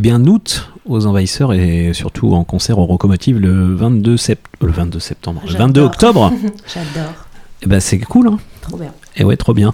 Bien, 0.02 0.24
août 0.26 0.68
aux 0.86 1.06
Envahisseurs 1.06 1.52
et 1.54 1.92
surtout 1.94 2.34
en 2.34 2.44
concert 2.44 2.78
au 2.78 2.84
Rocomotive 2.86 3.38
le 3.38 3.74
22, 3.74 4.16
sept- 4.16 4.38
euh, 4.62 4.66
le 4.66 4.72
22 4.72 4.98
septembre, 4.98 5.40
le 5.46 5.52
22 5.54 5.80
J'adore. 5.80 5.86
octobre. 5.86 6.32
J'adore. 6.74 7.12
Eh 7.62 7.66
ben, 7.66 7.80
c'est 7.80 7.98
cool, 7.98 8.28
hein 8.28 8.38
Trop 8.60 8.76
bien. 8.76 8.92
Et 9.16 9.24
ouais, 9.24 9.36
trop 9.36 9.54
bien. 9.54 9.72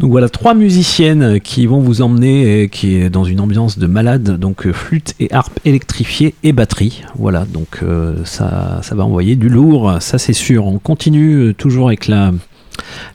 Donc 0.00 0.10
voilà, 0.10 0.28
trois 0.28 0.54
musiciennes 0.54 1.38
qui 1.40 1.66
vont 1.66 1.80
vous 1.80 2.02
emmener, 2.02 2.68
qui 2.70 2.94
est 2.96 3.10
dans 3.10 3.24
une 3.24 3.40
ambiance 3.40 3.78
de 3.78 3.86
malade, 3.86 4.38
donc 4.38 4.66
euh, 4.66 4.72
flûte 4.72 5.14
et 5.20 5.32
harpe 5.32 5.58
électrifiée 5.64 6.34
et 6.42 6.52
batterie. 6.52 7.02
Voilà, 7.16 7.44
donc 7.44 7.80
euh, 7.82 8.24
ça, 8.24 8.80
ça 8.82 8.94
va 8.94 9.04
envoyer 9.04 9.36
du 9.36 9.48
lourd, 9.48 9.96
ça 10.00 10.18
c'est 10.18 10.32
sûr. 10.32 10.66
On 10.66 10.78
continue 10.78 11.54
toujours 11.54 11.88
avec 11.88 12.06
la, 12.08 12.32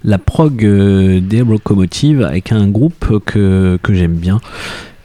la 0.03 0.17
prog 0.17 0.57
des 0.59 1.43
locomotives, 1.43 2.21
avec 2.21 2.51
un 2.51 2.67
groupe 2.67 3.19
que, 3.25 3.79
que 3.81 3.93
j'aime 3.93 4.15
bien, 4.15 4.39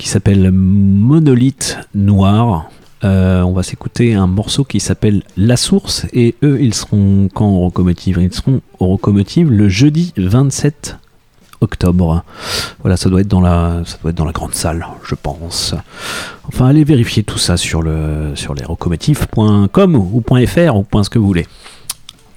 qui 0.03 0.09
s'appelle 0.09 0.51
Monolithe 0.51 1.79
Noir. 1.95 2.69
Euh, 3.05 3.43
on 3.43 3.53
va 3.53 3.63
s'écouter 3.63 4.15
un 4.15 4.27
morceau 4.27 4.65
qui 4.65 4.81
s'appelle 4.81 5.23
La 5.37 5.57
Source 5.57 6.07
et 6.13 6.35
eux 6.43 6.61
ils 6.61 6.75
seront 6.75 7.29
quand 7.33 7.49
au 7.49 7.61
Rocomotive? 7.61 8.19
Ils 8.21 8.35
seront 8.35 8.63
au 8.81 8.87
Rocomotive 8.87 9.53
le 9.53 9.69
jeudi 9.69 10.13
27 10.17 10.99
octobre. 11.61 12.25
Voilà, 12.81 12.97
ça 12.97 13.11
doit 13.11 13.21
être 13.21 13.29
dans 13.29 13.41
la, 13.41 13.83
ça 13.85 13.97
doit 14.03 14.11
être 14.11 14.17
dans 14.17 14.25
la 14.25 14.33
grande 14.33 14.55
salle, 14.55 14.89
je 15.05 15.15
pense. 15.15 15.77
Enfin, 16.49 16.67
allez 16.67 16.83
vérifier 16.83 17.23
tout 17.23 17.39
ça 17.39 17.57
sur 17.57 17.81
le, 17.81 18.33
sur 18.35 18.55
les 18.55 18.65
rocomotives.com 18.65 19.95
ou 19.95 20.21
.fr 20.49 20.77
ou 20.77 21.03
ce 21.05 21.11
que 21.11 21.21
vous 21.21 21.27
voulez. 21.29 21.47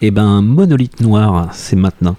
Et 0.04 0.12
ben, 0.12 0.44
monolithe 0.44 1.02
noir, 1.02 1.50
c'est 1.52 1.76
maintenant. 1.76 2.16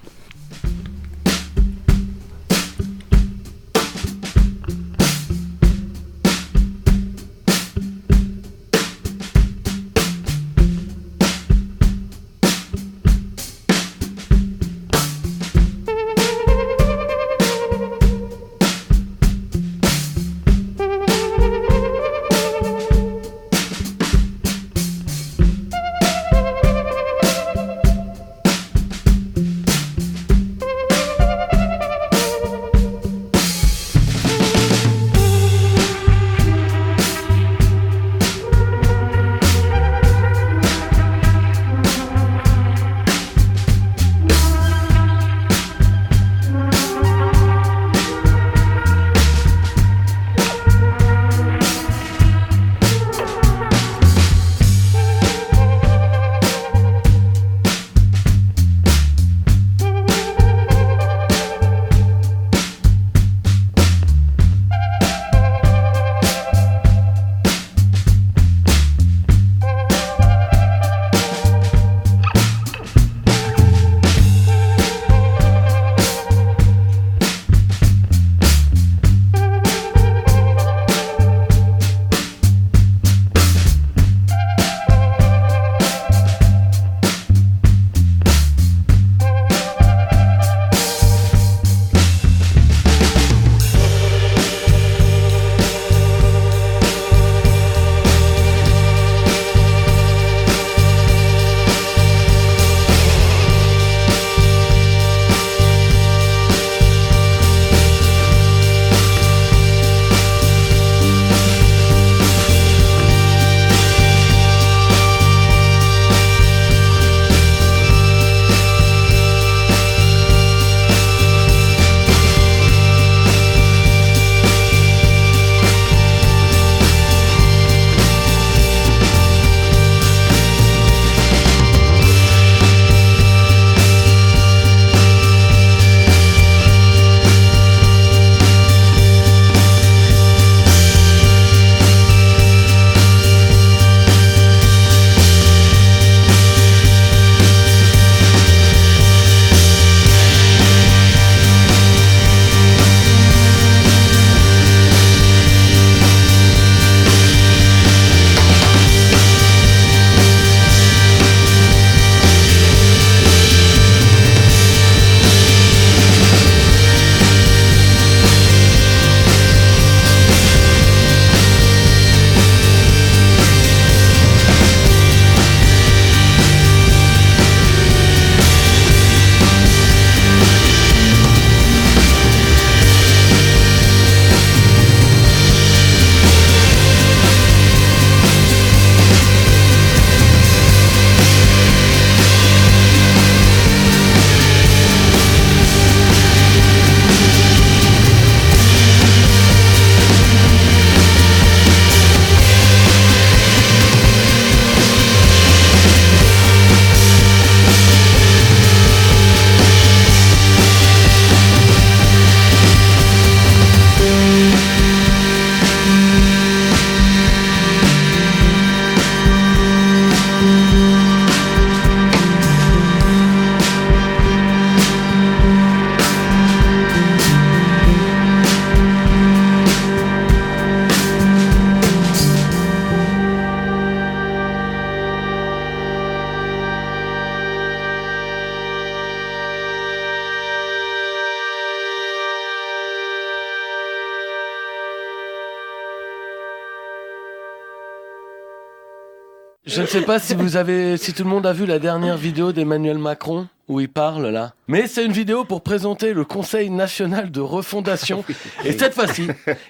Pas 250.06 250.18
si 250.20 250.36
vous 250.36 250.56
avez, 250.56 250.96
si 250.96 251.12
tout 251.12 251.24
le 251.24 251.28
monde 251.28 251.46
a 251.46 251.52
vu 251.52 251.66
la 251.66 251.80
dernière 251.80 252.16
vidéo 252.16 252.52
d'Emmanuel 252.52 252.96
Macron 252.96 253.48
où 253.66 253.80
il 253.80 253.88
parle 253.88 254.28
là. 254.28 254.52
Mais 254.68 254.86
c'est 254.86 255.04
une 255.04 255.10
vidéo 255.10 255.44
pour 255.44 255.62
présenter 255.62 256.12
le 256.12 256.24
Conseil 256.24 256.70
national 256.70 257.32
de 257.32 257.40
refondation. 257.40 258.24
Et 258.64 258.70
cette 258.70 258.94
fois-ci, 258.94 259.26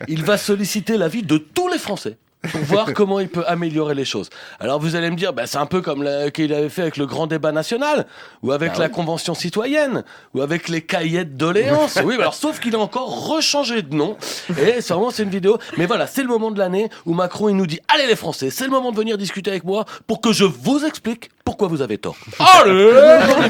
il 0.09 0.23
va 0.23 0.37
solliciter 0.37 0.99
l'avis 0.99 1.23
de 1.23 1.39
tous 1.39 1.69
les 1.69 1.79
Français 1.79 2.19
pour 2.47 2.61
voir 2.63 2.93
comment 2.95 3.21
il 3.21 3.29
peut 3.29 3.45
améliorer 3.47 3.95
les 3.95 4.05
choses. 4.05 4.31
Alors 4.61 4.81
vous 4.81 4.97
allez 4.97 5.11
me 5.11 5.17
dire, 5.17 5.33
bah, 5.33 5.47
c'est 5.47 5.59
un 5.59 5.67
peu 5.67 5.81
comme 5.81 6.03
la- 6.03 6.31
qu'il 6.31 6.53
avait 6.53 6.69
fait 6.69 6.83
avec 6.83 6.97
le 6.97 7.07
grand 7.07 7.27
débat 7.27 7.53
national, 7.53 8.07
ou 8.43 8.53
avec 8.53 8.73
Ah 8.77 8.79
la 8.81 8.85
oui. 8.87 8.91
convention 8.93 9.35
citoyenne, 9.35 10.05
ou 10.35 10.41
avec 10.41 10.69
les 10.69 10.83
cahiers 10.83 11.25
de 11.25 11.37
doléances. 11.37 11.99
oui, 12.05 12.15
alors 12.19 12.35
sauf 12.35 12.61
qu'il 12.61 12.75
a 12.75 12.79
encore 12.79 13.29
rechangé 13.29 13.83
de 13.83 13.95
nom. 13.95 14.17
Et 14.51 14.81
c'est 14.81 14.93
vraiment 14.95 15.11
c'est 15.11 15.23
une 15.23 15.31
vidéo. 15.31 15.59
Mais 15.77 15.87
voilà, 15.87 16.07
c'est 16.07 16.23
le 16.23 16.29
moment 16.29 16.51
de 16.51 16.59
l'année 16.59 16.89
où 17.05 17.15
Macron 17.15 17.49
il 17.49 17.57
nous 17.57 17.67
dit, 17.67 17.81
allez 17.89 18.07
les 18.07 18.17
Français, 18.17 18.51
c'est 18.51 18.65
le 18.65 18.71
moment 18.71 18.93
de 18.93 18.97
venir 18.97 19.19
discuter 19.19 19.51
avec 19.51 19.65
moi 19.65 19.85
pour 20.07 20.21
que 20.21 20.33
je 20.33 20.45
vous 20.45 20.85
explique 20.85 21.31
pourquoi 21.47 21.69
vous 21.69 21.81
avez 21.81 21.97
tort. 21.97 22.17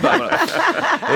Voilà. 0.02 0.30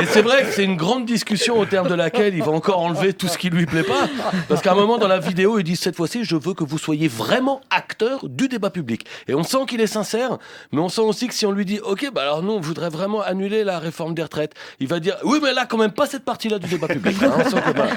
Et 0.00 0.06
c'est 0.06 0.22
vrai 0.22 0.44
que 0.44 0.52
c'est 0.52 0.64
une 0.64 0.76
grande 0.76 1.04
discussion 1.04 1.58
au 1.58 1.66
terme 1.66 1.88
de 1.88 1.94
laquelle 1.94 2.34
il 2.34 2.42
va 2.42 2.52
encore 2.52 2.80
enlever 2.80 3.12
tout 3.12 3.28
ce 3.28 3.36
qui 3.36 3.50
lui 3.50 3.66
plaît 3.66 3.82
pas. 3.82 4.08
Parce 4.48 4.62
qu'à 4.62 4.72
un 4.72 4.74
moment 4.74 4.96
dans 4.98 5.08
la 5.08 5.18
vidéo, 5.18 5.58
il 5.58 5.64
dit 5.64 5.76
cette 5.76 5.94
fois-ci, 5.96 6.24
je 6.24 6.36
veux 6.36 6.54
que 6.54 6.64
vous 6.64 6.78
soyez 6.78 7.06
vraiment 7.08 7.60
acteur 7.70 8.28
du 8.28 8.48
débat 8.48 8.70
public. 8.70 9.04
Et 9.28 9.34
on 9.34 9.42
sent 9.42 9.66
qu'il 9.68 9.80
est 9.80 9.86
sincère, 9.86 10.38
mais 10.72 10.80
on 10.80 10.88
sent 10.88 11.02
aussi 11.02 11.28
que 11.28 11.34
si 11.34 11.44
on 11.44 11.52
lui 11.52 11.64
dit, 11.66 11.80
ok, 11.80 12.10
bah 12.14 12.22
alors 12.22 12.42
nous, 12.42 12.52
on 12.52 12.60
voudrait 12.60 12.88
vraiment 12.88 13.20
annuler 13.20 13.62
la 13.62 13.78
réforme 13.78 14.14
des 14.14 14.22
retraites, 14.22 14.54
il 14.78 14.88
va 14.88 15.00
dire, 15.00 15.16
oui, 15.24 15.38
mais 15.42 15.52
là, 15.52 15.66
quand 15.66 15.78
même 15.78 15.92
pas 15.92 16.06
cette 16.06 16.24
partie-là 16.24 16.58
du 16.58 16.68
débat 16.68 16.88
public. 16.88 17.16
hein, 17.22 17.32
on 17.36 17.44
sent 17.44 17.60
que, 17.60 17.76
voilà. 17.76 17.92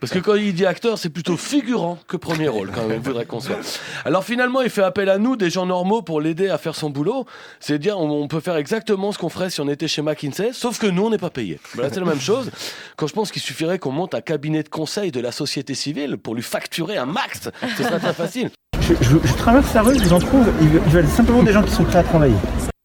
Parce 0.00 0.12
que 0.12 0.18
quand 0.20 0.34
il 0.36 0.54
dit 0.54 0.64
acteur, 0.64 0.96
c'est 0.98 1.10
plutôt 1.10 1.36
figurant 1.36 1.98
que 2.08 2.16
premier 2.16 2.48
rôle, 2.48 2.70
quand 2.74 2.86
même, 2.86 3.00
il 3.02 3.04
faudrait 3.04 3.26
qu'on 3.26 3.40
soit. 3.40 3.58
Alors 4.04 4.24
finalement, 4.24 4.62
il 4.62 4.70
fait 4.70 4.82
appel 4.82 5.08
à 5.10 5.18
nous, 5.18 5.36
des 5.36 5.50
gens 5.50 5.66
normaux, 5.66 6.02
pour 6.02 6.20
l'aider 6.20 6.48
à 6.48 6.58
faire 6.58 6.74
son 6.74 6.90
boulot. 6.90 7.26
C'est 7.60 7.78
dire, 7.78 7.98
on, 7.98 8.21
on 8.22 8.28
peut 8.28 8.40
faire 8.40 8.56
exactement 8.56 9.10
ce 9.12 9.18
qu'on 9.18 9.28
ferait 9.28 9.50
si 9.50 9.60
on 9.60 9.68
était 9.68 9.88
chez 9.88 10.00
McKinsey, 10.02 10.50
sauf 10.52 10.78
que 10.78 10.86
nous, 10.86 11.04
on 11.06 11.10
n'est 11.10 11.18
pas 11.18 11.30
payé. 11.30 11.58
C'est 11.74 11.96
la 11.96 12.04
même 12.04 12.20
chose. 12.20 12.50
Quand 12.96 13.06
je 13.06 13.12
pense 13.12 13.32
qu'il 13.32 13.42
suffirait 13.42 13.78
qu'on 13.78 13.90
monte 13.92 14.14
un 14.14 14.20
cabinet 14.20 14.62
de 14.62 14.68
conseil 14.68 15.10
de 15.10 15.20
la 15.20 15.32
société 15.32 15.74
civile 15.74 16.16
pour 16.16 16.34
lui 16.34 16.42
facturer 16.42 16.96
un 16.96 17.06
max, 17.06 17.50
ce 17.76 17.82
serait 17.82 17.98
très 17.98 18.14
facile. 18.14 18.50
Je, 18.80 18.94
je- 19.00 19.18
je 19.26 19.32
traverse 19.34 19.72
la 19.74 19.82
rue, 19.82 19.98
je 19.98 20.04
vous 20.04 20.12
en 20.12 20.18
trouve, 20.18 20.46
ils 20.60 20.68
veulent, 20.68 21.06
simplement 21.08 21.42
des 21.42 21.52
gens 21.52 21.62
qui 21.62 21.70
sont 21.72 21.84
prêts 21.84 21.98
à 21.98 22.02
travailler. 22.04 22.34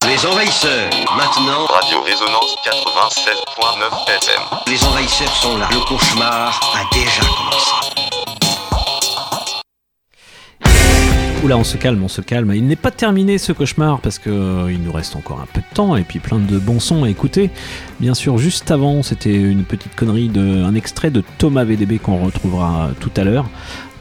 Les 0.07 0.25
envahisseurs, 0.25 0.89
maintenant. 1.17 1.65
Radio 1.65 2.01
Résonance 2.01 2.55
96.9 2.63 4.07
FM. 4.07 4.41
Les 4.67 4.83
envahisseurs 4.85 5.35
sont 5.35 5.57
là. 5.57 5.67
Le 5.71 5.79
cauchemar 5.85 6.59
a 6.75 6.93
déjà 6.95 7.21
commencé. 7.21 8.26
Oula, 11.43 11.55
on 11.55 11.63
se 11.63 11.77
calme, 11.77 12.03
on 12.03 12.07
se 12.07 12.21
calme. 12.21 12.51
Il 12.55 12.65
n'est 12.65 12.75
pas 12.75 12.89
terminé 12.89 13.37
ce 13.37 13.51
cauchemar 13.51 14.01
parce 14.01 14.17
que 14.17 14.29
euh, 14.29 14.71
il 14.71 14.81
nous 14.81 14.91
reste 14.91 15.15
encore 15.15 15.39
un 15.39 15.45
peu 15.45 15.61
de 15.61 15.75
temps 15.75 15.95
et 15.95 16.03
puis 16.03 16.19
plein 16.19 16.39
de 16.39 16.57
bons 16.57 16.79
sons 16.79 17.03
à 17.03 17.09
écouter. 17.09 17.51
Bien 17.99 18.15
sûr, 18.15 18.39
juste 18.39 18.71
avant, 18.71 19.03
c'était 19.03 19.35
une 19.35 19.63
petite 19.63 19.95
connerie 19.95 20.29
de 20.29 20.63
un 20.63 20.73
extrait 20.73 21.11
de 21.11 21.23
Thomas 21.37 21.63
VDB 21.63 21.99
qu'on 21.99 22.25
retrouvera 22.25 22.89
tout 22.99 23.11
à 23.15 23.23
l'heure 23.23 23.45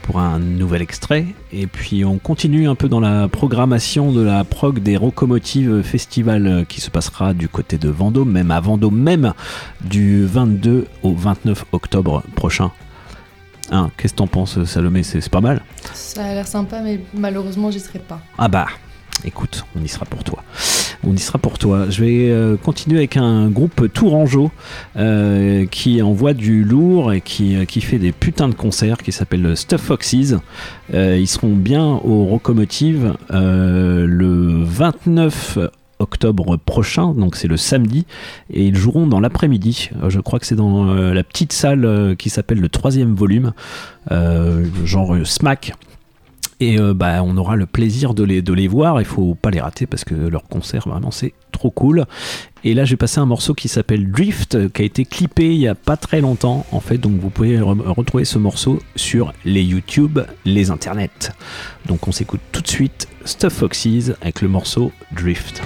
pour 0.01 0.19
un 0.19 0.39
nouvel 0.39 0.81
extrait. 0.81 1.27
Et 1.53 1.67
puis 1.67 2.07
on 2.07 2.17
continue 2.19 2.69
un 2.69 2.75
peu 2.75 2.89
dans 2.89 3.01
la 3.01 3.29
programmation 3.29 4.13
de 4.13 4.23
la 4.23 4.43
prog 4.45 4.79
des 4.79 4.97
Rocomotives 4.97 5.83
Festival 5.83 6.47
euh, 6.47 6.65
qui 6.65 6.81
se 6.81 6.91
passera 6.91 7.35
du 7.35 7.49
côté 7.49 7.77
de 7.77 7.91
Vendôme, 7.91 8.31
même 8.31 8.51
à 8.51 8.61
Vendôme 8.61 8.99
même, 8.99 9.35
du 9.85 10.25
22 10.25 10.87
au 11.03 11.13
29 11.13 11.67
octobre 11.73 12.23
prochain. 12.35 12.71
Hein, 13.71 13.91
Qu'est-ce 13.97 14.15
que 14.15 14.19
t'en 14.19 14.27
penses, 14.27 14.63
Salomé? 14.65 15.03
C'est 15.03 15.29
pas 15.29 15.41
mal 15.41 15.63
Ça 16.17 16.25
a 16.25 16.33
l'air 16.33 16.49
sympa, 16.49 16.81
mais 16.81 16.99
malheureusement, 17.13 17.71
j'y 17.71 17.79
serai 17.79 17.99
pas. 17.99 18.23
Ah 18.39 18.49
bah, 18.49 18.69
écoute, 19.27 19.67
on 19.79 19.85
y 19.85 19.89
sera 19.89 20.07
pour 20.07 20.25
toi. 20.25 20.43
On 21.07 21.15
y 21.15 21.19
sera 21.19 21.39
pour 21.39 21.59
toi. 21.59 21.91
Je 21.91 22.03
vais 22.03 22.31
euh, 22.31 22.57
continuer 22.57 22.97
avec 22.97 23.19
un 23.19 23.49
groupe 23.49 23.93
tourangeau 23.93 24.51
euh, 24.97 25.67
qui 25.67 26.01
envoie 26.01 26.33
du 26.33 26.65
lourd 26.65 27.13
et 27.13 27.21
qui, 27.21 27.55
euh, 27.55 27.67
qui 27.67 27.83
fait 27.83 27.99
des 27.99 28.13
putains 28.13 28.49
de 28.49 28.55
concerts 28.55 28.97
qui 28.97 29.13
s'appelle 29.13 29.55
Stuff 29.59 29.83
Foxes. 29.83 30.37
Ils 30.95 31.29
seront 31.29 31.55
bien 31.55 31.85
au 31.85 32.25
Rocomotive 32.25 33.13
euh, 33.33 34.07
le 34.09 34.65
29 34.65 35.59
octobre 35.99 36.57
prochain, 36.57 37.13
donc 37.13 37.37
c'est 37.37 37.49
le 37.49 37.59
samedi, 37.59 38.07
et 38.51 38.65
ils 38.65 38.77
joueront 38.77 39.07
dans 39.07 39.21
l'après-midi. 39.21 39.91
Je 40.09 40.21
crois 40.21 40.39
que 40.39 40.47
c'est 40.47 40.55
dans 40.55 40.95
la 40.95 41.23
petite 41.25 41.53
salle 41.53 42.17
qui 42.19 42.31
s'appelle 42.31 42.61
le 42.61 42.71
troisième 42.71 43.15
volume, 43.15 43.53
genre 44.85 45.17
Smack. 45.25 45.73
Et 46.59 46.79
euh, 46.81 46.95
bah, 46.95 47.23
on 47.23 47.37
aura 47.37 47.55
le 47.55 47.67
plaisir 47.67 48.15
de 48.15 48.25
les, 48.25 48.41
de 48.41 48.53
les 48.55 48.67
voir. 48.67 49.01
Il 49.01 49.05
faut 49.05 49.35
pas 49.35 49.51
les 49.51 49.61
rater 49.61 49.87
parce 49.87 50.05
que 50.05 50.15
leur 50.15 50.45
concert, 50.45 50.89
vraiment, 50.89 51.11
c'est 51.11 51.35
trop 51.53 51.71
cool. 51.71 52.07
Et 52.65 52.73
là, 52.73 52.85
j'ai 52.87 52.97
passé 52.97 53.21
un 53.21 53.27
morceau 53.27 53.53
qui 53.55 53.69
s'appelle 53.69 54.11
Drift, 54.11 54.55
euh, 54.55 54.69
qui 54.71 54.83
a 54.83 54.85
été 54.87 55.05
clippé 55.05 55.55
il 55.55 55.61
y 55.61 55.69
a 55.69 55.75
pas 55.75 55.97
très 55.99 56.21
longtemps, 56.21 56.65
en 56.73 56.81
fait. 56.81 56.97
Donc, 56.99 57.21
vous 57.21 57.29
pouvez 57.31 57.59
re- 57.59 57.89
retrouver 57.89 58.25
ce 58.25 58.39
morceau 58.39 58.81
sur 58.97 59.35
les 59.45 59.63
YouTube, 59.63 60.19
les 60.47 60.71
internets. 60.71 61.31
Donc, 61.87 62.09
on 62.09 62.13
s'écoute 62.13 62.41
tout 62.53 62.63
de 62.63 62.69
suite 62.69 63.07
Stuff 63.27 63.53
Foxes 63.53 64.13
avec 64.23 64.41
le 64.41 64.49
morceau. 64.49 64.93
Drift 65.13 65.63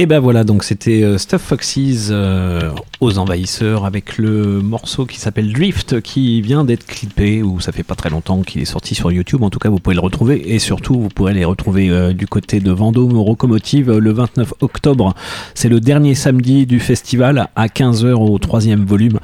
Et 0.00 0.06
ben 0.06 0.18
voilà, 0.18 0.44
donc 0.44 0.64
c'était 0.64 1.02
euh, 1.02 1.18
Stuff 1.18 1.42
Foxes 1.42 2.08
euh, 2.10 2.72
aux 3.00 3.18
envahisseurs 3.18 3.84
avec 3.84 4.16
le 4.16 4.62
morceau 4.62 5.04
qui 5.04 5.20
s'appelle 5.20 5.52
Drift 5.52 6.00
qui 6.00 6.40
vient 6.40 6.64
d'être 6.64 6.86
clippé 6.86 7.42
ou 7.42 7.60
ça 7.60 7.70
fait 7.70 7.82
pas 7.82 7.96
très 7.96 8.08
longtemps 8.08 8.40
qu'il 8.40 8.62
est 8.62 8.64
sorti 8.64 8.94
sur 8.94 9.12
YouTube. 9.12 9.42
En 9.42 9.50
tout 9.50 9.58
cas, 9.58 9.68
vous 9.68 9.78
pouvez 9.78 9.94
le 9.94 10.00
retrouver 10.00 10.54
et 10.54 10.58
surtout 10.58 10.98
vous 10.98 11.10
pourrez 11.10 11.34
les 11.34 11.44
retrouver 11.44 11.90
euh, 11.90 12.14
du 12.14 12.26
côté 12.26 12.60
de 12.60 12.72
Vendôme 12.72 13.14
au 13.18 13.26
Locomotive 13.26 13.92
le 13.98 14.10
29 14.10 14.54
octobre. 14.62 15.14
C'est 15.54 15.68
le 15.68 15.80
dernier 15.80 16.14
samedi 16.14 16.64
du 16.64 16.80
festival 16.80 17.50
à 17.54 17.66
15h 17.66 18.14
au 18.14 18.38
troisième 18.38 18.86
volume. 18.86 19.20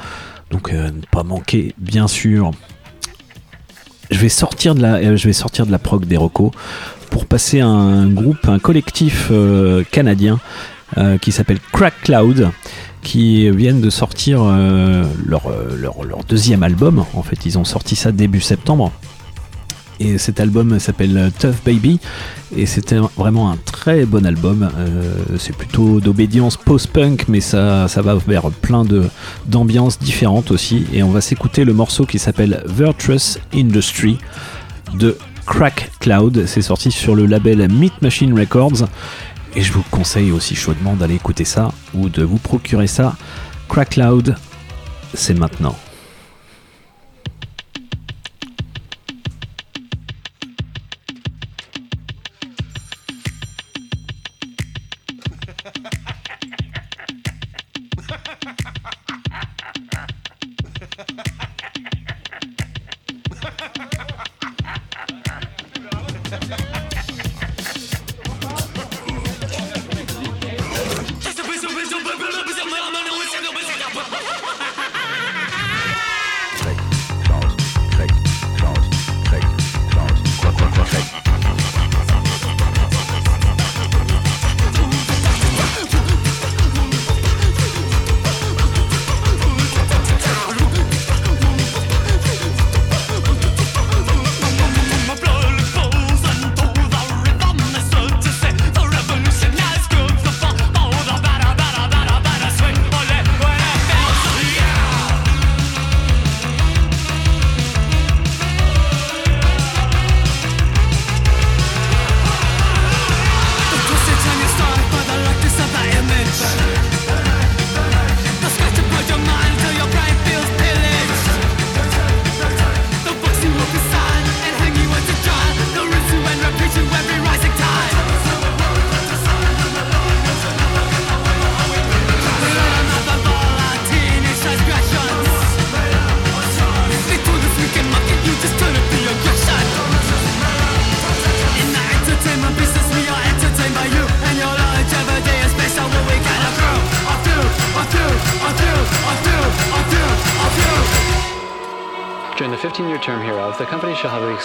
Donc 0.50 0.70
ne 0.74 0.90
pas 1.10 1.22
manquer, 1.22 1.74
bien 1.78 2.06
sûr. 2.06 2.50
Je 4.10 4.18
vais 4.18 4.28
sortir 4.28 4.74
de 4.74 4.82
la, 4.82 5.16
je 5.16 5.28
de 5.28 5.72
la 5.72 5.78
prog 5.78 6.04
des 6.04 6.16
recos 6.16 6.50
pour 7.10 7.26
passer 7.26 7.60
à 7.60 7.66
un 7.66 8.06
groupe, 8.08 8.48
un 8.48 8.58
collectif 8.58 9.28
euh, 9.30 9.84
canadien 9.90 10.38
euh, 10.98 11.18
qui 11.18 11.32
s'appelle 11.32 11.58
Crack 11.72 11.94
Cloud 12.02 12.50
qui 13.02 13.48
viennent 13.50 13.80
de 13.80 13.90
sortir 13.90 14.42
euh, 14.42 15.04
leur, 15.26 15.48
deuxième 16.28 16.62
album. 16.64 17.04
En 17.14 17.22
fait, 17.22 17.46
ils 17.46 17.56
ont 17.56 17.64
sorti 17.64 17.94
ça 17.94 18.10
début 18.10 18.40
septembre. 18.40 18.92
Et 19.98 20.18
cet 20.18 20.40
album 20.40 20.78
s'appelle 20.78 21.32
Tough 21.38 21.56
Baby. 21.64 22.00
Et 22.56 22.66
c'était 22.66 22.98
vraiment 23.16 23.50
un 23.50 23.56
très 23.56 24.04
bon 24.04 24.24
album. 24.26 24.68
c'est 25.38 25.56
plutôt 25.56 26.00
d'obédience 26.00 26.56
post-punk, 26.56 27.26
mais 27.28 27.40
ça, 27.40 27.88
ça 27.88 28.02
va 28.02 28.14
vers 28.14 28.50
plein 28.50 28.84
d'ambiances 29.46 29.98
différentes 29.98 30.50
aussi. 30.50 30.86
Et 30.92 31.02
on 31.02 31.10
va 31.10 31.20
s'écouter 31.20 31.64
le 31.64 31.72
morceau 31.72 32.06
qui 32.06 32.18
s'appelle 32.18 32.62
Virtuous 32.66 33.38
Industry 33.54 34.18
de 34.94 35.16
Crack 35.46 35.90
Cloud. 36.00 36.44
C'est 36.46 36.62
sorti 36.62 36.90
sur 36.90 37.14
le 37.14 37.26
label 37.26 37.68
Meat 37.70 38.02
Machine 38.02 38.38
Records. 38.38 38.88
Et 39.54 39.62
je 39.62 39.72
vous 39.72 39.84
conseille 39.90 40.32
aussi 40.32 40.54
chaudement 40.54 40.94
d'aller 40.94 41.14
écouter 41.14 41.44
ça 41.44 41.72
ou 41.94 42.08
de 42.08 42.22
vous 42.22 42.38
procurer 42.38 42.86
ça. 42.86 43.16
Crack 43.68 43.90
Cloud, 43.90 44.36
c'est 45.14 45.34
maintenant. 45.34 45.76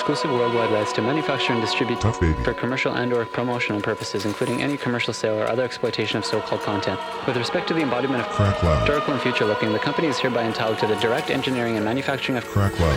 Exclusive 0.01 0.33
worldwide 0.33 0.73
rights 0.73 0.89
to 0.89 0.97
manufacture 0.97 1.53
and 1.53 1.61
distribute 1.61 2.01
for 2.41 2.57
commercial 2.57 2.97
and 2.97 3.13
or 3.13 3.21
promotional 3.21 3.77
purposes, 3.77 4.25
including 4.25 4.57
any 4.57 4.73
commercial 4.73 5.13
sale 5.13 5.37
or 5.37 5.45
other 5.45 5.61
exploitation 5.61 6.17
of 6.17 6.25
so-called 6.25 6.65
content. 6.65 6.97
With 7.29 7.37
respect 7.37 7.69
to 7.69 7.77
the 7.77 7.85
embodiment 7.85 8.25
of 8.25 8.33
historical 8.33 9.13
and 9.13 9.21
future-looking, 9.21 9.69
the 9.77 9.83
company 9.85 10.09
is 10.09 10.17
hereby 10.17 10.49
entitled 10.49 10.81
to 10.81 10.89
the 10.89 10.97
direct 10.97 11.29
engineering 11.29 11.77
and 11.77 11.85
manufacturing 11.85 12.33
of 12.33 12.49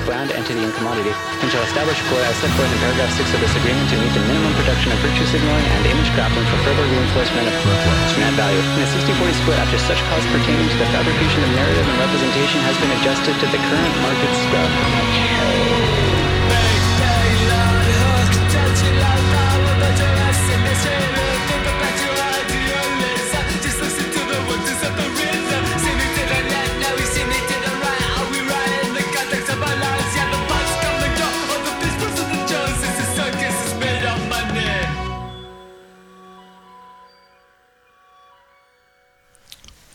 brand, 0.08 0.32
entity, 0.32 0.64
and 0.64 0.72
commodity, 0.80 1.12
and 1.44 1.52
shall 1.52 1.60
establish 1.68 2.00
core 2.08 2.24
as 2.24 2.40
set 2.40 2.48
forth 2.56 2.72
in 2.72 2.80
paragraph 2.80 3.12
6 3.12 3.36
of 3.36 3.40
this 3.44 3.52
agreement 3.52 3.84
to 3.92 4.00
meet 4.00 4.12
the 4.16 4.24
minimum 4.24 4.56
production 4.56 4.88
of 4.88 4.96
virtue 5.04 5.28
signaling 5.28 5.66
and 5.76 5.84
image 5.84 6.08
crafting 6.16 6.40
for 6.48 6.56
further 6.64 6.88
reinforcement 6.88 7.52
of 7.52 8.16
net 8.16 8.32
value. 8.32 8.64
In 8.64 8.80
a 8.80 8.88
60-40 8.88 9.44
split, 9.44 9.60
after 9.60 9.76
such 9.76 10.00
costs 10.08 10.28
pertaining 10.32 10.72
to 10.72 10.78
the 10.80 10.88
fabrication 10.88 11.44
of 11.44 11.52
narrative 11.52 11.84
and 11.84 12.00
representation 12.00 12.64
has 12.64 12.80
been 12.80 12.92
adjusted 12.96 13.36
to 13.44 13.46
the 13.52 13.60
current 13.60 13.94
market 14.00 14.32
scope. 14.48 15.73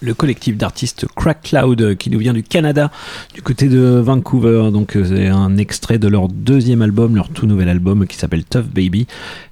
Le 0.09 0.15
collectif 0.15 0.57
d'artistes 0.57 1.05
Crack 1.15 1.43
Cloud 1.43 1.81
euh, 1.81 1.93
qui 1.93 2.09
nous 2.09 2.17
vient 2.17 2.33
du 2.33 2.41
Canada, 2.41 2.89
du 3.35 3.43
côté 3.43 3.69
de 3.69 3.79
Vancouver. 3.79 4.71
Donc 4.73 4.95
euh, 4.95 5.05
c'est 5.07 5.27
un 5.27 5.55
extrait 5.57 5.99
de 5.99 6.07
leur 6.07 6.27
deuxième 6.27 6.81
album, 6.81 7.15
leur 7.15 7.29
tout 7.29 7.45
nouvel 7.45 7.69
album 7.69 8.07
qui 8.07 8.17
s'appelle 8.17 8.43
Tough 8.43 8.63
Baby. 8.63 9.05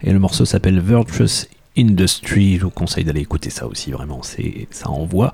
Et 0.03 0.11
le 0.11 0.17
morceau 0.17 0.45
s'appelle 0.45 0.79
Virtuous 0.79 1.45
Industry. 1.77 2.57
Je 2.57 2.63
vous 2.63 2.71
conseille 2.71 3.03
d'aller 3.03 3.21
écouter 3.21 3.51
ça 3.51 3.67
aussi, 3.67 3.91
vraiment, 3.91 4.21
c'est 4.23 4.67
ça 4.71 4.89
envoie 4.89 5.31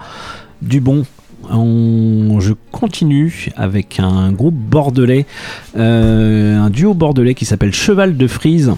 du 0.61 0.81
bon. 0.81 1.05
je 1.49 2.53
continue 2.73 3.49
avec 3.55 4.01
un 4.01 4.33
groupe 4.33 4.55
bordelais, 4.55 5.25
euh, 5.77 6.59
un 6.59 6.69
duo 6.69 6.93
bordelais 6.93 7.33
qui 7.33 7.45
s'appelle 7.45 7.73
Cheval 7.73 8.17
de 8.17 8.27
Frise 8.27 8.73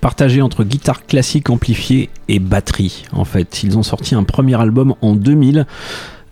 partagé 0.00 0.42
entre 0.42 0.64
guitare 0.64 1.06
classique 1.06 1.50
amplifiée 1.50 2.10
et 2.28 2.38
batterie. 2.38 3.04
En 3.12 3.24
fait, 3.24 3.62
ils 3.62 3.76
ont 3.78 3.82
sorti 3.82 4.14
un 4.14 4.24
premier 4.24 4.60
album 4.60 4.94
en 5.00 5.14
2000. 5.14 5.66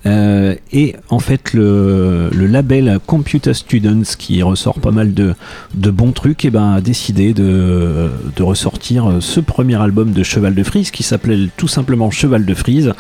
Euh, 0.07 0.55
et 0.73 0.97
en 1.11 1.19
fait, 1.19 1.53
le, 1.53 2.31
label 2.33 2.99
Computer 3.07 3.53
Students, 3.53 4.17
qui 4.19 4.43
ressort 4.43 4.81
pas 4.81 4.91
mal 4.91 5.13
de, 5.13 5.35
bons 5.75 6.13
trucs, 6.13 6.45
et 6.45 6.49
eh 6.49 6.51
ben, 6.51 6.73
a 6.73 6.81
décidé 6.81 7.35
de, 7.35 8.11
ressortir 8.41 9.19
ce 9.21 9.41
premier 9.41 9.81
album 9.81 10.13
de 10.13 10.23
Cheval 10.23 10.55
de 10.55 10.63
Frise 10.63 10.91
qui 10.91 11.03
s'appelait 11.03 11.49
tout 11.57 11.69
simplement 11.69 12.11
Cheval 12.11 12.47
de 12.47 12.55
Frise. 12.55 12.95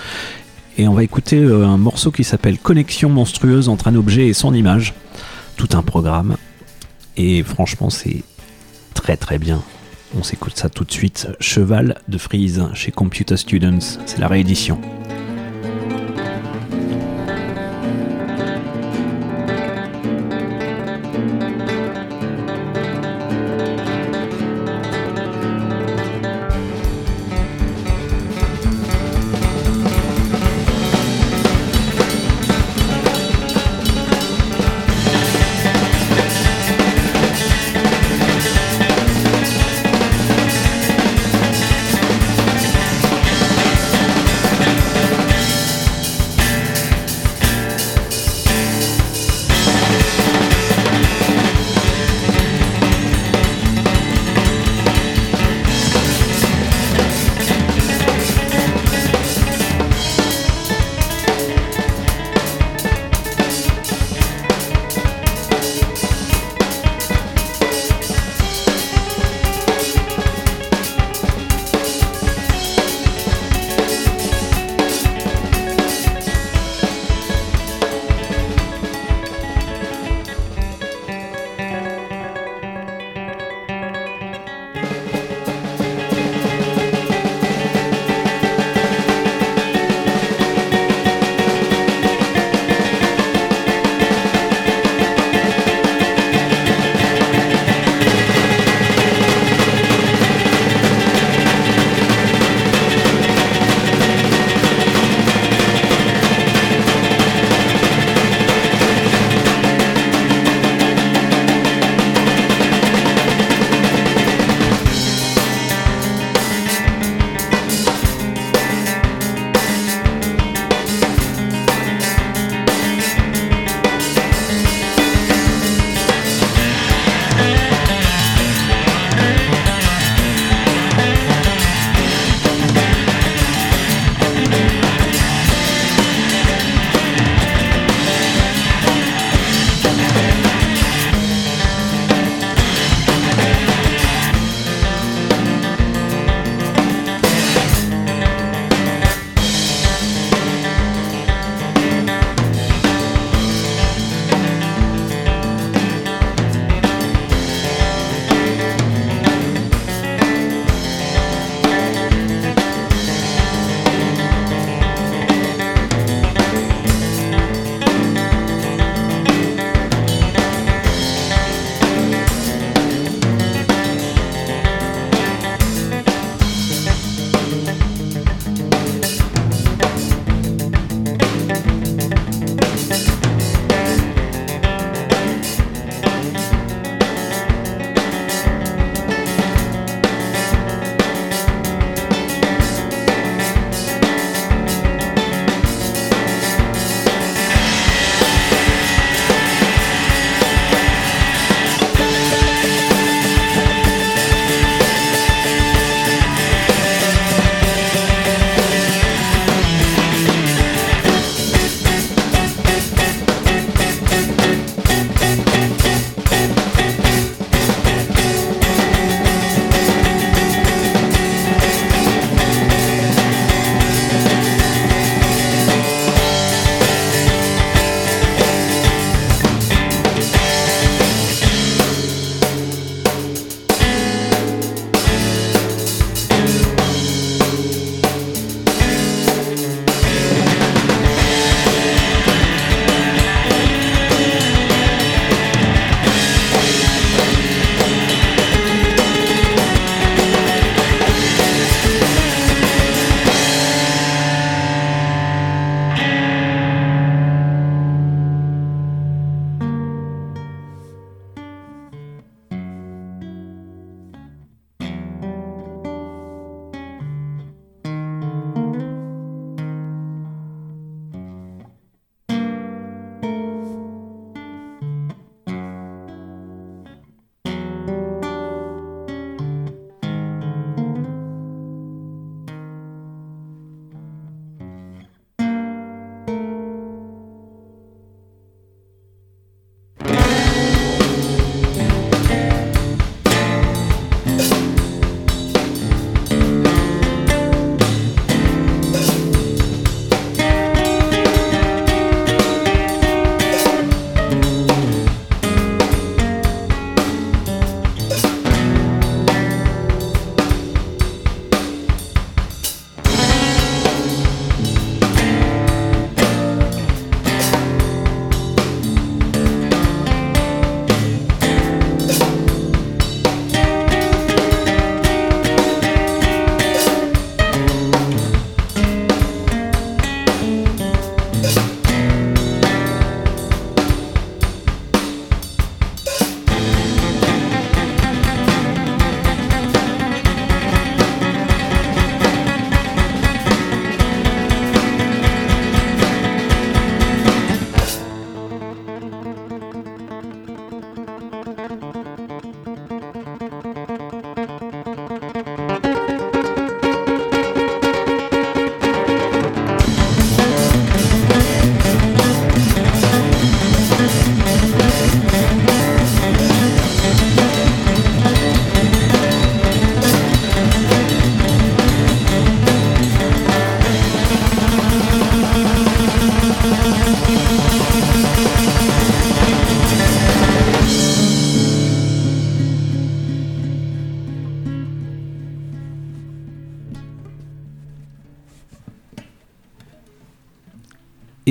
Et 0.78 0.88
on 0.88 0.94
va 0.94 1.02
écouter 1.02 1.38
euh, 1.38 1.66
un 1.66 1.76
morceau 1.78 2.10
qui 2.10 2.24
s'appelle 2.24 2.58
Connexion 2.58 3.08
monstrueuse 3.08 3.68
entre 3.68 3.88
un 3.88 3.94
objet 3.94 4.28
et 4.28 4.32
son 4.32 4.54
image. 4.54 4.94
Tout 5.56 5.68
un 5.72 5.82
programme. 5.82 6.36
Et 7.16 7.42
franchement, 7.42 7.90
c'est 7.90 8.22
très 8.94 9.16
très 9.16 9.38
bien. 9.38 9.62
On 10.18 10.22
s'écoute 10.24 10.56
ça 10.56 10.68
tout 10.68 10.84
de 10.84 10.90
suite. 10.90 11.28
Cheval 11.38 12.00
de 12.08 12.18
Frise 12.18 12.64
chez 12.74 12.90
Computer 12.90 13.36
Students, 13.36 13.98
c'est 14.06 14.18
la 14.18 14.26
réédition. 14.26 14.80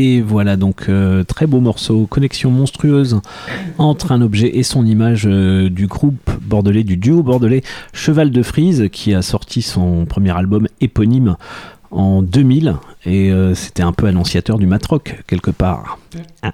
Et 0.02 0.22
voilà 0.22 0.56
donc 0.56 0.86
euh, 0.88 1.26
très 1.26 1.46
beau 1.46 1.60
morceau, 1.60 2.06
connexion 2.06 2.52
monstrueuse 2.52 3.20
entre 3.78 4.14
un 4.14 4.22
objet 4.22 4.58
et 4.58 4.64
son 4.64 4.86
image 4.86 5.24
euh, 5.28 5.70
du 5.70 5.88
groupe 5.88 6.32
bordelais, 6.42 6.86
du 6.86 6.96
duo 6.96 7.22
bordelais 7.22 7.64
Cheval 7.92 8.32
de 8.32 8.42
Frise 8.42 8.88
qui 8.94 9.14
a 9.14 9.22
sorti 9.22 9.62
son 9.62 10.06
premier 10.06 10.32
album 10.32 10.70
éponyme 10.80 11.36
en 11.92 12.22
2000 12.22 12.78
et 13.06 13.30
euh, 13.30 13.54
c'était 13.56 13.84
un 13.84 13.92
peu 13.92 14.06
annonciateur 14.08 14.58
du 14.58 14.68
matrock 14.68 15.22
quelque 15.28 15.52
part. 15.52 16.00
Ah. 16.44 16.54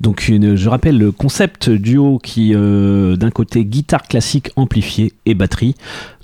Donc 0.00 0.22
je 0.30 0.68
rappelle 0.70 0.96
le 0.96 1.12
concept 1.12 1.68
duo 1.68 2.18
qui 2.18 2.52
d'un 2.54 3.30
côté 3.30 3.66
guitare 3.66 4.04
classique 4.04 4.50
amplifiée 4.56 5.12
et 5.26 5.34
batterie. 5.34 5.74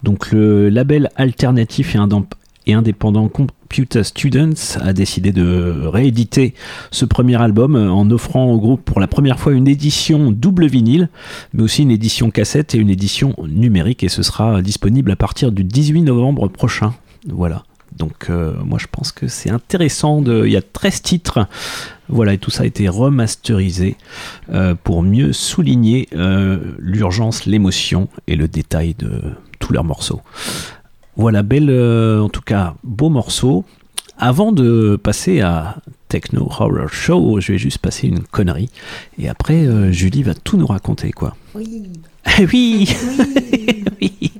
Donc 0.02 0.32
le 0.32 0.70
label 0.70 1.10
alternatif 1.16 1.94
et, 1.94 1.98
indem- 1.98 2.24
et 2.66 2.74
indépendant 2.74 3.28
Computer 3.28 4.02
Students 4.02 4.78
a 4.80 4.92
décidé 4.92 5.32
de 5.32 5.86
rééditer 5.86 6.54
ce 6.90 7.04
premier 7.04 7.40
album 7.40 7.76
euh, 7.76 7.90
en 7.90 8.10
offrant 8.10 8.46
au 8.46 8.58
groupe 8.58 8.84
pour 8.84 9.00
la 9.00 9.06
première 9.06 9.38
fois 9.38 9.52
une 9.52 9.68
édition 9.68 10.30
double 10.30 10.66
vinyle, 10.66 11.08
mais 11.52 11.62
aussi 11.62 11.82
une 11.82 11.90
édition 11.90 12.30
cassette 12.30 12.74
et 12.74 12.78
une 12.78 12.90
édition 12.90 13.34
numérique 13.46 14.02
et 14.02 14.08
ce 14.08 14.22
sera 14.22 14.60
disponible 14.62 15.10
à 15.10 15.16
partir 15.16 15.52
du 15.52 15.64
18 15.64 16.02
novembre 16.02 16.48
prochain. 16.48 16.94
Voilà. 17.28 17.64
Donc 17.96 18.26
euh, 18.30 18.54
moi 18.64 18.78
je 18.80 18.86
pense 18.90 19.12
que 19.12 19.28
c'est 19.28 19.50
intéressant, 19.50 20.22
il 20.24 20.50
y 20.50 20.56
a 20.56 20.62
13 20.62 21.02
titres, 21.02 21.46
voilà, 22.08 22.32
et 22.32 22.38
tout 22.38 22.50
ça 22.50 22.62
a 22.62 22.66
été 22.66 22.88
remasterisé 22.88 23.96
euh, 24.52 24.74
pour 24.82 25.02
mieux 25.02 25.32
souligner 25.32 26.08
l'urgence, 26.78 27.46
l'émotion 27.46 28.08
et 28.26 28.36
le 28.36 28.48
détail 28.48 28.94
de 28.94 29.20
tous 29.58 29.72
leurs 29.72 29.84
morceaux. 29.84 30.22
Voilà, 31.20 31.42
belle, 31.42 31.68
euh, 31.68 32.22
en 32.22 32.30
tout 32.30 32.40
cas, 32.40 32.74
beau 32.82 33.10
morceau. 33.10 33.66
Avant 34.16 34.52
de 34.52 34.96
passer 35.02 35.42
à 35.42 35.76
Techno 36.08 36.48
Horror 36.58 36.88
Show, 36.88 37.40
je 37.40 37.52
vais 37.52 37.58
juste 37.58 37.76
passer 37.76 38.06
une 38.08 38.20
connerie. 38.20 38.70
Et 39.18 39.28
après, 39.28 39.66
euh, 39.66 39.92
Julie 39.92 40.22
va 40.22 40.32
tout 40.32 40.56
nous 40.56 40.66
raconter, 40.66 41.12
quoi. 41.12 41.36
Oui. 41.54 41.90
Eh 42.38 42.46
oui, 42.52 42.86
oui. 44.00 44.32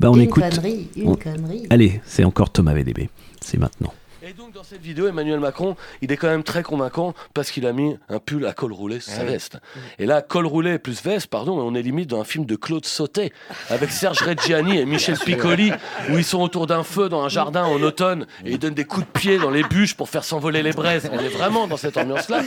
Bah, 0.00 0.10
on 0.10 0.14
Une 0.14 0.22
écoute. 0.22 0.42
connerie, 0.44 0.88
une 0.96 1.08
on- 1.10 1.14
connerie. 1.16 1.62
Allez, 1.70 2.00
c'est 2.06 2.24
encore 2.24 2.50
Thomas 2.50 2.72
VDB. 2.74 3.08
C'est 3.40 3.58
maintenant. 3.58 3.92
Et 4.28 4.32
donc 4.32 4.52
dans 4.52 4.64
cette 4.64 4.82
vidéo, 4.82 5.06
Emmanuel 5.06 5.38
Macron, 5.38 5.76
il 6.02 6.10
est 6.10 6.16
quand 6.16 6.26
même 6.26 6.42
très 6.42 6.64
convaincant 6.64 7.14
parce 7.32 7.52
qu'il 7.52 7.64
a 7.64 7.72
mis 7.72 7.96
un 8.08 8.18
pull 8.18 8.44
à 8.44 8.54
col 8.54 8.72
roulé 8.72 8.98
sur 8.98 9.12
sa 9.12 9.22
veste. 9.22 9.58
Et 10.00 10.06
là, 10.06 10.20
col 10.20 10.46
roulé 10.46 10.80
plus 10.80 11.00
veste, 11.00 11.28
pardon, 11.28 11.54
mais 11.54 11.62
on 11.62 11.76
est 11.76 11.82
limite 11.82 12.10
dans 12.10 12.20
un 12.20 12.24
film 12.24 12.44
de 12.44 12.56
Claude 12.56 12.84
Sautet 12.86 13.30
avec 13.70 13.92
Serge 13.92 14.20
Reggiani 14.22 14.78
et 14.78 14.84
Michel 14.84 15.16
Piccoli 15.16 15.70
où 16.10 16.18
ils 16.18 16.24
sont 16.24 16.40
autour 16.40 16.66
d'un 16.66 16.82
feu 16.82 17.08
dans 17.08 17.22
un 17.22 17.28
jardin 17.28 17.66
en 17.66 17.80
automne 17.82 18.26
et 18.44 18.54
ils 18.54 18.58
donnent 18.58 18.74
des 18.74 18.84
coups 18.84 19.06
de 19.06 19.12
pied 19.12 19.38
dans 19.38 19.50
les 19.50 19.62
bûches 19.62 19.94
pour 19.94 20.08
faire 20.08 20.24
s'envoler 20.24 20.64
les 20.64 20.72
braises. 20.72 21.08
On 21.12 21.20
est 21.20 21.28
vraiment 21.28 21.68
dans 21.68 21.76
cette 21.76 21.96
ambiance-là. 21.96 22.42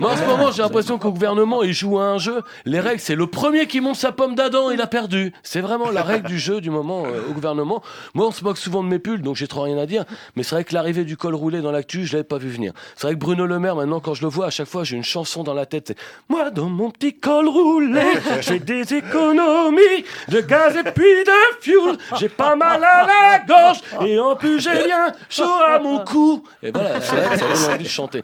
Moi, 0.00 0.12
en 0.12 0.16
ce 0.18 0.26
moment, 0.26 0.50
j'ai 0.50 0.60
l'impression 0.60 0.98
qu'au 0.98 1.12
gouvernement, 1.12 1.62
ils 1.62 1.72
jouent 1.72 1.98
à 1.98 2.08
un 2.08 2.18
jeu. 2.18 2.42
Les 2.66 2.78
règles, 2.78 3.00
c'est 3.00 3.14
le 3.14 3.26
premier 3.26 3.66
qui 3.66 3.80
monte 3.80 3.96
sa 3.96 4.12
pomme 4.12 4.34
d'Adam, 4.34 4.70
il 4.70 4.82
a 4.82 4.86
perdu. 4.86 5.32
C'est 5.42 5.62
vraiment 5.62 5.90
la 5.90 6.02
règle 6.02 6.28
du 6.28 6.38
jeu 6.38 6.60
du 6.60 6.68
moment 6.68 7.04
euh, 7.06 7.30
au 7.30 7.32
gouvernement. 7.32 7.82
Moi, 8.12 8.26
on 8.26 8.32
se 8.32 8.44
moque 8.44 8.58
souvent 8.58 8.84
de 8.84 8.88
mes 8.88 8.98
pulls, 8.98 9.22
donc 9.22 9.36
j'ai 9.36 9.48
trop 9.48 9.62
rien 9.62 9.78
à 9.78 9.86
dire. 9.86 10.04
Mais 10.36 10.42
c'est 10.42 10.56
vrai 10.56 10.64
que 10.64 10.74
l'arrivée 10.74 11.06
du 11.06 11.16
col 11.22 11.36
roulé 11.36 11.60
dans 11.60 11.70
l'actu, 11.70 12.04
je 12.04 12.14
l'avais 12.14 12.24
pas 12.24 12.38
vu 12.38 12.48
venir. 12.48 12.72
C'est 12.96 13.06
vrai 13.06 13.14
que 13.14 13.20
Bruno 13.20 13.46
Le 13.46 13.60
Maire, 13.60 13.76
maintenant, 13.76 14.00
quand 14.00 14.12
je 14.12 14.22
le 14.22 14.28
vois, 14.28 14.46
à 14.46 14.50
chaque 14.50 14.66
fois, 14.66 14.82
j'ai 14.82 14.96
une 14.96 15.04
chanson 15.04 15.44
dans 15.44 15.54
la 15.54 15.66
tête. 15.66 15.84
c'est 15.86 15.96
Moi, 16.28 16.50
dans 16.50 16.68
mon 16.68 16.90
petit 16.90 17.14
col 17.14 17.46
roulé, 17.48 18.02
j'ai 18.40 18.58
des 18.58 18.92
économies 18.94 20.04
de 20.26 20.40
gaz 20.40 20.76
et 20.76 20.82
puis 20.82 21.22
de 21.24 21.60
fuel. 21.60 21.96
J'ai 22.18 22.28
pas 22.28 22.56
mal 22.56 22.82
à 22.82 23.06
la 23.06 23.38
gorge 23.38 23.80
et 24.04 24.18
en 24.18 24.34
plus, 24.34 24.58
j'ai 24.58 24.84
bien 24.84 25.12
chaud 25.30 25.44
à 25.44 25.78
mon 25.78 26.00
cou. 26.00 26.42
Et 26.60 26.72
voilà, 26.72 27.00
c'est 27.00 27.14
vrai 27.14 27.36
que 27.36 27.38
ça 27.38 27.46
donne 27.46 27.74
envie 27.74 27.84
de 27.84 27.88
chanter. 27.88 28.22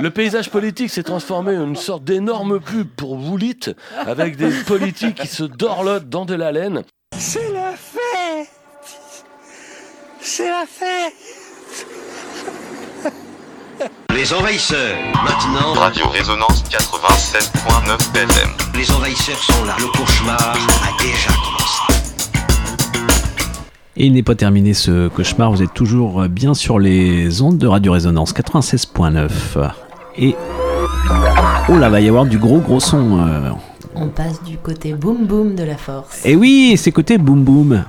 Le 0.00 0.10
paysage 0.10 0.50
politique 0.50 0.90
s'est 0.90 1.04
transformé 1.04 1.56
en 1.56 1.68
une 1.68 1.76
sorte 1.76 2.02
d'énorme 2.02 2.58
pub 2.58 2.88
pour 2.88 3.12
Woolit 3.12 3.70
avec 4.04 4.34
des 4.34 4.50
politiques 4.66 5.14
qui 5.14 5.28
se 5.28 5.44
dorlotent 5.44 6.08
dans 6.08 6.24
de 6.24 6.34
la 6.34 6.50
laine. 6.50 6.82
C'est 7.16 7.52
la 7.52 7.70
fête 7.76 8.50
C'est 10.20 10.48
la 10.48 10.64
fête 10.66 11.14
Les 14.14 14.32
envahisseurs, 14.32 14.96
maintenant. 15.24 15.72
Radio 15.78 16.06
Résonance 16.08 16.64
87.9 16.70 17.96
FM. 18.14 18.50
Les 18.74 18.90
envahisseurs 18.92 19.36
sont 19.36 19.64
là. 19.64 19.74
Le 19.78 19.86
cauchemar 19.98 20.38
a 20.38 21.02
déjà 21.02 21.28
commencé. 21.44 21.82
Et 23.98 24.06
il 24.06 24.12
n'est 24.12 24.22
pas 24.22 24.34
terminé 24.34 24.74
ce 24.74 25.08
cauchemar, 25.08 25.50
vous 25.50 25.62
êtes 25.62 25.72
toujours 25.74 26.26
bien 26.28 26.54
sur 26.54 26.78
les 26.78 27.40
ondes 27.42 27.58
de 27.58 27.66
Radio 27.66 27.92
Résonance 27.92 28.34
96.9. 28.34 29.28
Et. 30.18 30.34
Oh 31.68 31.76
là, 31.76 31.88
va 31.88 32.00
y 32.00 32.08
avoir 32.08 32.24
du 32.26 32.38
gros 32.38 32.58
gros 32.60 32.80
son. 32.80 33.18
euh. 33.26 33.50
On 33.94 34.08
passe 34.08 34.42
du 34.42 34.58
côté 34.58 34.92
boom 34.94 35.26
boom 35.26 35.54
de 35.54 35.64
la 35.64 35.76
force. 35.76 36.24
Et 36.24 36.36
oui, 36.36 36.74
c'est 36.76 36.92
côté 36.92 37.16
boom 37.18 37.42
boom. 37.44 37.84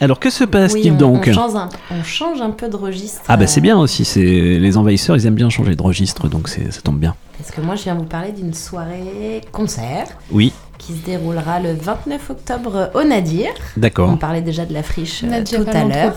Alors 0.00 0.18
que 0.18 0.30
se 0.30 0.44
passe-t-il 0.44 0.92
Oui, 0.92 0.96
donc 0.98 1.24
on 1.28 1.32
change 1.32 1.54
un, 1.56 1.68
on 1.90 2.02
change 2.02 2.40
un 2.40 2.50
peu 2.50 2.68
de 2.68 2.76
registre. 2.76 3.20
Ah 3.28 3.36
bah 3.36 3.44
euh, 3.44 3.46
c'est 3.46 3.60
bien 3.60 3.78
aussi, 3.78 4.04
c'est 4.04 4.20
les 4.24 4.76
envahisseurs, 4.76 5.16
ils 5.16 5.26
aiment 5.26 5.34
bien 5.34 5.50
changer 5.50 5.76
de 5.76 5.82
registre, 5.82 6.28
donc 6.28 6.48
c'est- 6.48 6.70
ça 6.70 6.80
tombe 6.80 6.98
bien. 6.98 7.14
Parce 7.38 7.50
que 7.50 7.60
moi, 7.60 7.74
je 7.74 7.82
viens 7.84 7.94
vous 7.94 8.04
parler 8.04 8.32
d'une 8.32 8.52
soirée 8.54 9.40
concert 9.52 10.06
Oui, 10.30 10.52
qui 10.78 10.92
se 10.94 11.04
déroulera 11.04 11.60
le 11.60 11.74
29 11.74 12.30
octobre 12.30 12.90
au 12.94 13.02
Nadir. 13.04 13.48
D'accord. 13.76 14.10
On 14.10 14.16
parlait 14.16 14.42
déjà 14.42 14.64
de 14.66 14.72
la 14.74 14.82
friche 14.82 15.22
euh, 15.24 15.28
Nadir 15.28 15.64
tout 15.64 15.70
à 15.70 15.84
l'heure. 15.84 16.14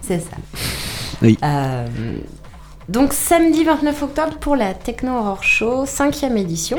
C'est 0.00 0.20
ça. 0.20 0.36
Oui. 1.22 1.38
Euh, 1.42 1.86
donc 2.88 3.12
samedi 3.12 3.64
29 3.64 4.02
octobre 4.02 4.34
pour 4.40 4.56
la 4.56 4.74
Techno 4.74 5.12
Horror 5.16 5.42
Show, 5.42 5.86
cinquième 5.86 6.36
édition. 6.36 6.78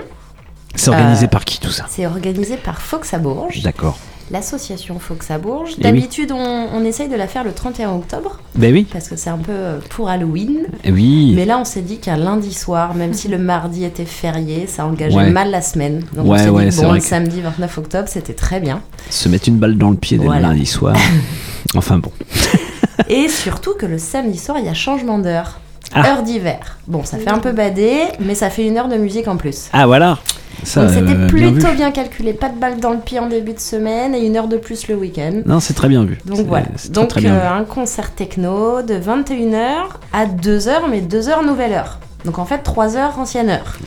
c'est 0.76 0.90
organisé 0.92 1.26
Euh, 1.26 1.30
par 1.30 1.44
qui 1.46 1.60
tout 1.60 1.72
ça? 1.72 1.86
C'est 1.90 2.06
organisé 2.06 2.58
par 2.58 2.82
Fox 2.82 3.14
à 3.14 3.18
Bourges, 3.18 3.62
D'accord. 3.64 3.98
L'association 4.32 5.00
Fox 5.00 5.30
à 5.32 5.38
Bourges. 5.38 5.72
Eh 5.74 5.76
oui. 5.78 5.84
D'habitude, 5.84 6.32
on, 6.32 6.68
on 6.74 6.84
essaye 6.84 7.08
de 7.10 7.16
la 7.16 7.28
faire 7.28 7.44
le 7.44 7.52
31 7.54 7.92
octobre. 7.94 8.40
Ben 8.56 8.74
oui. 8.74 8.86
Parce 8.92 9.08
que 9.08 9.16
c'est 9.16 9.30
un 9.30 9.38
peu 9.38 9.52
euh, 9.52 9.80
pour 9.90 10.10
Halloween. 10.10 10.62
Eh 10.84 10.92
oui. 10.92 11.34
Mais 11.36 11.46
là, 11.46 11.58
on 11.60 11.66
s'est 11.66 11.82
dit 11.82 11.98
qu'un 12.00 12.18
lundi 12.18 12.54
soir, 12.54 12.96
même 12.96 13.14
si 13.14 13.28
le 13.28 13.38
mardi 13.38 13.84
était 13.84 14.06
férié, 14.06 14.68
ça 14.68 14.86
engageait 14.86 15.16
Ouais. 15.16 15.30
mal 15.32 15.52
la 15.52 15.62
semaine. 15.62 16.04
Donc 16.16 16.26
Ouais, 16.28 16.48
on 16.50 16.58
s'est 16.60 16.70
dit 16.70 16.82
bon, 16.82 16.92
le 16.94 17.00
samedi 17.00 17.42
29 17.42 17.78
octobre, 17.78 18.08
c'était 18.08 18.34
très 18.34 18.60
bien. 18.60 18.82
Se 19.10 19.30
mettre 19.30 19.48
une 19.50 19.58
balle 19.58 19.78
dans 19.78 19.92
le 19.92 19.98
pied 19.98 20.18
dès 20.18 20.26
Voilà. 20.26 20.48
le 20.50 20.54
lundi 20.54 20.66
soir. 20.66 20.96
enfin 21.76 21.98
bon. 22.00 22.12
Et 23.10 23.28
surtout 23.30 23.76
que 23.78 23.86
le 23.86 23.98
samedi 23.98 24.38
soir, 24.38 24.58
il 24.60 24.66
y 24.66 24.70
a 24.70 24.74
changement 24.74 25.20
d'heure. 25.20 25.60
Ah. 25.96 26.10
Heure 26.10 26.24
d'hiver. 26.24 26.78
Bon, 26.88 27.04
ça 27.06 27.18
fait 27.18 27.30
un 27.30 27.40
peu 27.40 27.54
badé, 27.54 28.02
mais 28.20 28.36
ça 28.36 28.50
fait 28.50 28.68
une 28.68 28.78
heure 28.78 28.90
de 28.90 28.98
musique 28.98 29.30
en 29.30 29.38
plus. 29.38 29.70
Ah 29.72 29.88
voilà. 29.88 30.20
Ça, 30.64 30.82
Donc 30.82 30.94
c'était 30.94 31.14
euh, 31.14 31.28
plutôt 31.28 31.72
bien, 31.74 31.92
calculé. 31.92 32.34
Pas 32.34 32.50
de 32.50 32.58
balle 32.58 32.80
dans 32.80 32.92
le 32.92 33.00
pied 33.00 33.20
en 33.20 33.28
début 33.28 33.54
de 33.54 33.60
semaine 33.60 34.14
et 34.14 34.26
une 34.26 34.36
heure 34.36 34.48
de 34.48 34.58
plus 34.58 34.88
le 34.88 34.96
week-end. 34.96 35.42
Non, 35.46 35.60
c'est 35.60 35.74
très 35.74 35.88
bien 35.88 36.04
vu. 36.04 36.18
Donc 36.26 36.46
voilà. 36.48 36.66
très, 36.76 36.90
Donc 36.90 37.08
très 37.10 37.22
bien 37.22 37.36
euh, 37.36 37.60
un 37.60 37.64
concert 37.64 38.12
techno 38.12 38.82
de 38.82 38.96
21h 38.96 39.74
à 40.12 40.26
2h, 40.26 40.90
mais 40.90 41.02
2h 41.02 41.46
nouvelle 41.46 41.74
heure. 41.74 42.00
Donc 42.26 42.40
en 42.40 42.46
fait 42.46 42.58
3h 42.58 43.18
ancienne 43.18 43.50
heure. 43.50 43.78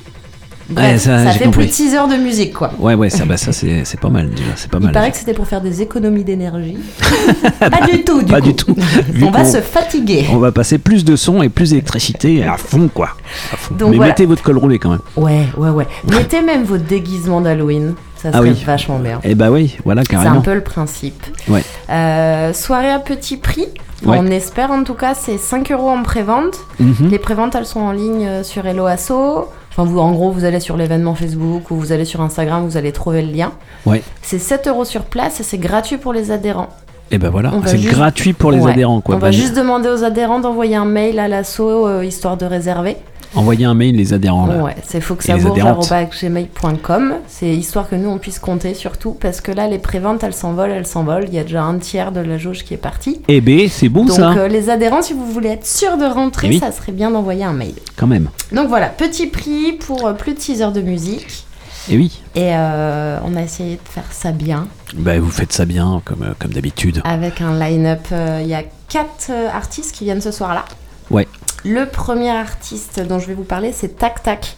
Bref, 0.70 0.92
Ouais, 0.92 0.98
ça, 0.98 1.30
fait 1.32 1.44
compris. 1.44 1.60
plus 1.64 1.66
de 1.66 1.72
6 1.72 1.94
heures 1.94 2.08
de 2.08 2.16
musique 2.16 2.52
quoi. 2.52 2.70
Ouais, 2.78 2.94
ouais, 2.94 3.08
ça, 3.08 3.24
bah, 3.24 3.36
ça 3.38 3.52
c'est 3.52 4.00
pas 4.00 4.10
mal 4.10 4.28
déjà, 4.28 4.50
c'est 4.56 4.70
pas 4.70 4.78
Il 4.80 4.84
mal. 4.84 4.92
paraît 4.92 5.10
que 5.10 5.16
c'était 5.16 5.32
pour 5.34 5.46
faire 5.46 5.60
des 5.62 5.80
économies 5.80 6.24
d'énergie. 6.24 6.76
pas 7.60 7.86
du 7.90 8.04
tout, 8.04 8.22
du 8.22 8.30
Pas 8.32 8.40
coup. 8.40 8.46
du 8.48 8.54
tout. 8.54 8.74
On 9.22 9.30
va 9.30 9.44
se 9.44 9.60
fatiguer. 9.62 10.26
On 10.30 10.36
va 10.38 10.52
passer 10.52 10.78
plus 10.78 11.04
de 11.04 11.16
son 11.16 11.42
et 11.42 11.48
plus 11.48 11.70
d'électricité 11.70 12.44
à 12.44 12.56
fond, 12.58 12.88
quoi. 12.92 13.10
À 13.52 13.56
fond. 13.56 13.74
Donc 13.76 13.90
Mais 13.92 13.96
voilà. 13.96 14.10
mettez 14.12 14.26
votre 14.26 14.42
col 14.42 14.58
roulé 14.58 14.78
quand 14.78 14.90
même. 14.90 15.00
Ouais, 15.16 15.46
ouais, 15.56 15.70
ouais. 15.70 15.86
Mettez 16.10 16.42
même 16.42 16.64
votre 16.64 16.84
déguisement 16.84 17.40
d'Halloween. 17.40 17.94
Ça 18.16 18.30
Ah 18.32 18.38
serait 18.38 18.50
oui. 18.50 18.62
vachement 18.66 18.98
bien. 18.98 19.20
Eh 19.22 19.34
bah 19.36 19.50
oui, 19.50 19.76
voilà, 19.84 20.02
C'est 20.04 20.16
un 20.16 20.22
carrément. 20.22 20.40
peu 20.42 20.52
le 20.52 20.60
principe. 20.62 21.22
Ouais. 21.48 21.62
Euh, 21.88 22.52
soirée 22.52 22.90
à 22.90 22.98
petit 22.98 23.36
prix. 23.36 23.66
Ouais. 24.04 24.18
On 24.20 24.26
espère 24.26 24.70
en 24.70 24.82
tout 24.84 24.94
cas, 24.94 25.14
c'est 25.14 25.38
5 25.38 25.70
euros 25.72 25.88
en 25.90 26.02
pré-vente. 26.02 26.58
Mhm. 26.80 27.08
Les 27.10 27.18
préventes, 27.18 27.54
elles 27.54 27.64
sont 27.66 27.80
en 27.80 27.92
ligne 27.92 28.26
euh, 28.26 28.42
sur 28.42 28.66
Hello 28.66 28.86
Asso. 28.86 29.48
Enfin, 29.80 29.88
vous, 29.88 30.00
en 30.00 30.10
gros, 30.10 30.32
vous 30.32 30.44
allez 30.44 30.58
sur 30.58 30.76
l'événement 30.76 31.14
Facebook 31.14 31.70
ou 31.70 31.76
vous 31.76 31.92
allez 31.92 32.04
sur 32.04 32.20
Instagram, 32.20 32.64
vous 32.66 32.76
allez 32.76 32.90
trouver 32.90 33.22
le 33.22 33.30
lien. 33.30 33.52
Ouais. 33.86 34.02
C'est 34.22 34.40
7 34.40 34.66
euros 34.66 34.84
sur 34.84 35.02
place 35.04 35.38
et 35.38 35.44
c'est 35.44 35.56
gratuit 35.58 35.98
pour 35.98 36.12
les 36.12 36.32
adhérents. 36.32 36.70
Et 37.12 37.18
ben 37.18 37.30
voilà, 37.30 37.52
c'est 37.64 37.78
juste- 37.78 37.94
gratuit 37.94 38.32
pour 38.32 38.50
les 38.50 38.58
Ouais. 38.58 38.72
adhérents, 38.72 39.00
quoi. 39.00 39.14
On 39.14 39.18
va 39.18 39.28
Bah, 39.28 39.30
juste 39.30 39.56
demander 39.56 39.88
aux 39.88 40.02
adhérents 40.02 40.40
d'envoyer 40.40 40.74
un 40.74 40.84
mail 40.84 41.20
à 41.20 41.28
l'asso 41.28 41.60
euh, 41.60 42.04
histoire 42.04 42.36
de 42.36 42.44
réserver. 42.44 42.96
Envoyez 43.34 43.64
un 43.66 43.74
mail 43.74 43.94
les 43.96 44.12
adhérents 44.14 44.46
là. 44.46 44.62
Ouais, 44.64 44.76
c'est 44.86 44.98
Et 44.98 45.32
les 45.34 45.46
adhérentes. 45.46 45.76
foxabourg.gmail.com. 45.84 47.14
C'est 47.26 47.48
histoire 47.50 47.88
que 47.88 47.94
nous 47.96 48.08
on 48.08 48.18
puisse 48.18 48.38
compter 48.38 48.74
surtout 48.74 49.12
parce 49.12 49.40
que 49.40 49.52
là 49.52 49.68
les 49.68 49.78
préventes 49.78 50.24
elles 50.24 50.34
s'envolent, 50.34 50.70
elles 50.70 50.86
s'envolent. 50.86 51.24
Il 51.28 51.34
y 51.34 51.38
a 51.38 51.42
déjà 51.44 51.62
un 51.62 51.78
tiers 51.78 52.12
de 52.12 52.20
la 52.20 52.38
jauge 52.38 52.64
qui 52.64 52.74
est 52.74 52.78
parti. 52.78 53.20
Eh 53.28 53.40
ben, 53.40 53.68
c'est 53.68 53.88
bon 53.88 54.04
Donc 54.04 54.16
ça, 54.16 54.30
euh, 54.32 54.48
les 54.48 54.70
adhérents, 54.70 55.02
si 55.02 55.12
vous 55.12 55.26
voulez 55.30 55.50
être 55.50 55.66
sûr 55.66 55.96
de 55.96 56.04
rentrer, 56.04 56.48
Eh 56.48 56.54
oui. 56.54 56.58
ça 56.58 56.72
serait 56.72 56.92
bien 56.92 57.10
d'envoyer 57.10 57.44
un 57.44 57.52
mail. 57.52 57.74
quand 57.96 58.06
même. 58.06 58.28
Donc 58.52 58.68
voilà, 58.68 58.86
petit 58.88 59.26
prix 59.26 59.72
pour 59.72 60.06
euh, 60.06 60.12
plus 60.14 60.34
de 60.34 60.40
6 60.40 60.62
heures 60.62 60.72
de 60.72 60.80
musique. 60.80 61.44
Et 61.90 61.96
oui, 61.96 62.20
Et 62.34 62.54
euh, 62.54 63.18
on 63.24 63.34
a 63.36 63.42
essayé 63.42 63.76
de 63.76 63.88
faire 63.88 64.04
ça 64.10 64.30
bien 64.30 64.68
bah, 64.94 65.18
vous 65.18 65.30
faites 65.30 65.52
ça 65.54 65.64
bien, 65.64 66.02
comme, 66.04 66.34
comme 66.38 66.52
d'habitude. 66.52 67.00
avec 67.04 67.40
un 67.40 67.58
line-up. 67.58 68.00
euh, 68.12 68.40
Il 68.42 68.48
y 68.48 68.54
a 68.54 68.62
4 68.90 69.30
artistes 69.54 69.94
qui 69.94 70.04
viennent 70.04 70.20
ce 70.20 70.30
soir-là. 70.30 70.64
Ouais. 71.10 71.26
Le 71.64 71.86
premier 71.86 72.30
artiste 72.30 73.00
dont 73.06 73.18
je 73.18 73.26
vais 73.26 73.34
vous 73.34 73.44
parler, 73.44 73.72
c'est 73.72 73.96
Tac 73.98 74.22
Tac. 74.22 74.56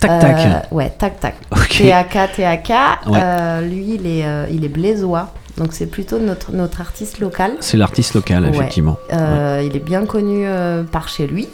Tac 0.00 0.20
Tac. 0.20 0.72
ouais, 0.72 0.90
Tac 0.90 1.20
Tac. 1.20 1.34
Ok. 1.52 1.68
T-A-K, 1.78 2.32
T-A-K. 2.34 2.70
Ouais. 3.06 3.20
Euh, 3.22 3.60
lui, 3.60 3.94
il 3.94 4.06
est, 4.06 4.24
euh, 4.26 4.46
il 4.50 4.64
est 4.64 4.68
blésois. 4.68 5.32
Donc 5.58 5.72
c'est 5.74 5.86
plutôt 5.86 6.18
notre, 6.18 6.52
notre 6.52 6.80
artiste 6.80 7.20
local. 7.20 7.52
C'est 7.60 7.76
l'artiste 7.76 8.14
local, 8.14 8.42
Ouais. 8.44 8.50
effectivement. 8.50 8.96
Euh, 9.12 9.62
Il 9.64 9.76
est 9.76 9.84
bien 9.84 10.06
connu 10.06 10.44
euh, 10.46 10.82
par 10.82 11.08
chez 11.08 11.26
lui. 11.26 11.46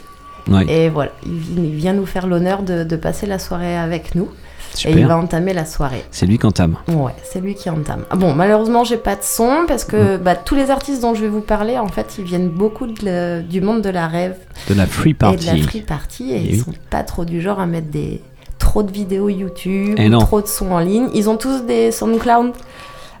Ouais. 0.49 0.65
Et 0.67 0.89
voilà, 0.89 1.11
il, 1.25 1.63
il 1.65 1.75
vient 1.75 1.93
nous 1.93 2.05
faire 2.07 2.25
l'honneur 2.25 2.63
de, 2.63 2.83
de 2.83 2.95
passer 2.95 3.27
la 3.27 3.37
soirée 3.37 3.77
avec 3.77 4.15
nous. 4.15 4.29
Super. 4.73 4.97
Et 4.97 5.01
il 5.01 5.07
va 5.07 5.17
entamer 5.17 5.53
la 5.53 5.65
soirée. 5.65 6.03
C'est 6.11 6.25
lui 6.25 6.37
qui 6.37 6.45
entame. 6.45 6.75
Ouais, 6.87 7.13
c'est 7.23 7.41
lui 7.41 7.55
qui 7.55 7.69
entame. 7.69 8.03
Ah 8.11 8.15
bon, 8.15 8.33
malheureusement, 8.33 8.83
j'ai 8.83 8.97
pas 8.97 9.15
de 9.15 9.23
son 9.23 9.65
parce 9.67 9.83
que 9.83 10.15
Mm. 10.17 10.21
bah, 10.21 10.35
tous 10.35 10.55
les 10.55 10.69
artistes 10.71 11.01
dont 11.01 11.15
je 11.15 11.21
vais 11.21 11.27
vous 11.27 11.41
parler, 11.41 11.77
en 11.77 11.87
fait, 11.87 12.15
ils 12.19 12.23
viennent 12.23 12.49
beaucoup 12.49 12.85
de 12.87 12.93
le- 13.03 13.41
du 13.41 13.61
monde 13.61 13.81
de 13.81 13.89
la 13.89 14.07
rêve 14.07 14.35
De 14.69 14.73
la 14.75 14.85
free 14.85 15.11
et 15.11 15.13
de 15.13 15.23
la 15.23 15.31
party. 15.51 15.61
free 15.63 15.81
party 15.81 16.31
et, 16.31 16.35
Et 16.35 16.39
ils 16.41 16.51
oui. 16.53 16.59
sont 16.59 16.73
pas 16.89 17.03
trop 17.03 17.25
du 17.25 17.41
genre 17.41 17.59
à 17.59 17.65
mettre 17.65 17.89
des 17.89 18.21
trop 18.59 18.83
de 18.83 18.91
vidéos 18.91 19.29
YouTube, 19.29 19.95
Et 19.97 20.09
non. 20.09 20.19
trop 20.19 20.41
de 20.41 20.47
sons 20.47 20.71
en 20.71 20.79
ligne. 20.79 21.07
Ils 21.13 21.29
ont 21.29 21.37
tous 21.37 21.63
des 21.63 21.91
SoundCloud. 21.91 22.51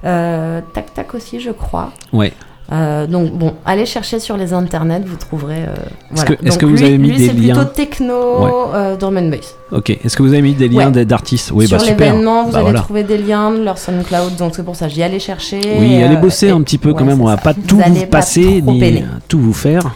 Euh, 0.05 0.61
tac 0.73 0.93
tac 0.93 1.13
aussi, 1.15 1.39
je 1.39 1.51
crois. 1.51 1.91
Ouais. 2.13 2.31
Euh, 2.71 3.07
donc 3.07 3.31
bon, 3.33 3.53
allez 3.65 3.87
chercher 3.87 4.19
sur 4.19 4.37
les 4.37 4.53
internets, 4.53 5.01
vous 5.03 5.15
trouverez. 5.17 5.63
euh, 5.63 5.73
voilà. 6.11 6.27
que- 6.29 6.33
est-ce 6.45 6.51
Donc 6.51 6.57
que 6.59 6.65
vous 6.67 6.75
lui- 6.75 6.85
avez 6.85 6.97
mis 6.99 7.09
lui, 7.09 7.17
des 7.17 7.27
c'est 7.27 7.33
liens 7.33 7.55
plutôt 7.55 7.71
techno, 7.73 8.13
Ouais. 8.43 8.51
euh, 8.75 8.95
drum 8.95 9.17
and 9.17 9.29
bass. 9.29 9.55
Ok. 9.71 9.89
Est-ce 9.89 10.15
que 10.15 10.21
vous 10.21 10.33
avez 10.33 10.41
mis 10.43 10.53
des 10.53 10.67
liens 10.67 10.91
Ouais. 10.93 11.03
d'artistes? 11.05 11.51
Oui, 11.51 11.67
Sur 11.67 11.77
bah 11.79 11.83
super. 11.83 12.07
l'événement, 12.13 12.43
vous 12.43 12.51
Bah, 12.51 12.57
allez 12.59 12.65
voilà. 12.65 12.79
trouver 12.81 13.03
des 13.03 13.17
liens 13.17 13.51
de 13.51 13.63
leur 13.63 13.77
SoundCloud, 13.79 14.35
donc 14.37 14.53
c'est 14.55 14.63
pour 14.63 14.75
ça 14.75 14.87
j'y 14.87 15.01
allais 15.01 15.19
chercher. 15.19 15.59
Oui, 15.79 16.03
allez 16.03 16.15
euh, 16.15 16.19
bosser 16.19 16.47
et- 16.47 16.51
un 16.51 16.61
petit 16.61 16.77
peu 16.77 16.93
quand 16.93 16.99
ouais, 16.99 17.05
même. 17.05 17.17
c'est 17.17 17.23
On 17.23 17.25
va 17.25 17.35
ça. 17.37 17.41
pas 17.41 17.53
Vous 17.53 17.61
tout 17.67 17.79
allez 17.83 18.01
vous 18.01 18.05
pas 18.05 18.17
passer 18.19 18.61
trop 18.61 18.71
ni 18.73 18.79
peiner. 18.79 19.05
tout 19.27 19.39
vous 19.39 19.53
faire. 19.53 19.95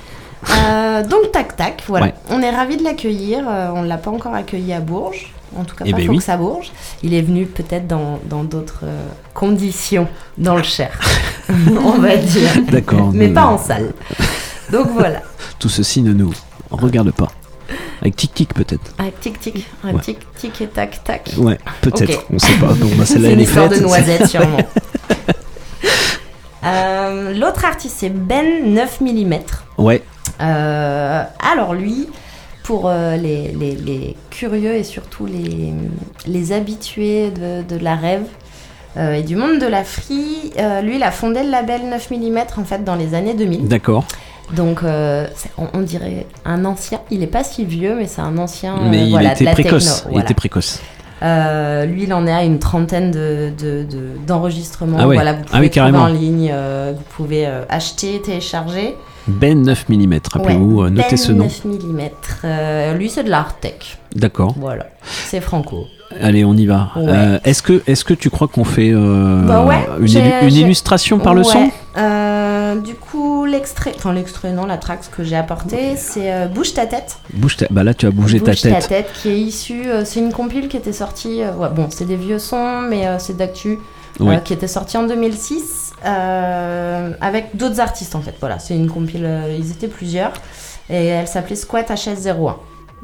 Euh, 0.49 1.03
donc 1.03 1.31
tac 1.31 1.55
tac, 1.55 1.83
voilà. 1.87 2.07
On 2.31 2.41
est 2.41 2.49
ravis 2.49 2.77
de 2.77 2.83
l'accueillir. 2.83 3.45
euh, 3.47 3.69
on 3.75 3.83
l'a 3.83 3.97
pas 3.97 4.09
encore 4.11 4.33
accueilli 4.33 4.73
à 4.73 4.79
Bourges. 4.79 5.31
En 5.57 5.63
tout 5.65 5.75
cas, 5.75 5.85
Eh 5.87 5.91
pas 5.91 5.97
ben 5.97 6.05
faut 6.05 6.11
oui. 6.13 6.17
que 6.17 6.23
ça 6.23 6.37
Bourges. 6.37 6.71
Il 7.03 7.13
est 7.13 7.21
venu 7.21 7.45
peut-être 7.45 7.87
dans 7.87 8.43
d'autres 8.43 8.81
euh, 8.83 9.07
conditions 9.33 10.07
dans 10.37 10.55
le 10.55 10.63
Cher, 10.63 10.99
on 11.49 11.99
va 11.99 12.17
dire. 12.17 12.49
D'accord, 12.71 13.11
Mais 13.13 13.29
pas 13.29 13.45
en 13.45 13.57
salle. 13.57 13.93
Donc 14.71 14.87
voilà. 14.93 15.21
Tout 15.59 15.69
ceci 15.69 16.01
ne 16.01 16.13
nous 16.13 16.33
regarde 16.71 17.11
pas. 17.11 17.31
Avec 18.01 18.15
tic 18.17 18.33
tic 18.33 18.53
peut-être. 18.53 18.93
Avec 18.97 19.19
tic 19.21 19.39
tic, 19.39 19.65
un 19.83 19.93
Ouais. 19.93 20.01
tic 20.01 20.17
tic 20.35 20.59
et 20.61 20.67
tac 20.67 21.03
tac. 21.03 21.29
Ouais, 21.37 21.57
peut-être. 21.81 22.25
On 22.33 22.37
sait 22.39 22.53
pas. 22.55 22.73
Bon, 22.73 22.89
bah, 22.97 23.05
celle-là, 23.05 23.29
c'est 23.29 23.33
une 23.33 23.39
histoire 23.39 23.69
de 23.69 23.77
noisettes 23.77 24.27
sûrement. 24.29 24.57
Euh, 26.65 27.33
L'autre 27.37 27.65
artiste 27.65 27.97
c'est 27.99 28.09
Ben 28.09 28.73
9 28.73 29.01
mm. 29.01 29.33
Ouais. 29.77 30.01
Euh, 30.41 31.23
alors 31.39 31.73
lui, 31.73 32.07
pour 32.63 32.87
euh, 32.87 33.17
les, 33.17 33.49
les- 33.49 33.75
les 33.75 34.15
curieux 34.29 34.73
et 34.75 34.83
surtout 34.83 35.25
les, 35.25 35.73
les 36.27 36.51
habitués 36.51 37.29
de, 37.31 37.61
de 37.63 37.81
la 37.83 37.95
rêve 37.95 38.23
euh, 38.97 39.13
et 39.13 39.23
du 39.23 39.35
monde 39.35 39.59
de 39.59 39.67
la 39.67 39.83
free, 39.83 40.51
euh, 40.59 40.81
lui 40.81 40.95
il 40.95 41.03
a 41.03 41.11
fondé 41.11 41.43
le 41.43 41.49
label 41.49 41.81
9 41.89 42.11
mm 42.11 42.39
en 42.57 42.63
fait 42.63 42.83
dans 42.83 42.95
les 42.95 43.13
années 43.15 43.33
2000. 43.33 43.67
D'accord. 43.67 44.05
Donc 44.55 44.81
on, 44.83 45.67
on 45.73 45.81
dirait 45.81 46.27
un 46.45 46.63
ancien, 46.65 46.99
il 47.09 47.23
est 47.23 47.27
pas 47.27 47.43
si 47.43 47.65
vieux 47.65 47.95
mais 47.95 48.07
c'est 48.07 48.21
un 48.21 48.37
ancien 48.37 48.75
Mais 48.89 49.05
il 49.05 49.09
voilà, 49.11 49.31
était 49.33 49.45
précoce. 49.51 49.85
techno, 49.85 50.01
Il 50.05 50.11
voilà. 50.11 50.25
était 50.25 50.33
précoce. 50.33 50.79
Euh, 51.21 51.85
lui, 51.85 52.03
il 52.03 52.13
en 52.13 52.27
est 52.27 52.33
à 52.33 52.43
une 52.43 52.59
trentaine 52.59 53.09
de, 53.11 53.51
de- 53.57 53.83
de- 53.89 54.17
d'enregistrements. 54.27 54.97
Ah 54.99 55.07
ouais. 55.07 55.15
Voilà, 55.15 55.33
vous 55.33 55.39
Ah 55.45 55.51
pouvez 55.51 55.59
oui, 55.61 55.69
trouver 55.69 55.91
carrément. 55.91 56.01
en 56.03 56.07
ligne, 56.07 56.49
euh, 56.51 56.91
vous 56.95 57.03
pouvez 57.15 57.47
euh, 57.47 57.63
acheter, 57.69 58.21
télécharger. 58.21 58.95
Ben 59.27 59.61
9 59.61 59.89
mm. 59.89 60.19
Rappelez-vous, 60.31 60.81
Ouais, 60.81 60.87
euh, 60.87 60.89
notez 60.89 61.07
Ben 61.11 61.17
ce 61.17 61.31
nom. 61.31 61.45
9 61.45 61.65
mm. 61.65 62.97
lui, 62.97 63.09
c'est 63.09 63.23
de 63.23 63.29
l'art 63.29 63.59
tech. 63.59 63.97
D'accord. 64.15 64.55
Voilà, 64.57 64.87
c'est 65.01 65.41
franco. 65.41 65.85
Allez, 66.21 66.45
on 66.45 66.53
y 66.53 66.65
va. 66.65 66.91
Ouais. 66.95 67.05
Euh, 67.07 67.39
est-ce 67.43 67.63
que, 67.63 67.81
est-ce 67.87 68.05
que 68.05 68.13
tu 68.13 68.29
crois 68.29 68.47
qu'on 68.47 68.63
fait 68.63 68.91
euh, 68.93 69.41
Bah 69.47 69.65
ouais, 69.65 69.87
une, 69.99 70.53
illustration 70.53 71.17
par 71.19 71.33
le 71.33 71.43
son? 71.43 71.71
Du 72.81 72.95
coup, 72.95 73.45
l'extrait, 73.45 73.93
enfin 73.95 74.13
l'extrait, 74.13 74.51
non, 74.51 74.65
la 74.65 74.77
track 74.77 75.01
que 75.15 75.23
j'ai 75.23 75.35
apporté, 75.35 75.95
c'est 75.95 76.33
euh, 76.33 76.47
Bouge 76.47 76.73
ta 76.73 76.85
tête. 76.85 77.17
Bouge 77.33 77.57
ta... 77.57 77.67
Bah 77.69 77.83
là, 77.83 77.93
tu 77.93 78.05
as 78.05 78.11
bougé 78.11 78.39
ta 78.39 78.51
Bouge 78.51 78.61
tête. 78.61 79.11
qui 79.13 79.29
est 79.29 79.39
issue. 79.39 79.87
euh, 79.87 80.05
c'est 80.05 80.19
une 80.19 80.31
compile 80.31 80.67
qui 80.67 80.77
était 80.77 80.93
sortie. 80.93 81.41
euh, 81.41 81.53
ouais, 81.53 81.69
bon, 81.69 81.87
c'est 81.89 82.05
des 82.05 82.15
vieux 82.15 82.39
sons, 82.39 82.81
mais 82.81 83.07
c'est 83.19 83.37
d'actu. 83.37 83.79
Ouais. 84.19 84.39
qui 84.45 84.53
était 84.53 84.67
sortie 84.67 84.95
en 84.95 85.07
2006 85.07 85.82
euh, 86.05 87.11
avec 87.21 87.55
d'autres 87.55 87.79
artistes 87.79 88.15
en 88.15 88.21
fait. 88.21 88.35
Voilà, 88.39 88.59
c'est 88.59 88.75
une 88.75 88.89
compile. 88.89 89.25
euh, 89.25 89.55
ils 89.57 89.71
étaient 89.71 89.87
plusieurs 89.87 90.33
et 90.89 91.05
elle 91.05 91.27
s'appelait 91.27 91.55
Squat 91.55 91.89
HS01. 91.89 92.55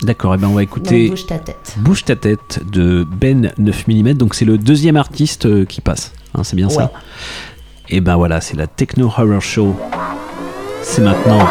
D'accord, 0.01 0.33
et 0.33 0.37
ben 0.37 0.47
on 0.47 0.53
va 0.53 0.63
écouter 0.63 1.07
Donc, 1.07 1.17
Bouge 1.17 1.27
ta 1.27 1.39
tête. 1.39 1.75
Bouge 1.77 2.05
ta 2.05 2.15
tête 2.15 2.61
de 2.71 3.05
Ben 3.09 3.51
9 3.57 3.87
mm. 3.87 4.13
Donc 4.13 4.33
c'est 4.35 4.45
le 4.45 4.57
deuxième 4.57 4.95
artiste 4.95 5.45
euh, 5.45 5.65
qui 5.65 5.81
passe. 5.81 6.13
Hein, 6.35 6.43
c'est 6.43 6.55
bien 6.55 6.69
ça. 6.69 6.91
Et 7.89 8.01
ben 8.01 8.15
voilà, 8.15 8.39
c'est 8.39 8.55
la 8.55 8.67
Techno 8.67 9.07
Horror 9.07 9.41
Show. 9.41 9.75
C'est 10.83 11.01
maintenant. 11.01 11.45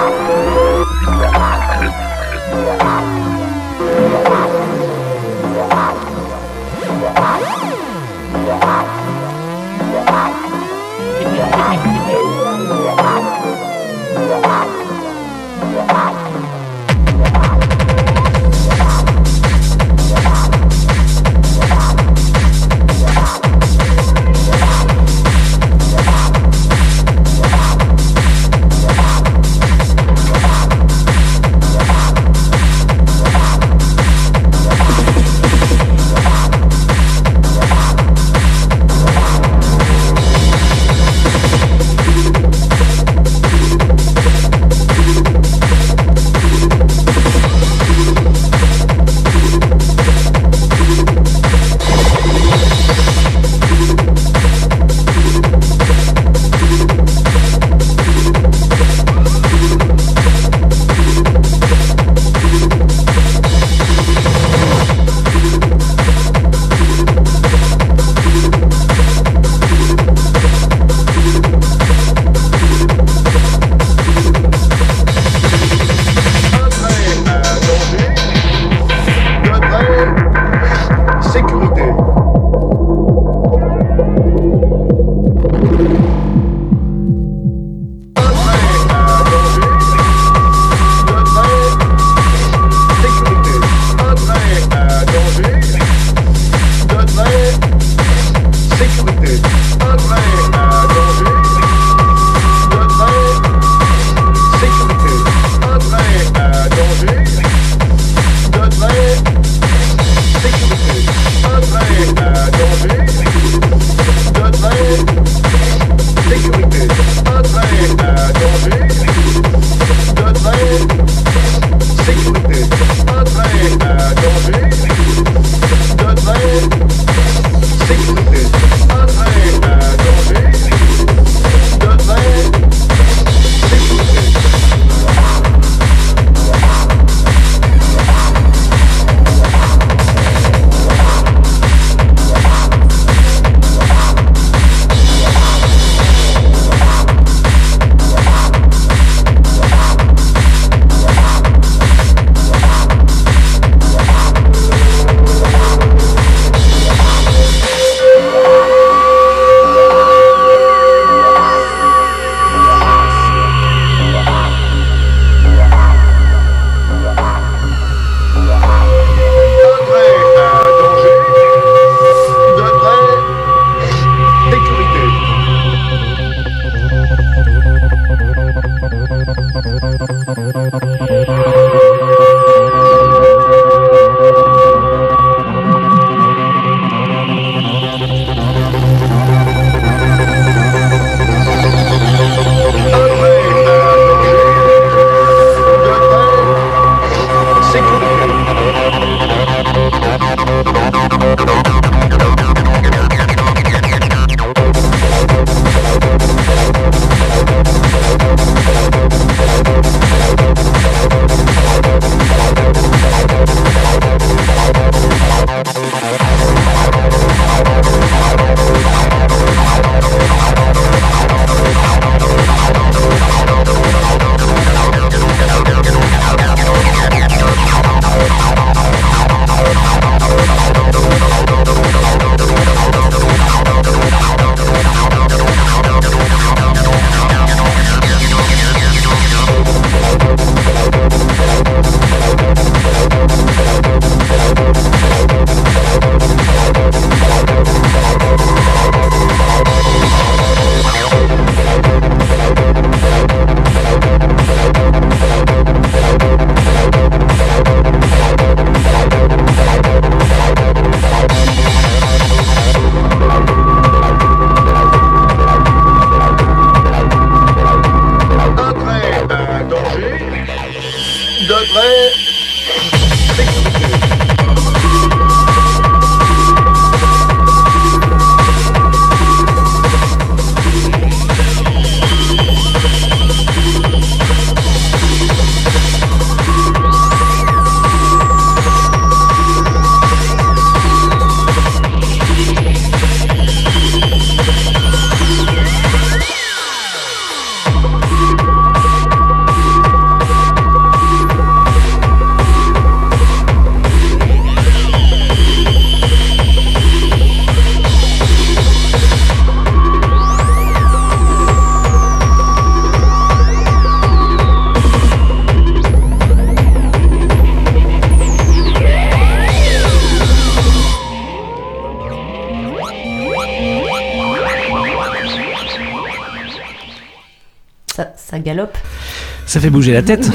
Ça 329.49 329.61
fait 329.61 329.71
bouger 329.71 329.95
la 329.95 330.03
tête. 330.03 330.31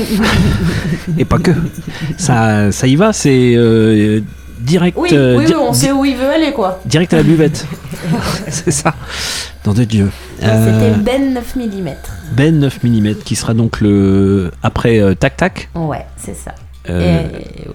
Et 1.20 1.24
pas 1.26 1.38
que. 1.38 1.52
Ça, 2.18 2.72
ça 2.72 2.88
y 2.88 2.96
va, 2.96 3.14
c'est 3.14 3.54
euh, 3.56 4.22
direct. 4.60 4.98
Oui, 5.00 5.10
euh, 5.14 5.38
oui, 5.38 5.46
di- 5.46 5.54
oui, 5.54 5.60
on 5.70 5.72
sait 5.72 5.92
où 5.92 6.04
il 6.04 6.16
veut 6.18 6.30
aller, 6.30 6.52
quoi. 6.52 6.80
Direct 6.86 7.14
à 7.14 7.18
la 7.18 7.24
buvette. 7.24 7.66
c'est 8.50 8.72
ça. 8.72 8.96
Dans 9.64 9.74
de 9.74 9.84
Dieu. 9.84 10.10
C'était 10.40 10.50
Euh, 10.52 10.94
Ben 11.00 11.34
9 11.36 11.56
mm. 11.56 11.90
ben 12.36 12.60
9 12.60 12.84
mm 12.84 13.16
qui 13.24 13.36
sera 13.36 13.54
donc 13.54 13.80
le 13.82 14.52
après 14.64 15.00
euh, 15.00 15.14
Tac 15.14 15.38
Tac. 15.38 15.70
Ouais, 15.76 16.06
c'est 16.18 16.36
ça. 16.36 16.56
Euh, 16.90 17.22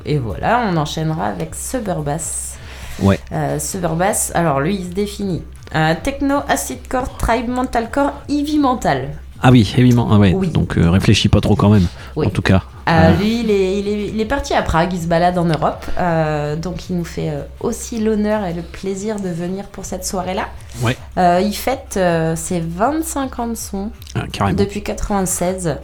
Et, 0.04 0.14
et 0.14 0.18
voilà, 0.18 0.68
on 0.70 0.76
enchaînera 0.76 1.26
avec 1.28 1.54
Suburbass. 1.54 2.56
Ouais. 3.00 3.20
Euh, 3.32 3.58
Suburbass, 3.60 4.32
alors 4.34 4.60
lui, 4.60 4.74
il 4.74 4.84
se 4.86 4.90
définit. 4.92 5.44
Euh, 5.74 5.94
techno, 6.02 6.38
acid 6.48 6.78
core, 6.88 7.16
tribe, 7.16 7.48
mental 7.48 7.90
core, 7.90 8.12
heavy 8.28 8.58
mental. 8.58 9.10
Ah 9.42 9.50
oui, 9.50 9.72
évidemment. 9.76 10.08
Ah 10.10 10.18
ouais. 10.18 10.32
Oui. 10.34 10.48
Donc 10.48 10.76
euh, 10.76 10.90
réfléchis 10.90 11.28
pas 11.28 11.40
trop 11.40 11.56
quand 11.56 11.70
même. 11.70 11.86
Oui. 12.16 12.26
En 12.26 12.30
tout 12.30 12.42
cas. 12.42 12.62
Euh, 12.88 13.12
lui, 13.18 13.40
il 13.40 13.50
est, 13.50 13.80
il, 13.80 13.88
est, 13.88 14.06
il 14.08 14.20
est 14.20 14.24
parti 14.24 14.54
à 14.54 14.62
Prague, 14.62 14.92
il 14.94 15.00
se 15.00 15.06
balade 15.06 15.36
en 15.36 15.44
Europe. 15.44 15.84
Euh, 15.98 16.56
donc, 16.56 16.88
il 16.88 16.96
nous 16.96 17.04
fait 17.04 17.28
euh, 17.28 17.42
aussi 17.60 18.00
l'honneur 18.00 18.46
et 18.46 18.54
le 18.54 18.62
plaisir 18.62 19.20
de 19.20 19.28
venir 19.28 19.66
pour 19.66 19.84
cette 19.84 20.06
soirée-là. 20.06 20.48
Ouais. 20.82 20.96
Il 21.42 21.52
fête 21.52 21.98
ses 22.36 22.60
25 22.60 23.38
ans 23.38 23.48
de 23.48 23.54
son 23.54 23.90
Ah, 24.14 24.52
depuis 24.52 24.82
96. 24.82 25.76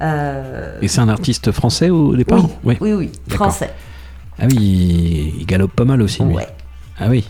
Euh, 0.00 0.78
Et 0.80 0.88
c'est 0.88 1.00
un 1.00 1.08
artiste 1.08 1.50
français 1.52 1.90
au 1.90 2.14
départ 2.14 2.44
oui, 2.64 2.76
oui, 2.80 2.92
oui, 2.92 3.10
français. 3.28 3.70
Ah 4.38 4.44
oui, 4.48 5.34
il, 5.38 5.46
galope 5.46 5.72
pas 5.72 5.84
mal 5.84 6.00
aussi. 6.02 6.22
lui. 6.22 6.34
Ouais. 6.34 6.46
Ah 7.00 7.06
oui. 7.08 7.28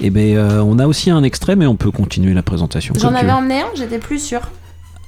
Et 0.00 0.08
ben 0.08 0.34
euh, 0.36 0.62
on 0.62 0.78
a 0.78 0.86
aussi 0.86 1.10
un 1.10 1.22
extrait, 1.22 1.56
mais 1.56 1.66
on 1.66 1.76
peut 1.76 1.90
continuer 1.90 2.32
la 2.32 2.42
présentation. 2.42 2.94
J'en 2.98 3.14
avais 3.14 3.32
emmené 3.32 3.60
un, 3.60 3.66
j'étais 3.74 3.98
plus 3.98 4.18
sûre. 4.18 4.50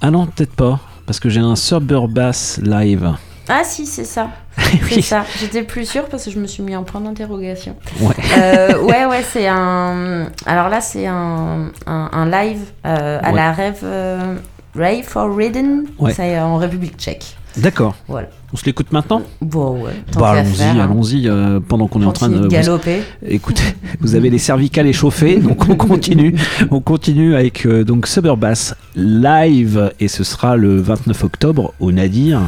Ah 0.03 0.11
non, 0.11 0.27
peut-être 0.27 0.55
pas. 0.55 0.81
Parce 1.07 1.19
que 1.21 1.29
j'ai 1.29 1.41
un 1.41 1.57
Suburbass 1.57 2.61
live. 2.63 3.11
Ah 3.49 3.63
si, 3.65 3.87
c'est 3.87 4.05
ça. 4.05 4.29
C'est 4.89 5.01
ça. 5.03 5.25
J'étais 5.41 5.63
plus 5.63 5.89
sûre 5.89 6.05
parce 6.11 6.25
que 6.27 6.31
je 6.31 6.39
me 6.39 6.47
suis 6.47 6.63
mis 6.63 6.75
un 6.75 6.83
point 6.83 7.01
d'interrogation. 7.01 7.75
Ouais. 8.01 8.15
Euh, 8.37 8.79
ouais, 8.83 9.07
ouais, 9.07 9.23
c'est 9.33 9.49
un. 9.49 10.27
Alors 10.45 10.69
là, 10.69 10.81
c'est 10.83 11.07
un, 11.07 11.71
un, 11.87 12.11
un 12.13 12.27
live 12.31 12.61
euh, 12.87 13.19
à 13.23 13.31
Ouais. 13.31 13.37
la 13.37 13.53
Rêve. 13.53 13.81
euh, 13.83 14.35
Rave 14.77 15.03
for 15.05 15.35
Rhythm. 15.35 15.85
Ouais. 15.99 16.13
C'est 16.15 16.39
en 16.39 16.57
République 16.59 16.97
tchèque. 16.99 17.37
D'accord. 17.57 17.95
Voilà. 18.09 18.29
On 18.53 18.57
se 18.57 18.65
l'écoute 18.65 18.91
maintenant? 18.93 19.23
Bon, 19.43 19.83
ouais. 19.85 19.93
tant 20.11 20.21
Bah 20.21 20.31
allons-y, 20.31 20.63
hein. 20.63 20.79
allons-y. 20.81 21.29
euh, 21.29 21.61
pendant 21.67 21.87
qu'on 21.89 22.01
est 22.03 22.07
en 22.07 22.13
train 22.13 22.29
de, 22.31 22.37
de 22.39 22.43
vous- 22.45 22.49
galoper. 22.49 23.03
Écoutez, 23.27 23.63
vous 24.01 24.15
avez 24.15 24.31
les 24.31 24.39
cervicales 24.39 24.87
échauffées, 24.87 25.37
donc 25.39 25.69
on 25.69 25.75
continue. 25.77 26.35
on 26.71 26.81
continue 26.81 27.35
avec 27.35 27.67
euh, 27.67 27.85
donc 27.85 28.07
Suburbass 28.07 28.75
live 28.95 29.93
et 30.01 30.09
ce 30.09 30.25
sera 30.25 30.57
le 30.57 30.81
29 30.81 31.25
octobre 31.25 31.75
au 31.81 31.93
Nadir 31.93 32.41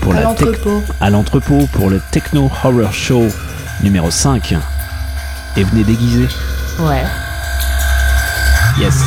pour 0.00 0.14
À 1.00 1.10
l'entrepôt 1.10 1.66
pour 1.72 1.90
le 1.90 2.00
Techno 2.10 2.50
Horror 2.62 2.92
Show 2.92 3.26
numéro 3.82 4.10
5. 4.10 4.54
Et 5.56 5.64
venez 5.64 5.84
déguiser. 5.84 6.28
Ouais. 6.80 7.02
Yes. 8.80 9.02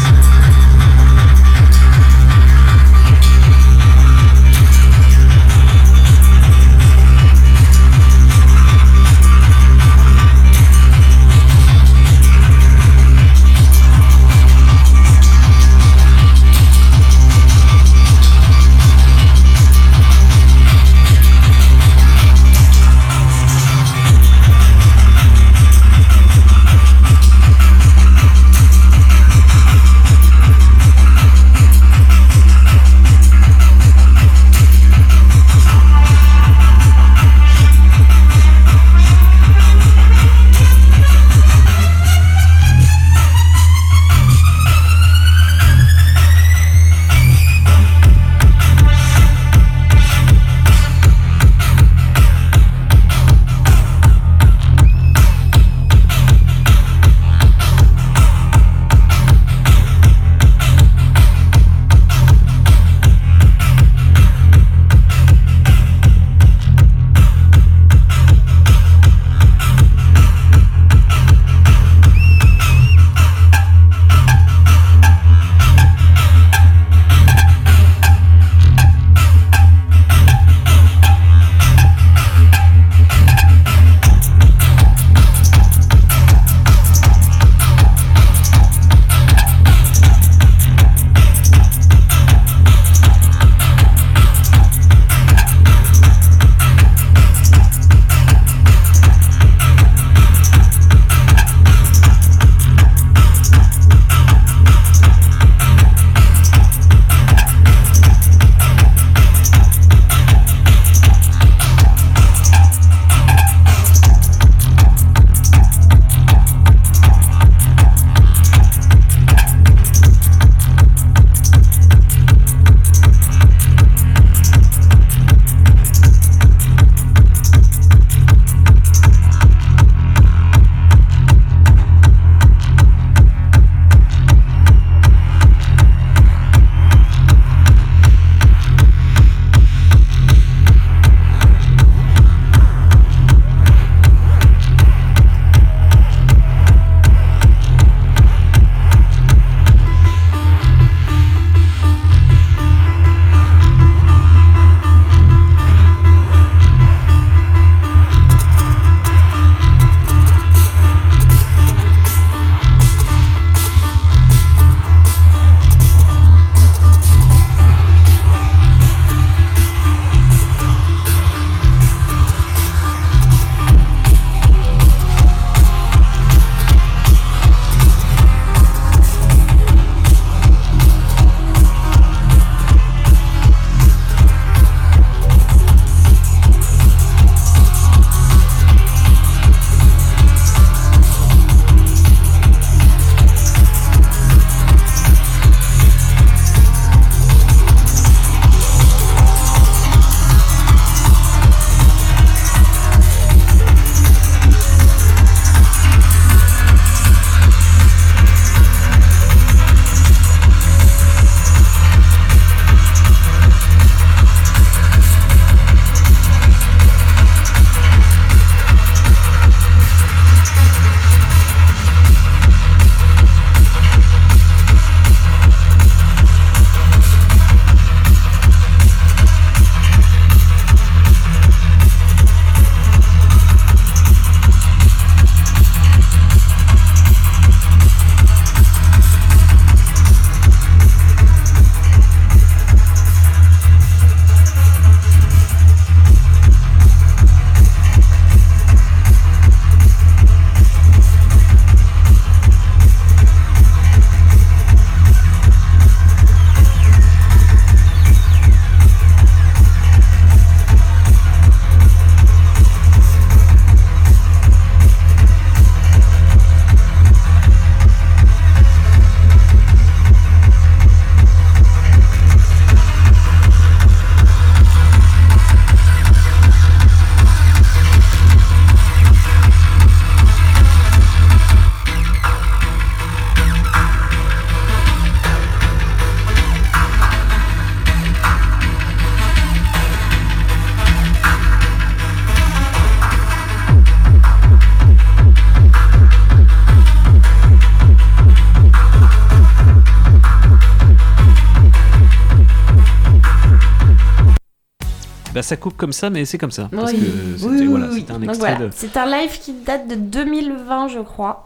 Ça 305.47 305.57
coupe 305.57 305.75
comme 305.77 305.93
ça, 305.93 306.09
mais 306.09 306.25
c'est 306.25 306.37
comme 306.37 306.51
ça. 306.51 306.69
Parce 306.71 306.91
Oui. 306.91 306.99
que 306.99 307.05
Oui, 307.05 307.37
c'était 307.37 307.49
oui, 307.61 307.65
voilà, 307.67 307.87
oui. 307.89 307.95
c'était 307.99 308.11
un 308.11 308.19
Donc 308.19 308.29
extrait 308.29 308.51
voilà, 308.55 308.65
de. 308.67 308.71
C'est 308.75 308.97
un 308.97 309.05
live 309.05 309.39
qui 309.39 309.53
date 309.53 309.87
de 309.87 309.95
2020, 309.95 310.89
je 310.89 310.99
crois. 310.99 311.45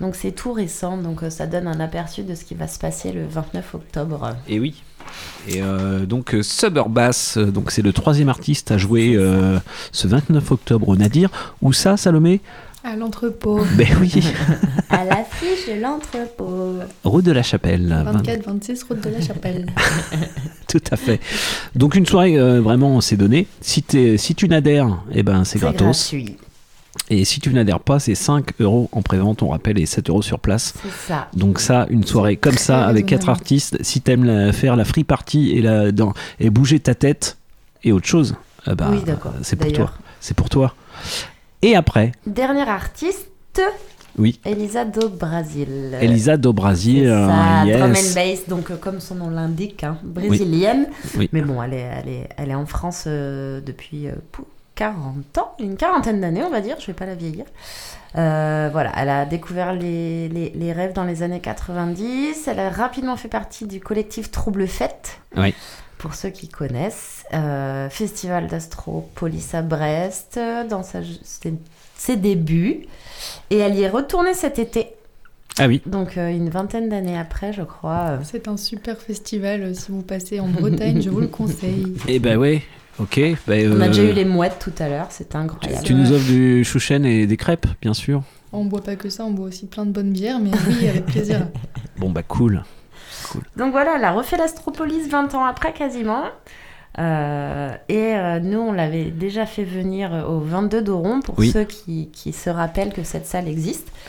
Donc 0.00 0.14
c'est 0.14 0.30
tout 0.30 0.52
récent, 0.52 0.96
donc 0.96 1.24
euh, 1.24 1.30
ça 1.30 1.46
donne 1.46 1.66
un 1.66 1.80
aperçu 1.80 2.22
de 2.22 2.34
ce 2.36 2.44
qui 2.44 2.54
va 2.54 2.68
se 2.68 2.78
passer 2.78 3.10
le 3.10 3.26
29 3.26 3.74
octobre. 3.74 4.36
Et 4.48 4.60
oui. 4.60 4.82
Et 5.48 5.60
euh, 5.62 6.04
donc 6.06 6.34
euh, 6.34 6.42
Suburbass, 6.42 7.36
euh, 7.38 7.46
donc 7.46 7.70
c'est 7.72 7.82
le 7.82 7.92
troisième 7.92 8.28
artiste 8.28 8.70
à 8.70 8.78
jouer 8.78 9.14
euh, 9.16 9.58
ce 9.90 10.06
29 10.06 10.52
octobre 10.52 10.88
au 10.88 10.96
Nadir. 10.96 11.30
Où 11.62 11.72
ça, 11.72 11.96
Salomé 11.96 12.40
À 12.90 12.96
l'entrepôt. 12.96 13.60
Ben 13.76 13.86
oui, 14.00 14.10
à 14.90 15.04
l'affiche 15.04 15.68
de 15.68 15.78
l'entrepôt. 15.82 16.76
route 17.04 17.24
de 17.24 17.32
la 17.32 17.42
Chapelle. 17.42 18.04
24-26 18.24 18.86
route 18.88 19.00
de 19.04 19.10
la 19.10 19.20
Chapelle. 19.20 19.66
Tout 20.68 20.80
à 20.90 20.96
fait. 20.96 21.20
Donc 21.74 21.94
une 21.96 22.06
soirée 22.06 22.38
euh, 22.38 22.60
vraiment 22.62 23.00
c'est 23.02 23.16
donné. 23.18 23.46
Si, 23.60 23.82
t'es- 23.82 24.16
si 24.16 24.34
tu 24.34 24.48
n'adhères, 24.48 25.02
eh 25.12 25.22
ben 25.22 25.44
c'est 25.44 25.58
gratos. 25.58 25.82
gratuit. 25.82 26.36
Et 27.10 27.24
si 27.26 27.40
tu 27.40 27.52
n'adhères 27.52 27.80
pas, 27.80 27.98
c'est 27.98 28.14
5 28.14 28.52
euros 28.60 28.88
en 28.92 29.02
prévente, 29.02 29.42
on 29.42 29.48
rappelle, 29.48 29.78
et 29.78 29.86
7 29.86 30.08
euros 30.10 30.22
sur 30.22 30.40
place. 30.40 30.72
C'est 30.82 31.12
ça. 31.12 31.28
Donc 31.34 31.60
ça, 31.60 31.86
une 31.90 32.04
soirée 32.04 32.36
comme 32.36 32.56
ça, 32.56 32.86
avec 32.86 33.04
quatre 33.06 33.28
artistes, 33.28 33.76
si 33.82 34.00
t'aimes 34.00 34.24
la- 34.24 34.52
faire 34.52 34.76
la 34.76 34.84
free 34.86 35.04
party 35.04 35.50
et, 35.52 35.60
la, 35.62 35.92
dans, 35.92 36.14
et 36.40 36.48
bouger 36.50 36.80
ta 36.80 36.94
tête 36.94 37.36
et 37.84 37.92
autre 37.92 38.06
chose, 38.06 38.34
eh 38.66 38.74
ben, 38.74 38.90
Oui, 38.92 39.00
c'est 39.42 39.56
pour 39.56 39.72
toi. 39.72 39.92
C'est 40.20 40.34
pour 40.34 40.48
toi. 40.48 40.74
Et 41.62 41.74
après, 41.76 42.12
Dernier 42.26 42.68
artiste, 42.68 43.28
oui, 44.16 44.40
Elisa 44.44 44.84
do 44.84 45.08
Brasil. 45.08 45.96
Elisa 46.00 46.36
do 46.36 46.52
Brasil, 46.52 47.04
ça, 47.06 47.62
euh, 47.64 47.76
drum 47.78 47.90
and 47.90 47.94
yes. 47.94 48.14
bass, 48.14 48.48
donc 48.48 48.70
euh, 48.70 48.76
comme 48.76 49.00
son 49.00 49.16
nom 49.16 49.30
l'indique, 49.30 49.84
hein, 49.84 49.98
brésilienne. 50.02 50.86
Oui. 51.16 51.28
Mais 51.32 51.42
bon, 51.42 51.62
elle 51.62 51.74
est, 51.74 51.88
elle 52.04 52.08
est, 52.08 52.28
elle 52.36 52.50
est 52.50 52.54
en 52.54 52.66
France 52.66 53.04
euh, 53.06 53.60
depuis 53.60 54.06
euh, 54.08 54.12
pou- 54.32 54.46
40 54.76 55.38
ans, 55.38 55.52
une 55.58 55.76
quarantaine 55.76 56.20
d'années, 56.20 56.44
on 56.44 56.50
va 56.50 56.60
dire, 56.60 56.76
je 56.78 56.86
vais 56.86 56.92
pas 56.92 57.06
la 57.06 57.16
vieillir. 57.16 57.44
Euh, 58.16 58.68
voilà, 58.72 58.92
elle 58.96 59.08
a 59.08 59.26
découvert 59.26 59.72
les, 59.72 60.28
les, 60.28 60.50
les 60.54 60.72
rêves 60.72 60.92
dans 60.92 61.02
les 61.04 61.24
années 61.24 61.40
90. 61.40 62.46
Elle 62.46 62.60
a 62.60 62.70
rapidement 62.70 63.16
fait 63.16 63.28
partie 63.28 63.66
du 63.66 63.80
collectif 63.80 64.30
Trouble 64.30 64.68
Fête. 64.68 65.18
Oui. 65.36 65.52
Pour 65.98 66.14
ceux 66.14 66.30
qui 66.30 66.48
connaissent, 66.48 67.24
euh, 67.34 67.88
Festival 67.90 68.46
d'Astropolis 68.46 69.54
à 69.54 69.62
Brest, 69.62 70.36
euh, 70.38 70.66
dans 70.66 70.82
sa, 70.82 71.00
ses, 71.22 71.54
ses 71.96 72.16
débuts. 72.16 72.86
Et 73.50 73.58
elle 73.58 73.74
y 73.74 73.82
est 73.82 73.88
retournée 73.88 74.34
cet 74.34 74.58
été. 74.58 74.88
Ah 75.58 75.66
oui. 75.66 75.82
Donc 75.86 76.16
euh, 76.16 76.28
une 76.30 76.50
vingtaine 76.50 76.88
d'années 76.88 77.18
après, 77.18 77.52
je 77.52 77.62
crois. 77.62 78.10
euh. 78.10 78.18
C'est 78.22 78.46
un 78.46 78.56
super 78.56 78.96
festival. 78.98 79.74
Si 79.74 79.90
vous 79.90 80.02
passez 80.02 80.38
en 80.38 80.46
Bretagne, 80.46 81.02
je 81.02 81.10
vous 81.10 81.20
le 81.20 81.26
conseille. 81.26 81.94
Et 82.06 82.20
ben 82.20 82.36
ouais, 82.38 82.62
ok. 83.00 83.20
ben, 83.48 83.72
On 83.76 83.80
a 83.80 83.88
déjà 83.88 84.04
eu 84.04 84.12
les 84.12 84.24
mouettes 84.24 84.58
tout 84.60 84.72
à 84.78 84.88
l'heure, 84.88 85.08
c'était 85.10 85.34
incroyable. 85.36 85.84
Tu 85.84 85.94
nous 85.94 86.12
offres 86.12 86.26
du 86.30 86.62
chouchen 86.62 87.04
et 87.04 87.26
des 87.26 87.36
crêpes, 87.36 87.66
bien 87.82 87.92
sûr. 87.94 88.22
On 88.52 88.64
boit 88.66 88.82
pas 88.82 88.94
que 88.94 89.10
ça, 89.10 89.24
on 89.24 89.32
boit 89.32 89.48
aussi 89.48 89.66
plein 89.66 89.84
de 89.84 89.90
bonnes 89.90 90.12
bières, 90.12 90.38
mais 90.38 90.50
oui, 90.68 90.88
avec 90.88 91.06
plaisir. 91.06 91.48
Bon 91.98 92.10
bah 92.10 92.22
cool. 92.22 92.62
Donc 93.56 93.72
voilà, 93.72 93.96
elle 93.96 94.04
a 94.04 94.12
refait 94.12 94.36
l'Astropolis 94.36 95.08
20 95.08 95.34
ans 95.34 95.44
après 95.44 95.72
quasiment. 95.72 96.24
Euh, 96.98 97.70
et 97.88 98.16
euh, 98.16 98.40
nous, 98.40 98.58
on 98.58 98.72
l'avait 98.72 99.04
déjà 99.12 99.46
fait 99.46 99.62
venir 99.62 100.10
au 100.28 100.40
22 100.40 100.82
d'Oron 100.82 101.20
pour 101.20 101.38
Oui. 101.38 101.50
ceux 101.52 101.62
qui, 101.62 102.08
qui 102.12 102.32
se 102.32 102.50
rappellent 102.50 102.92
que 102.92 103.04
cette 103.04 103.24
salle 103.26 103.46
existe. 103.46 103.86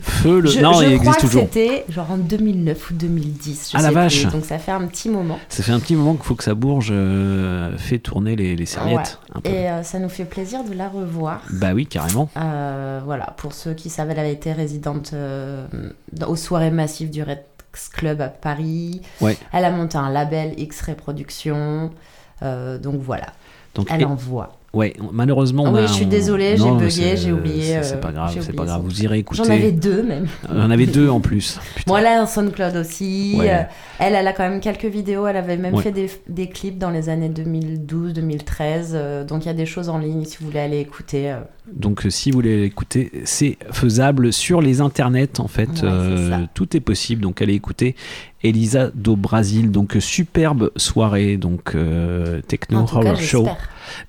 Feu 0.00 0.40
le. 0.40 0.48
je 0.48 0.60
non, 0.60 0.72
je 0.72 0.86
il 0.86 0.98
crois 0.98 1.12
existe 1.12 1.16
que 1.16 1.20
toujours. 1.26 1.42
c'était 1.42 1.84
genre 1.90 2.10
en 2.10 2.16
2009 2.16 2.90
ou 2.90 2.94
2010. 2.94 3.70
Je 3.72 3.76
Ah, 3.76 3.82
la 3.82 3.90
vache. 3.90 4.22
plus. 4.22 4.32
Donc 4.32 4.44
ça 4.46 4.58
fait 4.58 4.72
un 4.72 4.86
petit 4.86 5.10
moment. 5.10 5.38
Ça 5.50 5.62
fait 5.62 5.72
un 5.72 5.80
petit 5.80 5.94
moment 5.94 6.14
qu'il 6.14 6.24
faut 6.24 6.34
que 6.36 6.44
ça 6.44 6.54
bourge, 6.54 6.88
euh, 6.90 7.76
fait 7.76 7.98
tourner 7.98 8.34
les, 8.34 8.56
les 8.56 8.66
serviettes. 8.66 9.18
Ouais. 9.34 9.36
un 9.36 9.40
peu. 9.40 9.50
Et 9.50 9.84
ça 9.84 9.98
nous 9.98 10.08
fait 10.08 10.24
plaisir 10.24 10.64
de 10.64 10.72
la 10.72 10.88
revoir. 10.88 11.42
Bah 11.50 11.72
oui, 11.74 11.86
carrément. 11.86 12.30
Voilà, 12.34 13.26
pour 13.36 13.52
ceux 13.52 13.74
qui 13.74 13.90
savent, 13.90 14.10
elle 14.10 14.18
avait 14.20 14.32
été 14.32 14.52
résidente 14.52 15.12
aux 16.26 16.36
soirées 16.36 16.70
massives 16.70 17.10
du 17.10 17.22
Club 17.92 18.20
à 18.20 18.28
Paris. 18.28 19.02
Ouais. 19.20 19.36
Elle 19.52 19.64
a 19.64 19.70
monté 19.70 19.96
un 19.98 20.10
label 20.10 20.54
X-Ray 20.58 20.94
Productions. 20.94 21.90
Euh, 22.42 22.78
donc 22.78 23.00
voilà, 23.00 23.26
Donc, 23.74 23.88
elle 23.90 24.02
et- 24.02 24.04
envoie. 24.04 24.58
Ouais, 24.74 24.94
malheureusement. 25.12 25.64
Ah 25.66 25.70
on 25.70 25.74
oui, 25.74 25.80
a- 25.80 25.86
je 25.86 25.92
suis 25.92 26.06
on- 26.06 26.08
désolée, 26.08 26.56
j'ai 26.56 26.70
bugué, 26.70 27.16
j'ai 27.16 27.30
oublié, 27.32 27.82
c'est- 27.82 27.94
euh, 27.94 27.98
pas 27.98 28.10
grave, 28.10 28.34
c'est 28.40 28.52
pas 28.56 28.64
grave. 28.64 28.80
Vous 28.82 29.02
irez 29.02 29.18
écouter. 29.18 29.42
J'en 29.44 29.50
avais 29.52 29.70
deux 29.70 30.02
même. 30.02 30.26
On 30.48 30.58
en 30.60 30.70
avait 30.70 30.86
deux 30.86 31.10
en 31.10 31.20
plus. 31.20 31.58
Bon, 31.86 31.96
elle 31.98 32.06
a 32.06 32.22
un 32.22 32.26
SoundCloud 32.26 32.76
aussi. 32.76 33.34
Ouais. 33.38 33.50
Euh, 33.50 33.62
elle, 33.98 34.14
elle 34.14 34.26
a 34.26 34.32
quand 34.32 34.48
même 34.48 34.60
quelques 34.60 34.86
vidéos. 34.86 35.26
Elle 35.26 35.36
avait 35.36 35.58
même 35.58 35.74
Ouais. 35.74 35.82
fait 35.82 35.92
des, 35.92 36.10
des 36.28 36.48
clips 36.48 36.78
dans 36.78 36.88
les 36.90 37.10
années 37.10 37.28
2012-2013. 37.28 38.92
euh, 38.94 39.24
donc 39.24 39.44
il 39.44 39.48
y 39.48 39.50
a 39.50 39.54
des 39.54 39.66
choses 39.66 39.88
en 39.88 39.98
ligne 39.98 40.24
si 40.24 40.38
vous 40.40 40.46
voulez 40.46 40.60
aller 40.60 40.78
écouter. 40.80 41.30
euh. 41.32 41.40
Donc, 41.72 42.06
si 42.08 42.30
vous 42.30 42.38
voulez 42.38 42.60
l'écouter, 42.62 43.12
c'est 43.24 43.56
faisable 43.70 44.32
sur 44.32 44.60
les 44.60 44.80
internets 44.80 45.38
en 45.38 45.46
fait. 45.48 45.82
Ouais, 45.82 46.46
tout 46.54 46.76
est 46.76 46.80
possible. 46.80 47.22
Donc, 47.22 47.40
allez 47.40 47.54
écouter 47.54 47.94
Elisa 48.42 48.90
do 48.94 49.14
Brasil. 49.16 49.70
Donc, 49.70 49.96
superbe 50.00 50.70
soirée. 50.76 51.36
Donc, 51.36 51.76
Techno 52.48 52.80
Horror 52.80 53.16
Show. 53.20 53.46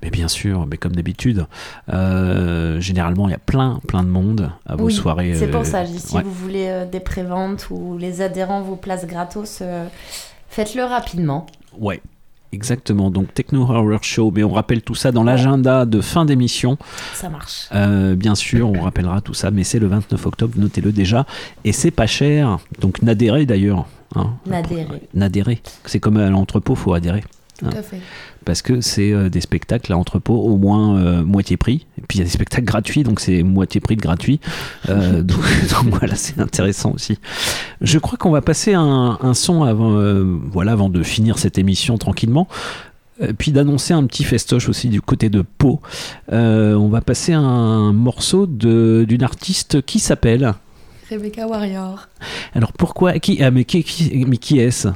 Mais 0.02 0.10
bien 0.10 0.28
sûr, 0.28 0.66
mais 0.70 0.78
comme 0.78 0.94
d'habitude, 0.95 1.45
euh, 1.91 2.80
généralement 2.80 3.28
il 3.28 3.32
y 3.32 3.36
a 3.36 3.40
plein, 3.40 3.80
plein 3.88 4.04
de 4.04 4.10
monde 4.10 4.52
à 4.66 4.76
vos 4.76 4.86
Oui, 4.86 4.94
soirées. 4.94 5.34
C'est 5.36 5.48
euh, 5.48 5.52
pour 5.52 5.66
ça, 5.66 5.84
dis, 5.84 6.00
si 6.00 6.16
ouais. 6.16 6.24
vous 6.24 6.32
voulez 6.32 6.68
euh, 6.68 6.86
des 6.86 7.00
préventes 7.00 7.68
ou 7.70 7.98
les 7.98 8.22
adhérents 8.22 8.62
vous 8.62 8.76
placent 8.76 9.06
gratos, 9.08 9.60
euh, 9.62 9.86
faites-le 10.50 10.84
rapidement. 10.84 11.45
Ouais, 11.78 12.02
exactement. 12.52 13.10
Donc 13.10 13.34
Techno 13.34 13.64
Horror 13.64 14.04
Show, 14.04 14.32
mais 14.36 14.44
on 14.44 14.52
rappelle 14.52 14.82
tout 14.82 14.95
ça 14.95 15.12
dans 15.12 15.24
l'agenda 15.24 15.86
de 15.86 16.02
fin 16.02 16.26
d'émission. 16.26 16.78
Ça 17.14 17.30
marche. 17.30 17.68
Euh, 17.74 18.16
bien 18.16 18.36
sûr, 18.36 18.70
on 18.70 18.82
rappellera 18.82 19.22
tout 19.22 19.34
ça, 19.34 19.52
mais 19.52 19.64
c'est 19.64 19.80
le 19.80 19.88
29 19.88 20.26
octobre, 20.26 20.54
notez-le 20.58 20.91
déjà. 20.91 21.26
Et 21.66 21.72
c'est 21.72 21.91
pas 21.91 22.08
cher, 22.08 22.60
donc 22.80 23.02
n'adhérez 23.02 23.45
d'ailleurs. 23.45 23.86
hein. 24.16 24.34
N'adhérez. 24.45 25.02
N'adhérez. 25.14 25.62
C'est 25.86 26.00
comme 26.00 26.18
à 26.18 26.30
l'entrepôt, 26.30 26.76
faut 26.76 26.94
adhérer. 26.94 27.24
Tout 27.58 27.66
hein. 27.68 27.72
à 27.78 27.82
fait. 27.84 28.00
Parce 28.45 28.61
que 28.61 28.82
c'est 28.82 29.11
euh, 29.14 29.30
des 29.30 29.41
spectacles 29.41 29.91
à 29.94 29.98
entrepôt 29.98 30.36
au 30.41 30.57
moins 30.57 30.98
euh, 30.98 31.24
moitié 31.24 31.57
prix. 31.57 31.86
Et 31.98 32.02
puis 32.07 32.18
il 32.18 32.20
y 32.20 32.22
a 32.22 32.26
des 32.26 32.30
spectacles 32.32 32.65
gratuits, 32.65 33.03
donc 33.03 33.20
c'est 33.20 33.44
moitié 33.44 33.82
prix 33.82 33.95
de 33.95 34.02
gratuit. 34.02 34.40
Euh, 34.90 35.22
donc, 35.24 35.40
donc 35.70 35.94
voilà, 35.98 36.15
c'est 36.15 36.40
intéressant 36.40 36.91
aussi. 36.91 37.18
Je 37.82 37.99
crois 37.99 38.18
qu'on 38.18 38.32
va 38.32 38.41
passer 38.41 38.74
un, 38.74 39.18
un 39.22 39.34
son 39.34 39.64
avant, 39.64 39.91
voilà, 40.52 40.74
avant 40.74 40.90
de 40.90 41.03
finir 41.03 41.38
cette 41.40 41.57
émission 41.57 41.98
tranquillement. 41.98 42.48
Puis 43.38 43.52
d'annoncer 43.52 43.94
un 43.94 44.06
petit 44.07 44.24
festoche 44.24 44.68
aussi 44.68 44.90
du 44.90 44.99
côté 44.99 45.30
de 45.30 45.44
Pau. 45.44 45.80
Euh, 46.32 46.74
on 46.74 46.90
va 46.90 46.99
passer 46.99 47.32
un 47.32 47.94
morceau 47.94 48.48
d'une 48.48 49.24
artiste 49.24 49.84
qui 49.84 49.99
s'appelle. 49.99 50.53
Rebecca 51.11 51.45
Warrior. 51.48 52.07
Alors 52.56 52.74
pourquoi 52.74 53.20
qui, 53.20 53.41
ah, 53.44 53.52
mais 53.52 53.65
qui, 53.65 53.84
qui- 53.84 54.26
mais 54.28 54.38
qui 54.38 54.57
est-ce? 54.60 54.88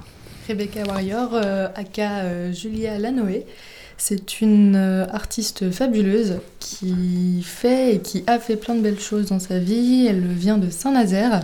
Rebecca 0.48 0.84
Warrior, 0.84 1.32
euh, 1.34 1.68
aka 1.76 2.20
euh, 2.20 2.54
Julia 2.54 2.98
Lanoé. 2.98 3.46
C'est 3.98 4.40
une 4.42 4.76
euh, 4.76 5.06
artiste 5.12 5.72
fabuleuse 5.72 6.40
qui 6.60 7.42
fait 7.44 7.96
et 7.96 8.00
qui 8.00 8.24
a 8.28 8.40
fait 8.40 8.56
plein 8.56 8.76
de 8.76 8.82
belles 8.82 9.00
choses 9.00 9.28
dans 9.28 9.40
sa 9.40 9.60
vie. 9.60 10.06
Elle 10.08 10.26
vient 10.26 10.58
de 10.58 10.70
Saint-Nazaire 10.70 11.42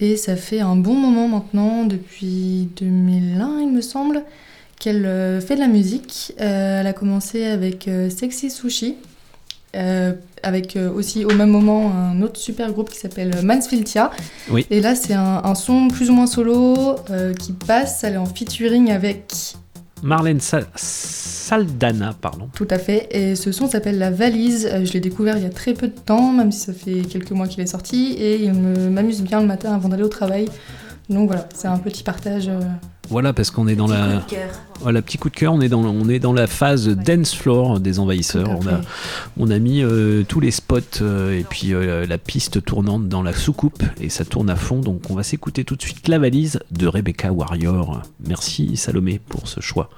et 0.00 0.16
ça 0.16 0.36
fait 0.36 0.60
un 0.60 0.76
bon 0.76 0.94
moment 0.94 1.28
maintenant, 1.28 1.84
depuis 1.84 2.68
2001 2.76 3.60
il 3.60 3.72
me 3.72 3.80
semble, 3.80 4.22
qu'elle 4.78 5.40
fait 5.40 5.54
de 5.54 5.60
la 5.60 5.68
musique. 5.68 6.34
Elle 6.36 6.86
a 6.86 6.92
commencé 6.92 7.44
avec 7.44 7.90
Sexy 8.10 8.50
Sushi, 8.50 8.96
euh, 9.76 10.12
avec 10.42 10.76
euh, 10.76 10.90
aussi 10.92 11.24
au 11.24 11.34
même 11.34 11.50
moment 11.50 11.92
un 11.92 12.22
autre 12.22 12.38
super 12.38 12.72
groupe 12.72 12.90
qui 12.90 12.98
s'appelle 12.98 13.32
Mansfieldia. 13.42 14.10
Oui. 14.50 14.66
Et 14.70 14.80
là, 14.80 14.94
c'est 14.94 15.14
un, 15.14 15.42
un 15.44 15.54
son 15.54 15.88
plus 15.88 16.10
ou 16.10 16.14
moins 16.14 16.26
solo 16.26 16.96
euh, 17.10 17.34
qui 17.34 17.52
passe. 17.52 18.04
Elle 18.04 18.14
est 18.14 18.18
en 18.18 18.26
featuring 18.26 18.90
avec. 18.90 19.32
Marlène 20.02 20.40
Sa- 20.40 20.62
Saldana, 20.76 22.14
pardon. 22.20 22.48
Tout 22.54 22.68
à 22.70 22.78
fait. 22.78 23.08
Et 23.10 23.34
ce 23.34 23.50
son 23.52 23.68
s'appelle 23.68 23.98
La 23.98 24.10
Valise. 24.10 24.68
Je 24.84 24.92
l'ai 24.92 25.00
découvert 25.00 25.36
il 25.36 25.42
y 25.42 25.46
a 25.46 25.50
très 25.50 25.74
peu 25.74 25.88
de 25.88 25.98
temps, 25.98 26.32
même 26.32 26.52
si 26.52 26.60
ça 26.60 26.72
fait 26.72 27.00
quelques 27.02 27.32
mois 27.32 27.48
qu'il 27.48 27.60
est 27.62 27.66
sorti. 27.66 28.12
Et 28.12 28.44
il 28.44 28.52
m'amuse 28.52 29.22
bien 29.22 29.40
le 29.40 29.46
matin 29.46 29.74
avant 29.74 29.88
d'aller 29.88 30.04
au 30.04 30.08
travail. 30.08 30.46
Donc 31.08 31.26
voilà, 31.28 31.48
c'est 31.54 31.68
un 31.68 31.78
petit 31.78 32.02
partage. 32.04 32.50
Voilà, 33.08 33.32
parce 33.32 33.50
qu'on 33.50 33.68
est 33.68 33.74
dans 33.74 33.86
la. 33.86 34.18
coup 34.18 34.26
de 34.26 34.30
cœur. 34.30 34.50
Voilà, 34.80 35.02
petit 35.02 35.18
coup 35.18 35.30
de 35.30 35.34
cœur, 35.34 35.52
on 35.52 35.60
est 35.60 35.68
dans, 35.68 35.84
on 35.84 36.08
est 36.08 36.18
dans 36.18 36.32
la 36.32 36.46
phase 36.46 36.88
dance 36.88 37.34
floor 37.34 37.80
des 37.80 37.98
envahisseurs. 37.98 38.48
On 38.50 38.66
a, 38.68 38.80
on 39.36 39.50
a 39.50 39.58
mis 39.58 39.82
euh, 39.82 40.22
tous 40.22 40.40
les 40.40 40.52
spots 40.52 41.00
euh, 41.00 41.38
et 41.38 41.42
puis 41.42 41.74
euh, 41.74 42.06
la 42.06 42.18
piste 42.18 42.64
tournante 42.64 43.08
dans 43.08 43.22
la 43.22 43.32
soucoupe 43.32 43.82
et 44.00 44.08
ça 44.08 44.24
tourne 44.24 44.50
à 44.50 44.56
fond. 44.56 44.78
Donc 44.78 45.10
on 45.10 45.14
va 45.14 45.22
s'écouter 45.22 45.64
tout 45.64 45.74
de 45.74 45.82
suite 45.82 46.06
la 46.06 46.18
valise 46.18 46.60
de 46.70 46.86
Rebecca 46.86 47.32
Warrior. 47.32 48.02
Merci 48.26 48.76
Salomé 48.76 49.20
pour 49.28 49.48
ce 49.48 49.60
choix. 49.60 49.90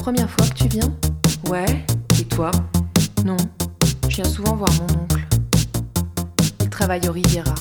Première 0.00 0.30
fois 0.30 0.46
que 0.46 0.54
tu 0.54 0.66
viens 0.66 0.90
Ouais, 1.50 1.84
et 2.18 2.24
toi 2.24 2.50
Non, 3.26 3.36
je 4.08 4.16
viens 4.16 4.24
souvent 4.24 4.56
voir 4.56 4.70
mon 4.72 5.02
oncle. 5.02 5.26
Il 6.62 6.70
travaille 6.70 7.06
au 7.06 7.12
Riviera. 7.12 7.54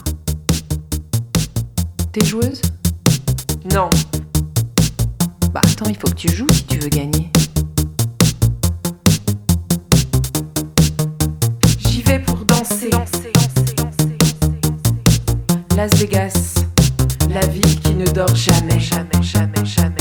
T'es 2.14 2.24
joueuse 2.26 2.62
Non. 3.74 3.90
Bah 5.54 5.60
attends, 5.66 5.90
il 5.90 5.98
faut 5.98 6.08
que 6.08 6.16
tu 6.16 6.34
joues 6.34 6.48
si 6.50 6.64
tu 6.64 6.80
veux 6.80 6.88
gagner. 6.88 7.30
J'y 11.78 12.02
vais 12.04 12.20
pour 12.20 12.46
danser. 12.46 12.90
Las 15.76 15.94
Vegas, 15.96 16.56
la 17.30 17.46
ville 17.48 17.80
qui 17.82 17.94
ne 17.96 18.06
dort 18.06 18.34
jamais, 18.34 18.80
jamais, 18.80 19.22
jamais, 19.22 19.66
jamais, 19.66 19.66
jamais, 19.66 19.99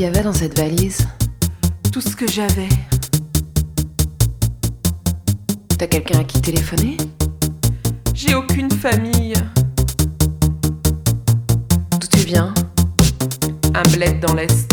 qu'il 0.00 0.06
y 0.06 0.16
avait 0.16 0.24
dans 0.24 0.32
cette 0.32 0.58
valise 0.58 1.06
Tout 1.92 2.00
ce 2.00 2.16
que 2.16 2.26
j'avais. 2.26 2.70
T'as 5.76 5.88
quelqu'un 5.88 6.20
à 6.20 6.24
qui 6.24 6.40
téléphoner? 6.40 6.96
J'ai 8.14 8.34
aucune 8.34 8.70
famille. 8.70 9.34
D'où 12.00 12.06
tu 12.10 12.20
viens? 12.20 12.54
Un 13.74 13.82
bled 13.90 14.20
dans 14.20 14.32
l'Est. 14.32 14.72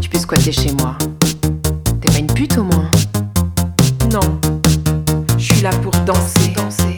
Tu 0.00 0.08
peux 0.08 0.18
squatter 0.18 0.50
chez 0.50 0.72
moi. 0.72 0.98
T'es 2.00 2.10
pas 2.10 2.18
une 2.18 2.26
pute 2.26 2.58
au 2.58 2.64
moins? 2.64 2.90
Non. 4.10 4.40
Je 5.38 5.54
suis 5.54 5.62
là 5.62 5.70
pour 5.70 5.92
danser. 6.04 6.52
danser. 6.56 6.93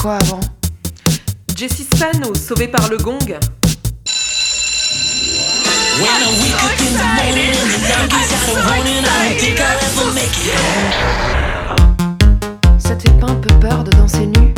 quoi 0.00 0.16
avant 0.22 0.40
Jessie 1.54 1.84
Span 1.84 2.22
au 2.26 2.34
Sauvé 2.34 2.68
par 2.68 2.88
le 2.88 2.96
Gong. 2.96 3.38
Ça 12.78 12.96
te 12.96 13.02
fait 13.02 13.18
pas 13.18 13.26
un 13.26 13.34
peu 13.34 13.54
peur 13.60 13.84
de 13.84 13.90
danser 13.90 14.26
nu 14.26 14.54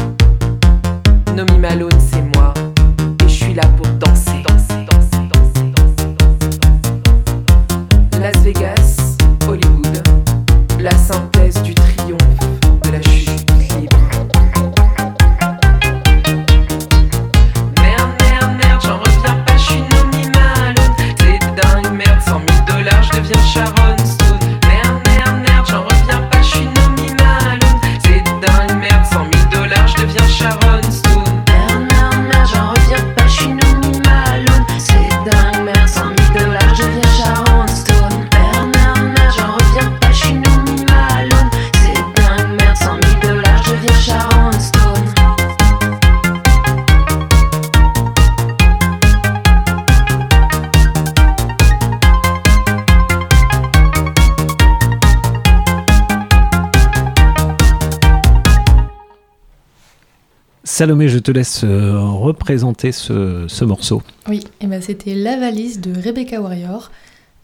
Salomé, 60.82 61.06
je 61.06 61.20
te 61.20 61.30
laisse 61.30 61.60
euh, 61.62 61.96
représenter 62.00 62.90
ce, 62.90 63.44
ce 63.46 63.64
morceau. 63.64 64.02
Oui, 64.28 64.42
et 64.60 64.66
ben 64.66 64.82
c'était 64.82 65.14
La 65.14 65.36
valise 65.38 65.80
de 65.80 65.92
Rebecca 65.96 66.40
Warrior. 66.40 66.90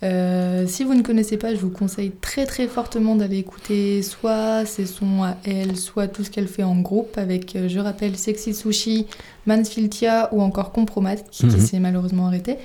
Euh, 0.03 0.65
si 0.67 0.83
vous 0.83 0.95
ne 0.95 1.03
connaissez 1.03 1.37
pas, 1.37 1.55
je 1.55 1.61
vous 1.61 1.71
conseille 1.71 2.11
très 2.21 2.47
très 2.47 2.67
fortement 2.67 3.15
d'aller 3.15 3.39
écouter 3.39 4.03
soit 4.03 4.65
ses 4.67 4.87
sons 4.87 5.23
à 5.23 5.37
elle, 5.45 5.77
soit 5.77 6.09
tout 6.09 6.25
ce 6.25 6.31
qu'elle 6.31 6.49
fait 6.49 6.65
en 6.65 6.81
groupe 6.81 7.17
avec, 7.17 7.55
euh, 7.55 7.69
je 7.69 7.79
rappelle, 7.79 8.17
Sexy 8.17 8.55
Sushi, 8.55 9.07
Mansfieldia 9.47 10.31
ou 10.35 10.43
encore 10.43 10.73
Compromat 10.73 11.15
qui, 11.31 11.47
qui 11.47 11.55
Mhm. 11.59 11.61
s'est 11.61 11.79
malheureusement 11.79 12.27
arrêté. 12.27 12.57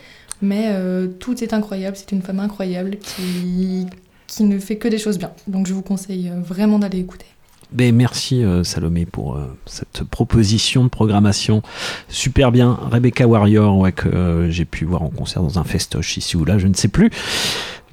Mais 0.41 0.69
euh, 0.71 1.05
tout 1.19 1.43
est 1.43 1.53
incroyable, 1.53 1.95
c'est 1.97 2.11
une 2.13 2.23
femme 2.23 2.39
incroyable 2.39 2.97
qui, 2.97 3.85
qui 4.25 4.43
ne 4.43 4.57
fait 4.57 4.77
que 4.77 4.87
des 4.87 4.97
choses 4.97 5.19
bien. 5.19 5.29
Donc 5.45 5.67
je 5.67 5.73
vous 5.75 5.83
conseille 5.83 6.31
vraiment 6.43 6.79
d'aller 6.79 6.97
écouter. 6.97 7.27
Ben, 7.71 7.95
merci 7.95 8.43
euh, 8.43 8.63
Salomé 8.63 9.05
pour 9.05 9.35
euh, 9.35 9.45
cette 9.65 10.03
proposition 10.03 10.83
de 10.83 10.89
programmation 10.89 11.61
super 12.07 12.51
bien. 12.51 12.77
Rebecca 12.91 13.27
Warrior, 13.27 13.77
ouais, 13.77 13.91
que 13.91 14.09
euh, 14.09 14.49
j'ai 14.51 14.65
pu 14.65 14.85
voir 14.85 15.01
en 15.01 15.09
concert 15.09 15.41
dans 15.41 15.59
un 15.59 15.63
festoche 15.63 16.17
ici 16.17 16.37
ou 16.37 16.45
là, 16.45 16.57
je 16.57 16.67
ne 16.67 16.73
sais 16.73 16.87
plus. 16.87 17.09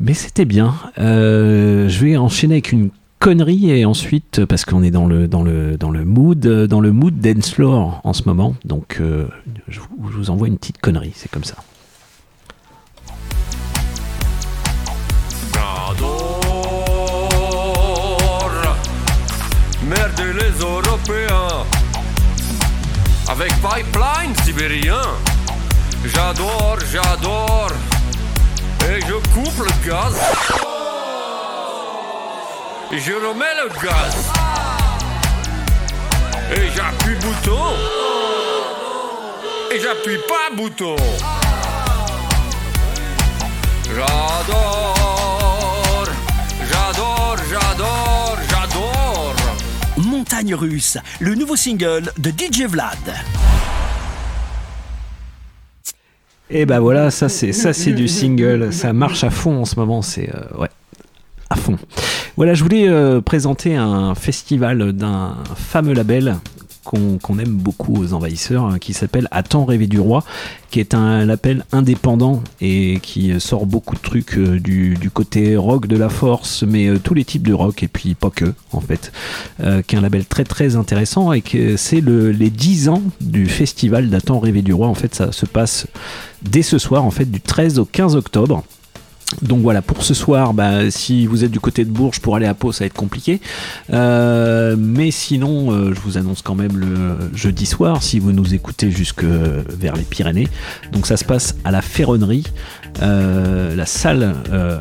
Mais 0.00 0.14
c'était 0.14 0.44
bien. 0.44 0.74
Je 0.96 1.98
vais 2.04 2.16
enchaîner 2.16 2.54
avec 2.54 2.72
une 2.72 2.90
connerie 3.18 3.70
et 3.70 3.84
ensuite, 3.84 4.46
parce 4.46 4.64
qu'on 4.64 4.82
est 4.82 4.90
dans 4.90 5.06
le, 5.06 5.28
dans 5.28 5.42
le, 5.42 5.76
dans 5.76 5.90
le 5.90 6.06
mood, 6.06 6.40
dans 6.40 6.80
le 6.80 6.90
mood 6.90 7.18
dance 7.20 7.54
en 7.60 8.12
ce 8.14 8.22
moment. 8.24 8.54
Donc 8.64 9.02
je 9.68 9.80
vous 9.98 10.30
envoie 10.30 10.48
une 10.48 10.56
petite 10.56 10.78
connerie, 10.78 11.12
c'est 11.14 11.30
comme 11.30 11.44
ça. 11.44 11.56
Les 20.18 20.64
Européens 20.64 21.64
avec 23.28 23.52
pipeline 23.60 24.34
sibérien. 24.44 25.00
J'adore, 26.04 26.78
j'adore. 26.92 27.70
Et 28.88 29.00
je 29.00 29.14
coupe 29.32 29.58
le 29.58 29.88
gaz. 29.88 30.14
Et 32.92 32.98
je 32.98 33.12
remets 33.12 33.54
le 33.62 33.68
gaz. 33.82 34.16
Et 36.56 36.68
j'appuie 36.74 37.14
bouton. 37.16 37.62
Et 39.72 39.80
j'appuie 39.80 40.18
pas 40.28 40.54
bouton. 40.56 40.96
J'adore, 43.94 44.79
Russe, 50.48 50.96
le 51.20 51.34
nouveau 51.34 51.54
single 51.56 52.12
de 52.18 52.30
DJ 52.30 52.62
Vlad. 52.62 52.98
Et 56.48 56.66
bah 56.66 56.80
voilà, 56.80 57.10
ça 57.10 57.28
c'est 57.28 57.52
ça 57.52 57.72
c'est 57.72 57.92
du 57.92 58.08
single, 58.08 58.72
ça 58.72 58.92
marche 58.92 59.22
à 59.22 59.30
fond 59.30 59.60
en 59.60 59.64
ce 59.64 59.76
moment, 59.76 60.02
c'est 60.02 60.34
euh, 60.34 60.58
ouais, 60.58 60.68
à 61.50 61.56
fond. 61.56 61.78
Voilà, 62.36 62.54
je 62.54 62.62
voulais 62.62 62.88
euh, 62.88 63.20
présenter 63.20 63.76
un 63.76 64.14
festival 64.14 64.92
d'un 64.92 65.36
fameux 65.54 65.92
label 65.92 66.36
qu'on 66.84 67.38
aime 67.38 67.52
beaucoup 67.52 67.94
aux 67.94 68.12
envahisseurs, 68.14 68.64
hein, 68.64 68.78
qui 68.78 68.92
s'appelle 68.92 69.28
À 69.30 69.42
temps 69.42 69.64
rêver 69.64 69.86
du 69.86 70.00
roi, 70.00 70.24
qui 70.70 70.80
est 70.80 70.94
un 70.94 71.24
label 71.26 71.64
indépendant 71.72 72.42
et 72.60 72.98
qui 73.02 73.38
sort 73.40 73.66
beaucoup 73.66 73.94
de 73.94 74.00
trucs 74.00 74.38
euh, 74.38 74.58
du, 74.58 75.10
côté 75.12 75.56
rock 75.56 75.86
de 75.86 75.96
la 75.96 76.08
force, 76.08 76.62
mais 76.62 76.88
euh, 76.88 76.98
tous 76.98 77.14
les 77.14 77.24
types 77.24 77.46
de 77.46 77.52
rock 77.52 77.82
et 77.82 77.88
puis 77.88 78.14
pas 78.14 78.30
que 78.30 78.54
en 78.72 78.80
fait, 78.80 79.12
euh, 79.60 79.82
qui 79.82 79.94
est 79.94 79.98
un 79.98 80.02
label 80.02 80.24
très 80.24 80.44
très 80.44 80.76
intéressant 80.76 81.32
et 81.32 81.42
que 81.42 81.76
c'est 81.76 82.00
le, 82.00 82.30
les 82.30 82.50
10 82.50 82.88
ans 82.88 83.02
du 83.20 83.46
festival 83.46 84.08
d'À 84.08 84.20
temps 84.20 84.38
rêver 84.38 84.62
du 84.62 84.72
roi. 84.72 84.88
En 84.88 84.94
fait, 84.94 85.14
ça 85.14 85.32
se 85.32 85.46
passe 85.46 85.86
dès 86.42 86.62
ce 86.62 86.78
soir, 86.78 87.04
en 87.04 87.10
fait, 87.10 87.30
du 87.30 87.40
13 87.40 87.78
au 87.78 87.84
15 87.84 88.16
octobre. 88.16 88.64
Donc 89.42 89.60
voilà, 89.60 89.80
pour 89.80 90.02
ce 90.02 90.12
soir, 90.12 90.52
bah, 90.54 90.90
si 90.90 91.26
vous 91.26 91.44
êtes 91.44 91.50
du 91.50 91.60
côté 91.60 91.84
de 91.84 91.90
Bourges, 91.90 92.20
pour 92.20 92.36
aller 92.36 92.46
à 92.46 92.54
Pau, 92.54 92.72
ça 92.72 92.80
va 92.80 92.86
être 92.86 92.94
compliqué. 92.94 93.40
Euh, 93.92 94.76
mais 94.78 95.10
sinon, 95.10 95.72
euh, 95.72 95.94
je 95.94 96.00
vous 96.00 96.18
annonce 96.18 96.42
quand 96.42 96.56
même 96.56 96.76
le 96.76 97.16
jeudi 97.32 97.64
soir, 97.64 98.02
si 98.02 98.18
vous 98.18 98.32
nous 98.32 98.54
écoutez 98.54 98.90
jusque 98.90 99.24
vers 99.24 99.94
les 99.94 100.02
Pyrénées. 100.02 100.48
Donc 100.92 101.06
ça 101.06 101.16
se 101.16 101.24
passe 101.24 101.54
à 101.64 101.70
la 101.70 101.80
Ferronnerie, 101.80 102.44
euh, 103.02 103.74
la 103.76 103.86
salle 103.86 104.34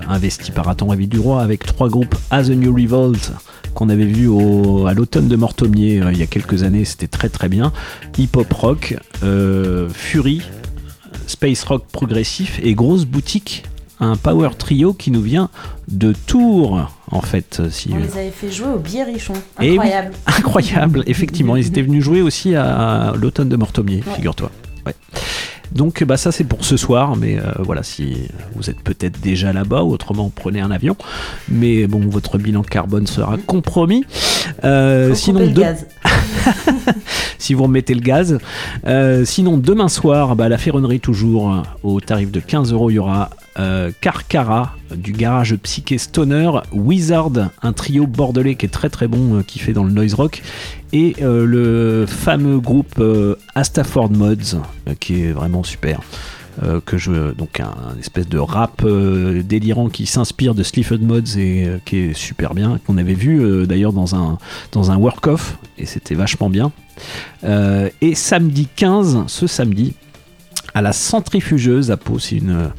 investie 0.08 0.52
par 0.52 0.68
Attends 0.68 0.88
Réveil 0.88 1.08
du 1.08 1.20
Roi, 1.20 1.42
avec 1.42 1.66
trois 1.66 1.90
groupes 1.90 2.16
As 2.32 2.50
a 2.50 2.56
New 2.56 2.74
Revolt 2.74 3.32
qu'on 3.76 3.90
avait 3.90 4.06
vu 4.06 4.28
au, 4.28 4.88
à 4.88 4.96
l'automne 4.96 5.28
de 5.28 5.36
Mortomier 5.36 6.02
il 6.12 6.18
y 6.18 6.24
a 6.24 6.26
quelques 6.26 6.64
années, 6.64 6.86
c'était 6.86 7.08
très 7.08 7.30
très 7.30 7.50
bien. 7.50 7.72
Hip 8.18 8.30
Hop 8.36 8.52
Rock, 8.52 8.98
Fury, 9.94 10.42
Space 11.28 11.64
Rock 11.64 11.86
progressif 11.92 12.60
et 12.64 12.74
grosse 12.74 13.06
boutique, 13.06 13.64
un 14.00 14.16
power 14.16 14.50
trio 14.58 14.94
qui 14.94 15.12
nous 15.12 15.22
vient 15.22 15.50
de 15.88 16.14
Tours 16.28 16.90
en 17.12 17.22
fait. 17.22 17.62
Si, 17.70 17.90
On 17.94 17.98
les 17.98 18.18
avait 18.18 18.32
fait 18.32 18.52
jouer 18.52 18.70
au 18.76 18.80
Biérichon. 18.80 19.34
Oui, 19.60 19.72
Incroyable. 19.72 20.14
incroyable, 20.26 21.04
effectivement. 21.08 21.56
Ils 21.56 21.68
étaient 21.68 21.82
venus 21.82 22.04
jouer 22.04 22.22
aussi 22.22 22.56
à, 22.56 23.14
l'automne 23.16 23.50
de 23.50 23.56
Mortomier, 23.56 24.02
figure-toi. 24.16 24.52
Ouais. 24.86 24.94
Donc 25.72 26.04
bah 26.04 26.18
ça 26.18 26.32
c'est 26.32 26.46
pour 26.46 26.66
ce 26.66 26.78
soir, 26.78 27.16
mais 27.16 27.38
euh, 27.38 27.52
voilà 27.60 27.84
si 27.84 28.28
vous 28.56 28.72
êtes 28.72 28.82
peut-être 28.82 29.22
déjà 29.22 29.54
là-bas, 29.54 29.84
ou 29.84 29.92
autrement 29.92 30.32
prenez 30.34 30.62
un 30.62 30.72
avion, 30.72 30.96
mais 31.48 31.86
bon 31.86 32.00
votre 32.08 32.40
bilan 32.40 32.64
carbone 32.64 33.06
sera 33.06 33.38
compromis. 33.38 34.04
Euh, 34.64 35.14
sinon 35.14 35.46
de- 35.46 35.62
gaz. 35.62 35.86
si 37.38 37.54
vous 37.54 37.64
remettez 37.64 37.94
le 37.94 38.02
gaz. 38.02 38.40
Euh, 38.88 39.26
sinon, 39.26 39.58
demain 39.58 39.90
soir, 39.90 40.36
bah, 40.36 40.50
la 40.50 40.58
ferronnerie 40.58 41.00
toujours, 41.00 41.64
au 41.84 42.00
tarif 42.00 42.32
de 42.32 42.40
15 42.40 42.74
euros, 42.74 42.90
il 42.90 42.96
y 42.96 43.00
aura 43.00 43.30
euh, 43.58 43.92
Carcara 44.02 44.76
du 44.96 45.12
garage 45.12 45.56
Psyché 45.56 45.98
Stoner, 45.98 46.52
Wizard, 46.72 47.32
un 47.62 47.74
trio 47.74 48.08
bordelais 48.08 48.56
qui 48.56 48.66
est 48.66 48.70
très 48.70 48.90
très 48.90 49.08
bon, 49.08 49.38
euh, 49.38 49.44
qui 49.44 49.60
fait 49.60 49.74
dans 49.74 49.84
le 49.84 49.92
noise 49.92 50.14
rock, 50.14 50.42
et 50.94 51.16
euh, 51.22 51.46
le 51.46 52.06
fameux 52.08 52.60
groupe 52.60 52.96
euh, 53.00 53.36
Astafford 53.56 54.12
Mods, 54.12 54.62
qui 55.00 55.24
est 55.24 55.32
vraiment 55.32 55.64
super. 55.64 56.02
Que 56.86 56.98
je 56.98 57.32
donc 57.36 57.62
un, 57.62 57.98
espèce 58.00 58.28
de 58.28 58.38
rap 58.38 58.86
délirant 58.86 59.88
qui 59.88 60.06
s'inspire 60.06 60.54
de 60.54 60.64
Sleaford 60.64 61.00
Mods 61.00 61.38
et 61.38 61.70
qui 61.86 61.98
est 62.00 62.14
super 62.14 62.54
bien 62.54 62.82
qu'on 62.86 62.98
avait 62.98 63.14
vu 63.14 63.66
d'ailleurs 63.66 63.94
dans 63.94 64.14
un 64.14 64.38
dans 64.74 64.92
un 64.92 64.98
work 64.98 65.26
off 65.28 65.58
et 65.78 65.86
c'était 65.86 66.16
vachement 66.16 66.50
bien 66.50 66.74
et 67.46 68.14
samedi 68.14 68.68
15 68.76 69.24
ce 69.28 69.48
samedi 69.48 69.94
à 70.74 70.82
la 70.82 70.92
centrifugeuse 70.92 71.92
à 71.92 71.98
Pau 71.98 72.20
c'est 72.20 72.36
une 72.36 72.72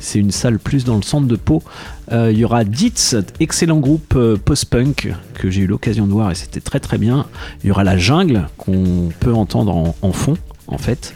c'est 0.00 0.18
une 0.18 0.30
salle 0.30 0.58
plus 0.58 0.84
dans 0.84 0.96
le 0.96 1.02
centre 1.02 1.26
de 1.26 1.36
Pau. 1.36 1.62
Euh, 2.10 2.32
il 2.32 2.38
y 2.38 2.44
aura 2.44 2.64
Ditz, 2.64 3.16
excellent 3.38 3.78
groupe 3.78 4.14
euh, 4.16 4.36
post-punk 4.36 5.14
que 5.34 5.50
j'ai 5.50 5.62
eu 5.62 5.66
l'occasion 5.66 6.06
de 6.06 6.12
voir 6.12 6.30
et 6.30 6.34
c'était 6.34 6.60
très 6.60 6.80
très 6.80 6.98
bien. 6.98 7.26
Il 7.62 7.68
y 7.68 7.70
aura 7.70 7.84
La 7.84 7.96
Jungle 7.96 8.48
qu'on 8.56 9.10
peut 9.20 9.32
entendre 9.32 9.94
en, 10.02 10.12
fond 10.12 10.36
en 10.66 10.78
fait. 10.78 11.14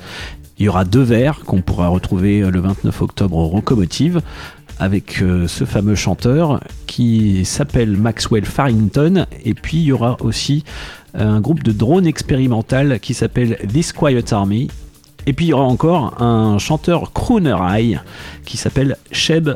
Il 0.59 0.66
y 0.66 0.69
aura 0.69 0.85
Deux 0.85 1.02
Verres 1.02 1.40
qu'on 1.44 1.62
pourra 1.62 1.89
retrouver 1.89 2.43
euh, 2.43 2.51
le 2.51 2.61
29 2.61 3.02
octobre 3.02 3.36
au 3.36 3.48
Rocomotive 3.48 4.20
avec 4.81 5.23
ce 5.47 5.65
fameux 5.65 5.94
chanteur 5.94 6.61
qui 6.89 7.44
s'appelle 7.44 7.97
Maxwell 7.97 8.44
Farrington 8.44 9.24
et 9.44 9.55
puis 9.55 9.77
il 9.77 9.85
y 9.85 9.93
aura 9.93 10.16
aussi 10.20 10.65
un 11.15 11.40
groupe 11.40 11.62
de 11.62 11.70
drone 11.70 12.09
expérimental 12.09 12.98
qui 12.98 13.15
s'appelle 13.15 13.56
This 13.73 13.93
Quiet 13.93 14.32
Army 14.32 14.66
et 15.26 15.32
puis 15.32 15.46
il 15.46 15.48
y 15.48 15.52
aura 15.52 15.64
encore 15.64 16.20
un 16.22 16.59
chanteur 16.59 17.12
crooner 17.12 17.56
high 17.60 18.01
qui 18.44 18.56
s'appelle 18.56 18.96
Sheb 19.10 19.51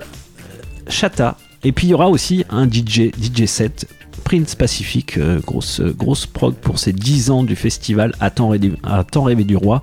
Chata. 0.88 1.36
Et 1.64 1.72
puis 1.72 1.88
il 1.88 1.90
y 1.90 1.94
aura 1.94 2.08
aussi 2.08 2.44
un 2.50 2.68
DJ, 2.68 3.10
DJ 3.20 3.46
set, 3.46 3.88
Prince 4.24 4.54
Pacific, 4.54 5.18
euh, 5.18 5.40
grosse, 5.40 5.80
grosse 5.80 6.26
prog 6.26 6.54
pour 6.54 6.78
ces 6.78 6.92
10 6.92 7.30
ans 7.30 7.44
du 7.44 7.56
festival 7.56 8.14
à 8.20 8.30
temps 8.30 8.50
rêvé 8.50 9.44
du 9.44 9.56
roi. 9.56 9.82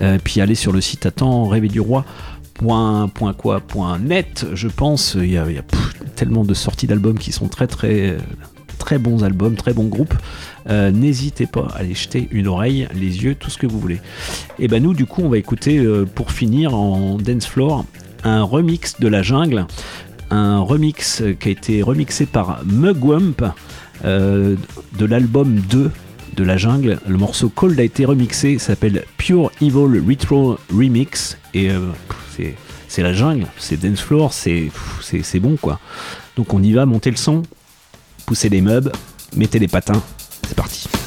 Euh, 0.00 0.18
puis 0.22 0.40
allez 0.40 0.54
sur 0.54 0.72
le 0.72 0.80
site 0.80 1.06
à 1.06 1.10
temps 1.10 1.46
rêvé 1.46 1.68
du 1.68 1.80
roi. 1.80 2.04
Point, 2.54 3.10
quoi, 3.36 3.60
net, 4.00 4.46
je 4.54 4.68
pense. 4.68 5.16
Il 5.20 5.30
y 5.30 5.38
a, 5.38 5.46
tellement 6.14 6.44
de 6.44 6.54
sorties 6.54 6.86
d'albums 6.86 7.18
qui 7.18 7.32
sont 7.32 7.48
très 7.48 7.66
très 7.66 8.16
très 8.78 8.98
bons 8.98 9.24
albums, 9.24 9.56
très 9.56 9.72
bons 9.72 9.88
groupes. 9.88 10.14
Euh, 10.68 10.90
N'hésitez 10.90 11.46
pas 11.46 11.68
à 11.74 11.78
aller 11.78 11.94
jeter 11.94 12.28
une 12.30 12.46
oreille, 12.46 12.88
les 12.94 13.24
yeux, 13.24 13.34
tout 13.34 13.50
ce 13.50 13.58
que 13.58 13.66
vous 13.66 13.78
voulez. 13.78 14.00
Et 14.58 14.68
ben 14.68 14.82
nous, 14.82 14.94
du 14.94 15.06
coup, 15.06 15.22
on 15.22 15.28
va 15.28 15.38
écouter 15.38 15.78
euh, 15.78 16.04
pour 16.04 16.32
finir 16.32 16.74
en 16.74 17.16
dance 17.16 17.46
floor 17.46 17.84
un 18.22 18.42
remix 18.42 18.98
de 19.00 19.08
la 19.08 19.22
jungle, 19.22 19.66
un 20.30 20.60
remix 20.60 21.22
qui 21.38 21.48
a 21.48 21.52
été 21.52 21.82
remixé 21.82 22.26
par 22.26 22.62
Mugwump 22.64 23.42
euh, 24.04 24.56
de 24.98 25.06
l'album 25.06 25.60
2 25.70 25.90
de 26.36 26.44
la 26.44 26.56
jungle. 26.56 26.98
Le 27.06 27.16
morceau 27.16 27.48
Cold 27.48 27.78
a 27.78 27.82
été 27.82 28.04
remixé, 28.04 28.58
s'appelle 28.58 29.04
Pure 29.16 29.50
Evil 29.60 30.02
Retro 30.06 30.58
Remix 30.70 31.38
et 31.54 31.70
euh, 31.70 31.90
c'est 32.36 32.54
c'est 32.88 33.02
la 33.02 33.12
jungle, 33.12 33.46
c'est 33.58 33.80
dance 33.80 34.00
floor, 34.00 34.32
c'est 34.32 34.70
bon 35.40 35.56
quoi. 35.56 35.80
Donc 36.36 36.54
on 36.54 36.62
y 36.62 36.72
va, 36.72 36.86
monter 36.86 37.10
le 37.10 37.16
son, 37.16 37.42
poussez 38.24 38.48
les 38.48 38.60
meubles, 38.60 38.92
mettez 39.36 39.58
les 39.58 39.66
patins, 39.66 40.02
c'est 40.48 40.54
parti. 40.54 41.03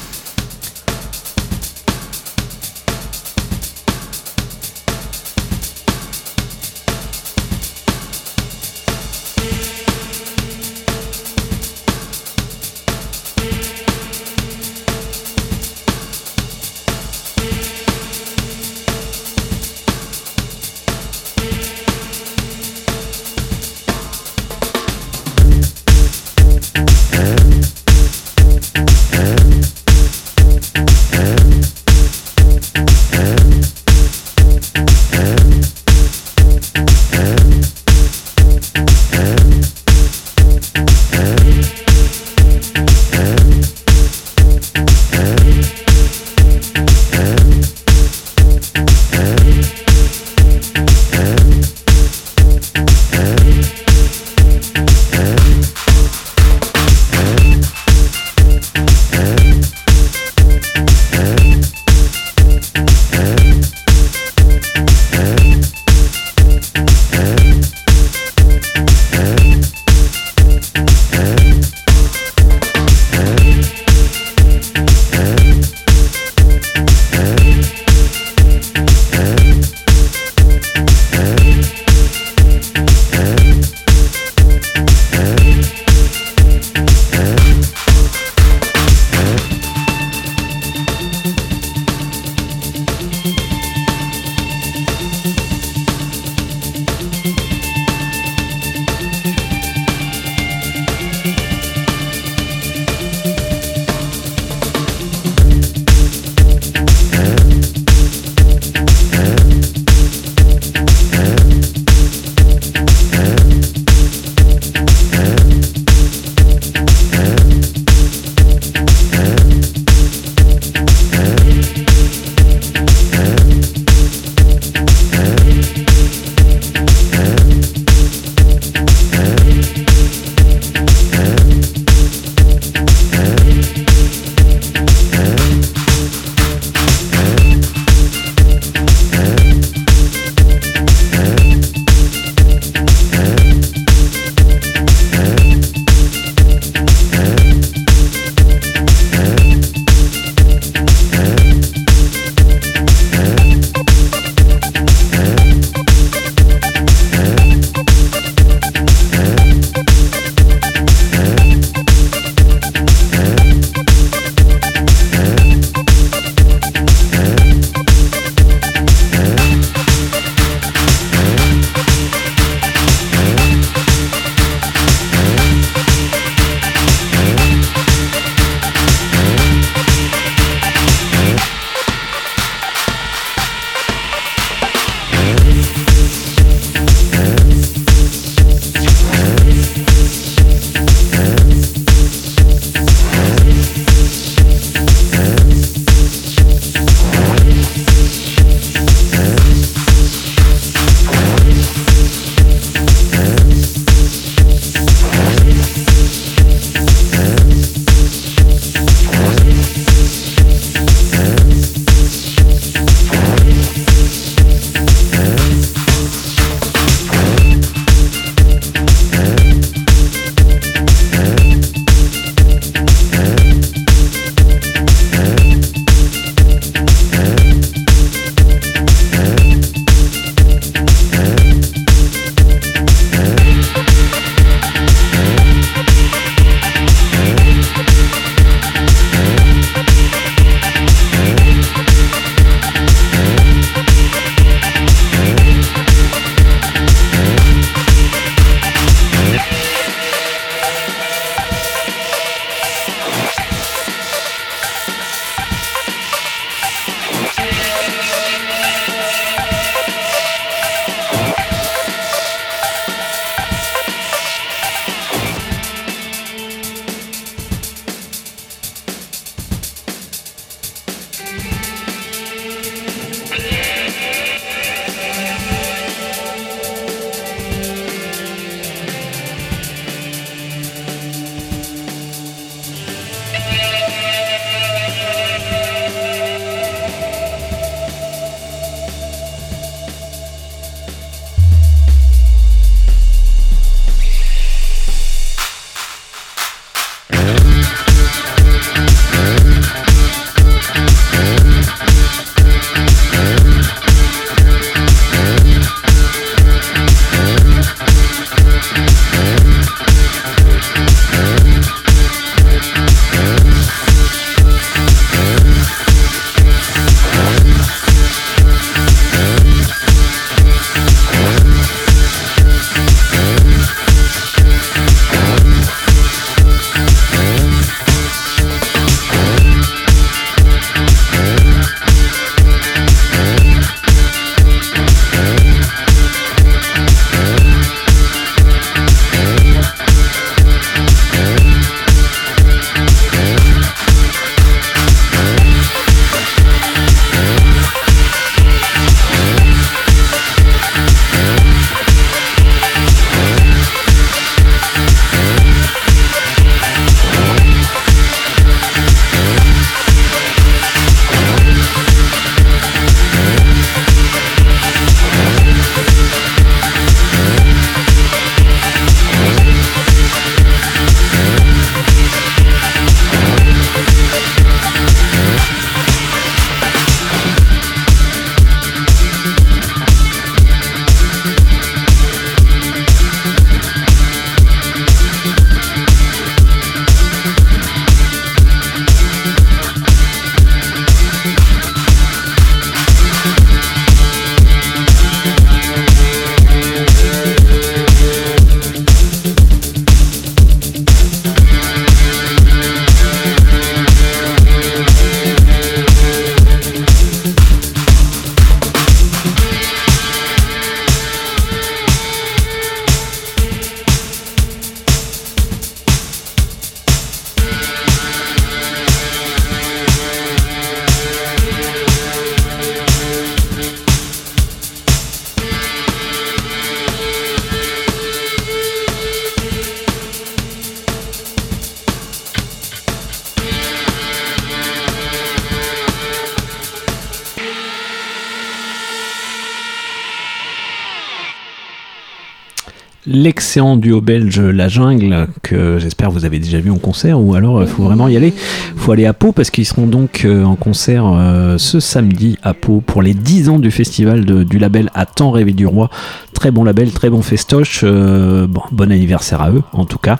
L'excellent 443.08 443.76
duo 443.76 444.00
belge 444.00 444.40
La 444.40 444.68
Jungle, 444.68 445.26
que 445.42 445.78
j'espère 445.78 446.10
vous 446.10 446.24
avez 446.24 446.38
déjà 446.38 446.60
vu 446.60 446.70
en 446.70 446.76
concert, 446.78 447.20
ou 447.20 447.34
alors 447.34 447.62
il 447.62 447.68
faut 447.68 447.82
vraiment 447.82 448.06
y 448.08 448.16
aller. 448.16 448.34
Il 448.74 448.80
faut 448.80 448.92
aller 448.92 449.06
à 449.06 449.12
Pau 449.14 449.32
parce 449.32 449.50
qu'ils 449.50 449.64
seront 449.66 449.86
donc 449.86 450.22
euh, 450.24 450.44
en 450.44 450.54
concert 450.56 451.04
euh, 451.06 451.56
ce 451.58 451.80
samedi 451.80 452.36
à 452.42 452.54
Pau 452.54 452.82
pour 452.84 453.02
les 453.02 453.14
10 453.14 453.48
ans 453.48 453.58
du 453.58 453.70
festival 453.70 454.24
de- 454.24 454.44
du 454.44 454.58
label 454.58 454.90
À 454.94 455.06
temps 455.06 455.30
rêvé 455.30 455.52
du 455.52 455.66
roi. 455.66 455.90
Très 456.34 456.50
bon 456.50 456.62
label, 456.62 456.92
très 456.92 457.10
bon 457.10 457.22
festoche. 457.22 457.80
euh, 457.82 458.46
bon, 458.46 458.62
bon 458.70 458.92
anniversaire 458.92 459.40
à 459.40 459.50
eux, 459.50 459.62
en 459.72 459.84
tout 459.86 459.98
cas. 459.98 460.18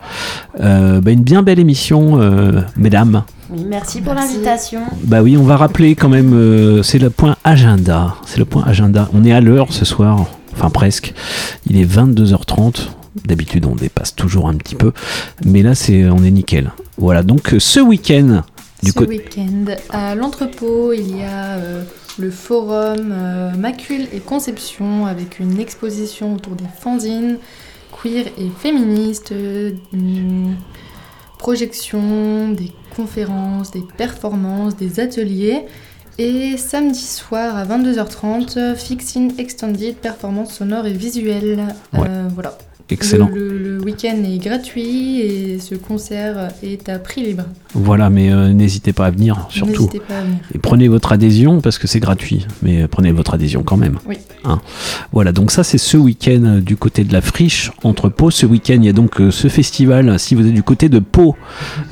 Euh, 0.61 1.01
bah, 1.01 1.11
une 1.13 1.23
bien 1.23 1.43
belle 1.43 1.59
émission, 1.61 2.21
euh, 2.21 2.63
mesdames. 2.77 3.23
Oui, 3.51 3.65
merci 3.69 4.01
pour 4.01 4.15
l'invitation. 4.15 4.81
Bah 5.05 5.23
oui, 5.23 5.37
on 5.39 5.45
va 5.45 5.57
rappeler 5.57 5.95
quand 5.95 6.09
même, 6.09 6.33
euh, 6.35 6.83
c'est 6.83 6.99
le 6.99 7.11
point 7.11 7.37
agenda. 7.45 8.17
C'est 8.27 8.39
le 8.39 8.45
point 8.45 8.65
agenda. 8.67 9.09
On 9.15 9.25
est 9.25 9.33
à 9.33 9.41
l'heure 9.41 9.69
ce 9.73 9.85
soir, 9.85 10.27
enfin 10.59 10.71
presque. 10.71 11.15
Il 11.67 11.81
est 11.81 11.85
22h30. 11.85 12.89
D'habitude, 13.25 13.67
on 13.67 13.75
dépasse 13.75 14.15
toujours 14.15 14.49
un 14.49 14.55
petit 14.55 14.77
peu, 14.77 14.93
mais 15.45 15.63
là, 15.63 15.75
c'est, 15.75 16.09
on 16.09 16.23
est 16.23 16.31
nickel. 16.31 16.73
Voilà. 16.99 17.25
Donc, 17.25 17.53
ce 17.59 17.81
week-end, 17.81 18.43
du 18.83 18.93
Ce 18.93 19.01
week-end, 19.01 19.65
à 19.91 20.15
l'entrepôt, 20.15 20.93
il 20.93 21.17
y 21.17 21.23
a 21.23 21.57
euh, 21.57 21.83
le 22.17 22.31
forum 22.31 23.11
euh, 23.13 23.51
Macule 23.57 24.07
et 24.13 24.21
Conception 24.21 25.07
avec 25.07 25.41
une 25.41 25.59
exposition 25.59 26.35
autour 26.35 26.55
des 26.55 26.67
fanzines 26.81 27.39
queer 27.91 28.27
et 28.39 28.49
féministes, 28.59 29.33
euh, 29.33 29.73
une 29.93 30.57
projection, 31.39 32.51
des 32.51 32.73
conférences, 32.95 33.71
des 33.71 33.85
performances, 33.97 34.77
des 34.77 35.01
ateliers. 35.01 35.65
Et 36.21 36.57
samedi 36.57 36.99
soir 36.99 37.57
à 37.57 37.65
22h30, 37.65 38.59
euh, 38.59 38.75
Fixin 38.75 39.29
Extended, 39.39 39.95
performance 39.95 40.53
sonore 40.53 40.87
et 40.87 40.93
visuelle. 40.93 41.77
Euh, 41.95 42.29
voilà. 42.35 42.59
Excellent. 42.91 43.31
Le, 43.35 43.49
le- 43.59 43.79
le 43.79 43.85
week-end 43.85 44.17
est 44.25 44.39
gratuit 44.39 45.21
et 45.21 45.59
ce 45.61 45.75
concert 45.75 46.49
est 46.63 46.89
à 46.89 46.99
prix 46.99 47.23
libre. 47.23 47.45
voilà, 47.75 48.11
mais 48.11 48.31
euh, 48.31 48.53
n'hésitez 48.53 48.93
pas 48.93 49.07
à 49.07 49.11
venir, 49.11 49.47
surtout. 49.51 49.73
N'hésitez 49.85 50.01
pas 50.01 50.19
à 50.19 50.21
venir. 50.23 50.39
Et 50.55 50.59
prenez 50.59 50.89
votre 50.89 51.13
adhésion 51.13 51.61
parce 51.61 51.79
que 51.79 51.87
c'est 51.87 52.01
gratuit, 52.01 52.47
mais 52.63 52.87
prenez 52.89 53.13
votre 53.13 53.35
adhésion 53.35 53.63
quand 53.63 53.77
même. 53.77 53.99
Oui. 54.07 54.17
Hein. 54.45 54.61
Voilà, 55.13 55.33
donc 55.33 55.51
ça 55.51 55.65
c'est 55.65 55.79
ce 55.79 55.97
week-end 55.97 56.43
euh, 56.45 56.61
du 56.61 56.77
côté 56.77 57.05
de 57.05 57.13
la 57.13 57.21
friche 57.21 57.71
entre 57.83 58.09
Pau. 58.09 58.31
Ce 58.31 58.45
week-end 58.47 58.75
il 58.77 58.85
y 58.85 58.89
a 58.89 58.93
donc 58.93 59.21
euh, 59.21 59.31
ce 59.31 59.49
festival. 59.49 60.19
Si 60.19 60.35
vous 60.35 60.47
êtes 60.47 60.55
du 60.55 60.63
côté 60.63 60.89
de 60.89 60.99
Pau, 60.99 61.37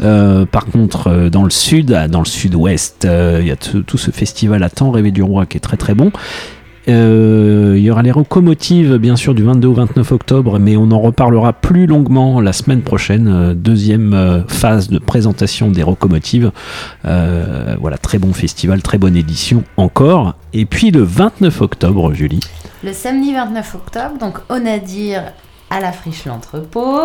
euh, 0.01 0.44
par 0.44 0.66
contre 0.66 1.28
dans 1.31 1.44
le 1.44 1.51
sud, 1.51 1.93
ah, 1.93 2.09
dans 2.09 2.20
le 2.20 2.27
sud-ouest, 2.27 3.06
il 3.40 3.47
y 3.47 3.51
a 3.51 3.56
tout 3.56 3.82
tout 3.82 3.98
ce 3.98 4.10
festival 4.10 4.62
à 4.62 4.70
temps 4.70 4.90
rêvé 4.90 5.10
du 5.12 5.23
roi 5.23 5.47
qui 5.47 5.56
est 5.56 5.60
très 5.60 5.77
très 5.77 5.94
bon. 5.94 6.10
Euh, 6.89 7.75
il 7.77 7.83
y 7.83 7.91
aura 7.91 8.03
les 8.03 8.11
locomotives 8.13 8.97
bien 8.97 9.17
sûr 9.17 9.35
du 9.35 9.43
22 9.43 9.69
au 9.69 9.75
29 9.75 10.13
octobre, 10.13 10.59
mais 10.59 10.77
on 10.77 10.91
en 10.93 11.01
reparlera 11.01 11.53
plus 11.53 11.87
longuement 11.87 12.41
la 12.41 12.53
semaine 12.53 12.83
prochaine. 12.83 13.29
euh, 13.29 13.55
deuxième 13.55 14.15
euh, 14.15 14.43
phase 14.47 14.89
de 14.89 14.99
présentation 14.99 15.71
des 15.71 15.83
locomotives. 15.83 16.53
Voilà, 17.05 17.99
très 17.99 18.19
bon 18.19 18.33
festival, 18.33 18.83
très 18.83 18.99
bonne 18.99 19.17
édition 19.17 19.65
encore. 19.77 20.35
Et 20.53 20.65
puis 20.65 20.91
le 20.91 21.03
29 21.03 21.61
octobre, 21.61 22.13
Julie. 22.15 22.41
Le 22.83 22.93
samedi 22.93 23.33
29 23.33 23.75
octobre, 23.75 24.19
donc 24.19 24.39
au 24.49 24.59
Nadir 24.59 25.23
à 25.71 25.81
la 25.81 25.93
friche 25.93 26.25
l'entrepôt. 26.25 27.01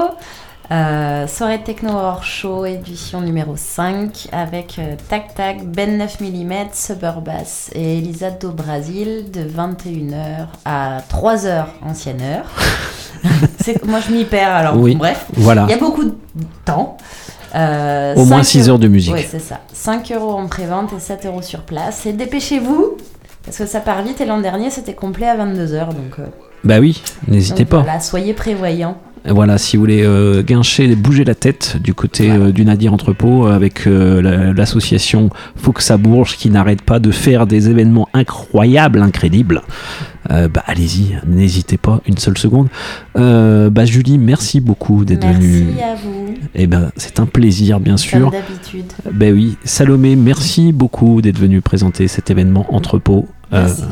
Euh, 0.71 1.27
soirée 1.27 1.61
techno 1.63 1.89
hors 1.91 2.23
show, 2.23 2.65
édition 2.65 3.19
numéro 3.19 3.57
5, 3.57 4.29
avec 4.31 4.79
euh, 4.79 4.95
Tac 5.09 5.35
Tac, 5.35 5.65
Ben 5.65 5.97
9 5.97 6.21
mm, 6.21 6.53
Suburbass 6.73 7.71
et 7.75 7.97
Elisa 7.97 8.31
do 8.31 8.51
Brasil 8.51 9.25
de 9.33 9.41
21h 9.41 10.45
à 10.63 10.99
3h 11.11 11.65
ancienne 11.85 12.21
heure. 12.21 12.45
Moi 13.85 13.99
je 14.07 14.13
m'y 14.13 14.23
perds 14.23 14.55
alors, 14.55 14.77
Oui, 14.77 14.95
bref. 14.95 15.25
voilà. 15.33 15.65
Il 15.67 15.71
y 15.71 15.73
a 15.73 15.77
beaucoup 15.77 16.05
de 16.05 16.15
temps. 16.63 16.95
Euh, 17.53 18.15
Au 18.15 18.23
moins 18.23 18.37
5 18.37 18.43
six 18.45 18.69
heures 18.69 18.79
de 18.79 18.87
musique. 18.87 19.13
Oui, 19.13 19.25
c'est 19.29 19.39
ça. 19.41 19.59
5 19.73 20.09
euros 20.13 20.31
en 20.37 20.47
pré-vente 20.47 20.93
et 20.95 21.01
7 21.01 21.25
euros 21.25 21.41
sur 21.41 21.63
place. 21.63 22.05
Et 22.05 22.13
dépêchez-vous, 22.13 22.95
parce 23.43 23.57
que 23.57 23.65
ça 23.65 23.81
part 23.81 24.03
vite 24.03 24.21
et 24.21 24.25
l'an 24.25 24.39
dernier 24.39 24.69
c'était 24.69 24.93
complet 24.93 25.27
à 25.27 25.35
22h. 25.35 25.87
Donc, 25.87 26.19
euh, 26.19 26.27
Bah 26.63 26.79
oui, 26.79 27.03
n'hésitez 27.27 27.65
pas. 27.65 27.79
Voilà, 27.81 27.99
soyez 27.99 28.33
prévoyants. 28.33 28.95
Voilà, 29.29 29.57
si 29.59 29.77
vous 29.77 29.83
voulez 29.83 30.01
euh, 30.03 30.41
guincher, 30.41 30.95
bouger 30.95 31.23
la 31.23 31.35
tête 31.35 31.77
du 31.81 31.93
côté 31.93 32.31
euh, 32.31 32.51
du 32.51 32.65
Nadir 32.65 32.91
Entrepôt 32.93 33.47
euh, 33.47 33.53
avec 33.55 33.85
euh, 33.85 34.19
la- 34.21 34.51
l'association 34.53 35.29
Faut 35.55 35.71
que 35.73 35.83
ça 35.83 35.97
bourge 35.97 36.37
qui 36.37 36.49
n'arrête 36.49 36.81
pas 36.81 36.99
de 36.99 37.11
faire 37.11 37.45
des 37.45 37.69
événements 37.69 38.09
incroyables, 38.13 38.99
incrédibles, 39.01 39.61
euh, 40.31 40.47
bah 40.47 40.63
allez-y, 40.65 41.17
n'hésitez 41.27 41.77
pas 41.77 42.01
une 42.07 42.17
seule 42.17 42.37
seconde. 42.37 42.67
Euh, 43.15 43.69
bah 43.69 43.85
Julie, 43.85 44.17
merci 44.17 44.59
beaucoup 44.59 45.05
d'être 45.05 45.25
venue. 45.27 45.65
Merci 45.75 45.83
à 45.83 45.95
vous. 45.95 46.33
Eh 46.55 46.65
ben, 46.67 46.89
c'est 46.95 47.19
un 47.19 47.25
plaisir, 47.27 47.79
bien 47.79 47.97
sûr. 47.97 48.29
Comme 48.29 48.31
d'habitude. 48.31 48.91
Ben 49.13 49.33
oui, 49.33 49.57
Salomé, 49.63 50.15
merci 50.15 50.71
beaucoup 50.71 51.21
d'être 51.21 51.37
venu 51.39 51.61
présenter 51.61 52.07
cet 52.07 52.31
événement 52.31 52.65
Entrepôt. 52.73 53.27
Euh, 53.53 53.65
Merci. 53.65 53.83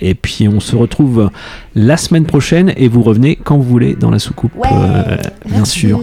Et 0.00 0.14
puis 0.14 0.48
on 0.48 0.60
se 0.60 0.76
retrouve 0.76 1.30
la 1.74 1.96
semaine 1.96 2.26
prochaine 2.26 2.72
et 2.76 2.88
vous 2.88 3.02
revenez 3.02 3.36
quand 3.36 3.56
vous 3.56 3.62
voulez 3.62 3.94
dans 3.94 4.10
la 4.10 4.18
soucoupe, 4.18 4.54
Ouais, 4.56 4.68
euh, 4.72 5.16
bien 5.46 5.64
sûr. 5.64 6.02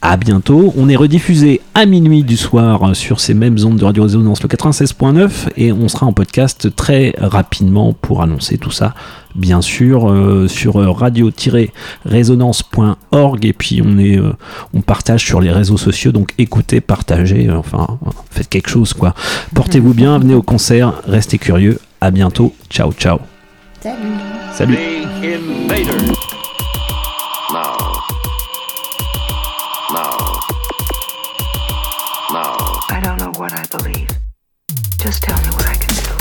À 0.00 0.16
bientôt. 0.16 0.72
On 0.76 0.88
est 0.88 0.94
rediffusé 0.94 1.60
à 1.74 1.84
minuit 1.84 2.22
du 2.22 2.36
soir 2.36 2.94
sur 2.94 3.18
ces 3.18 3.34
mêmes 3.34 3.56
ondes 3.64 3.78
de 3.78 3.84
Radio 3.84 4.04
Résonance, 4.04 4.40
le 4.44 4.48
96.9, 4.48 5.48
et 5.56 5.72
on 5.72 5.88
sera 5.88 6.06
en 6.06 6.12
podcast 6.12 6.72
très 6.76 7.16
rapidement 7.18 7.92
pour 7.94 8.22
annoncer 8.22 8.58
tout 8.58 8.70
ça, 8.70 8.94
bien 9.34 9.60
sûr, 9.60 10.08
euh, 10.08 10.46
sur 10.46 10.76
euh, 10.80 10.92
radio-résonance.org, 10.92 13.44
et 13.44 13.52
puis 13.52 13.82
on 13.84 13.98
est, 13.98 14.16
euh, 14.18 14.34
on 14.72 14.82
partage 14.82 15.24
sur 15.26 15.40
les 15.40 15.50
réseaux 15.50 15.78
sociaux, 15.78 16.12
donc 16.12 16.32
écoutez, 16.38 16.80
partagez, 16.80 17.48
euh, 17.48 17.56
enfin, 17.58 17.98
euh, 18.06 18.10
faites 18.30 18.48
quelque 18.48 18.70
chose, 18.70 18.92
quoi. 18.92 19.14
Portez-vous 19.52 19.94
bien, 19.94 20.16
venez 20.20 20.34
au 20.34 20.42
concert, 20.42 20.92
restez 21.08 21.38
curieux. 21.38 21.80
À 22.00 22.10
bientôt. 22.10 22.54
Ciao, 22.70 22.92
ciao. 22.92 23.18
Salut. 23.80 23.96
Salut. 24.54 24.76
Invader. 25.22 25.98
No. 27.52 27.76
No. 29.92 30.16
No. 32.32 32.42
I 32.88 33.00
don't 33.02 33.18
know 33.18 33.32
what 33.36 33.52
I 33.52 33.64
believe. 33.76 34.08
Just 34.98 35.22
tell 35.22 35.36
me 35.38 35.50
what 35.56 35.66
I 35.66 35.74
can 35.74 35.94
do. 35.94 36.14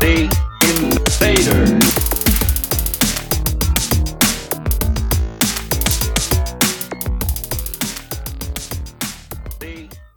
The 0.00 0.28
Invader. 0.62 1.69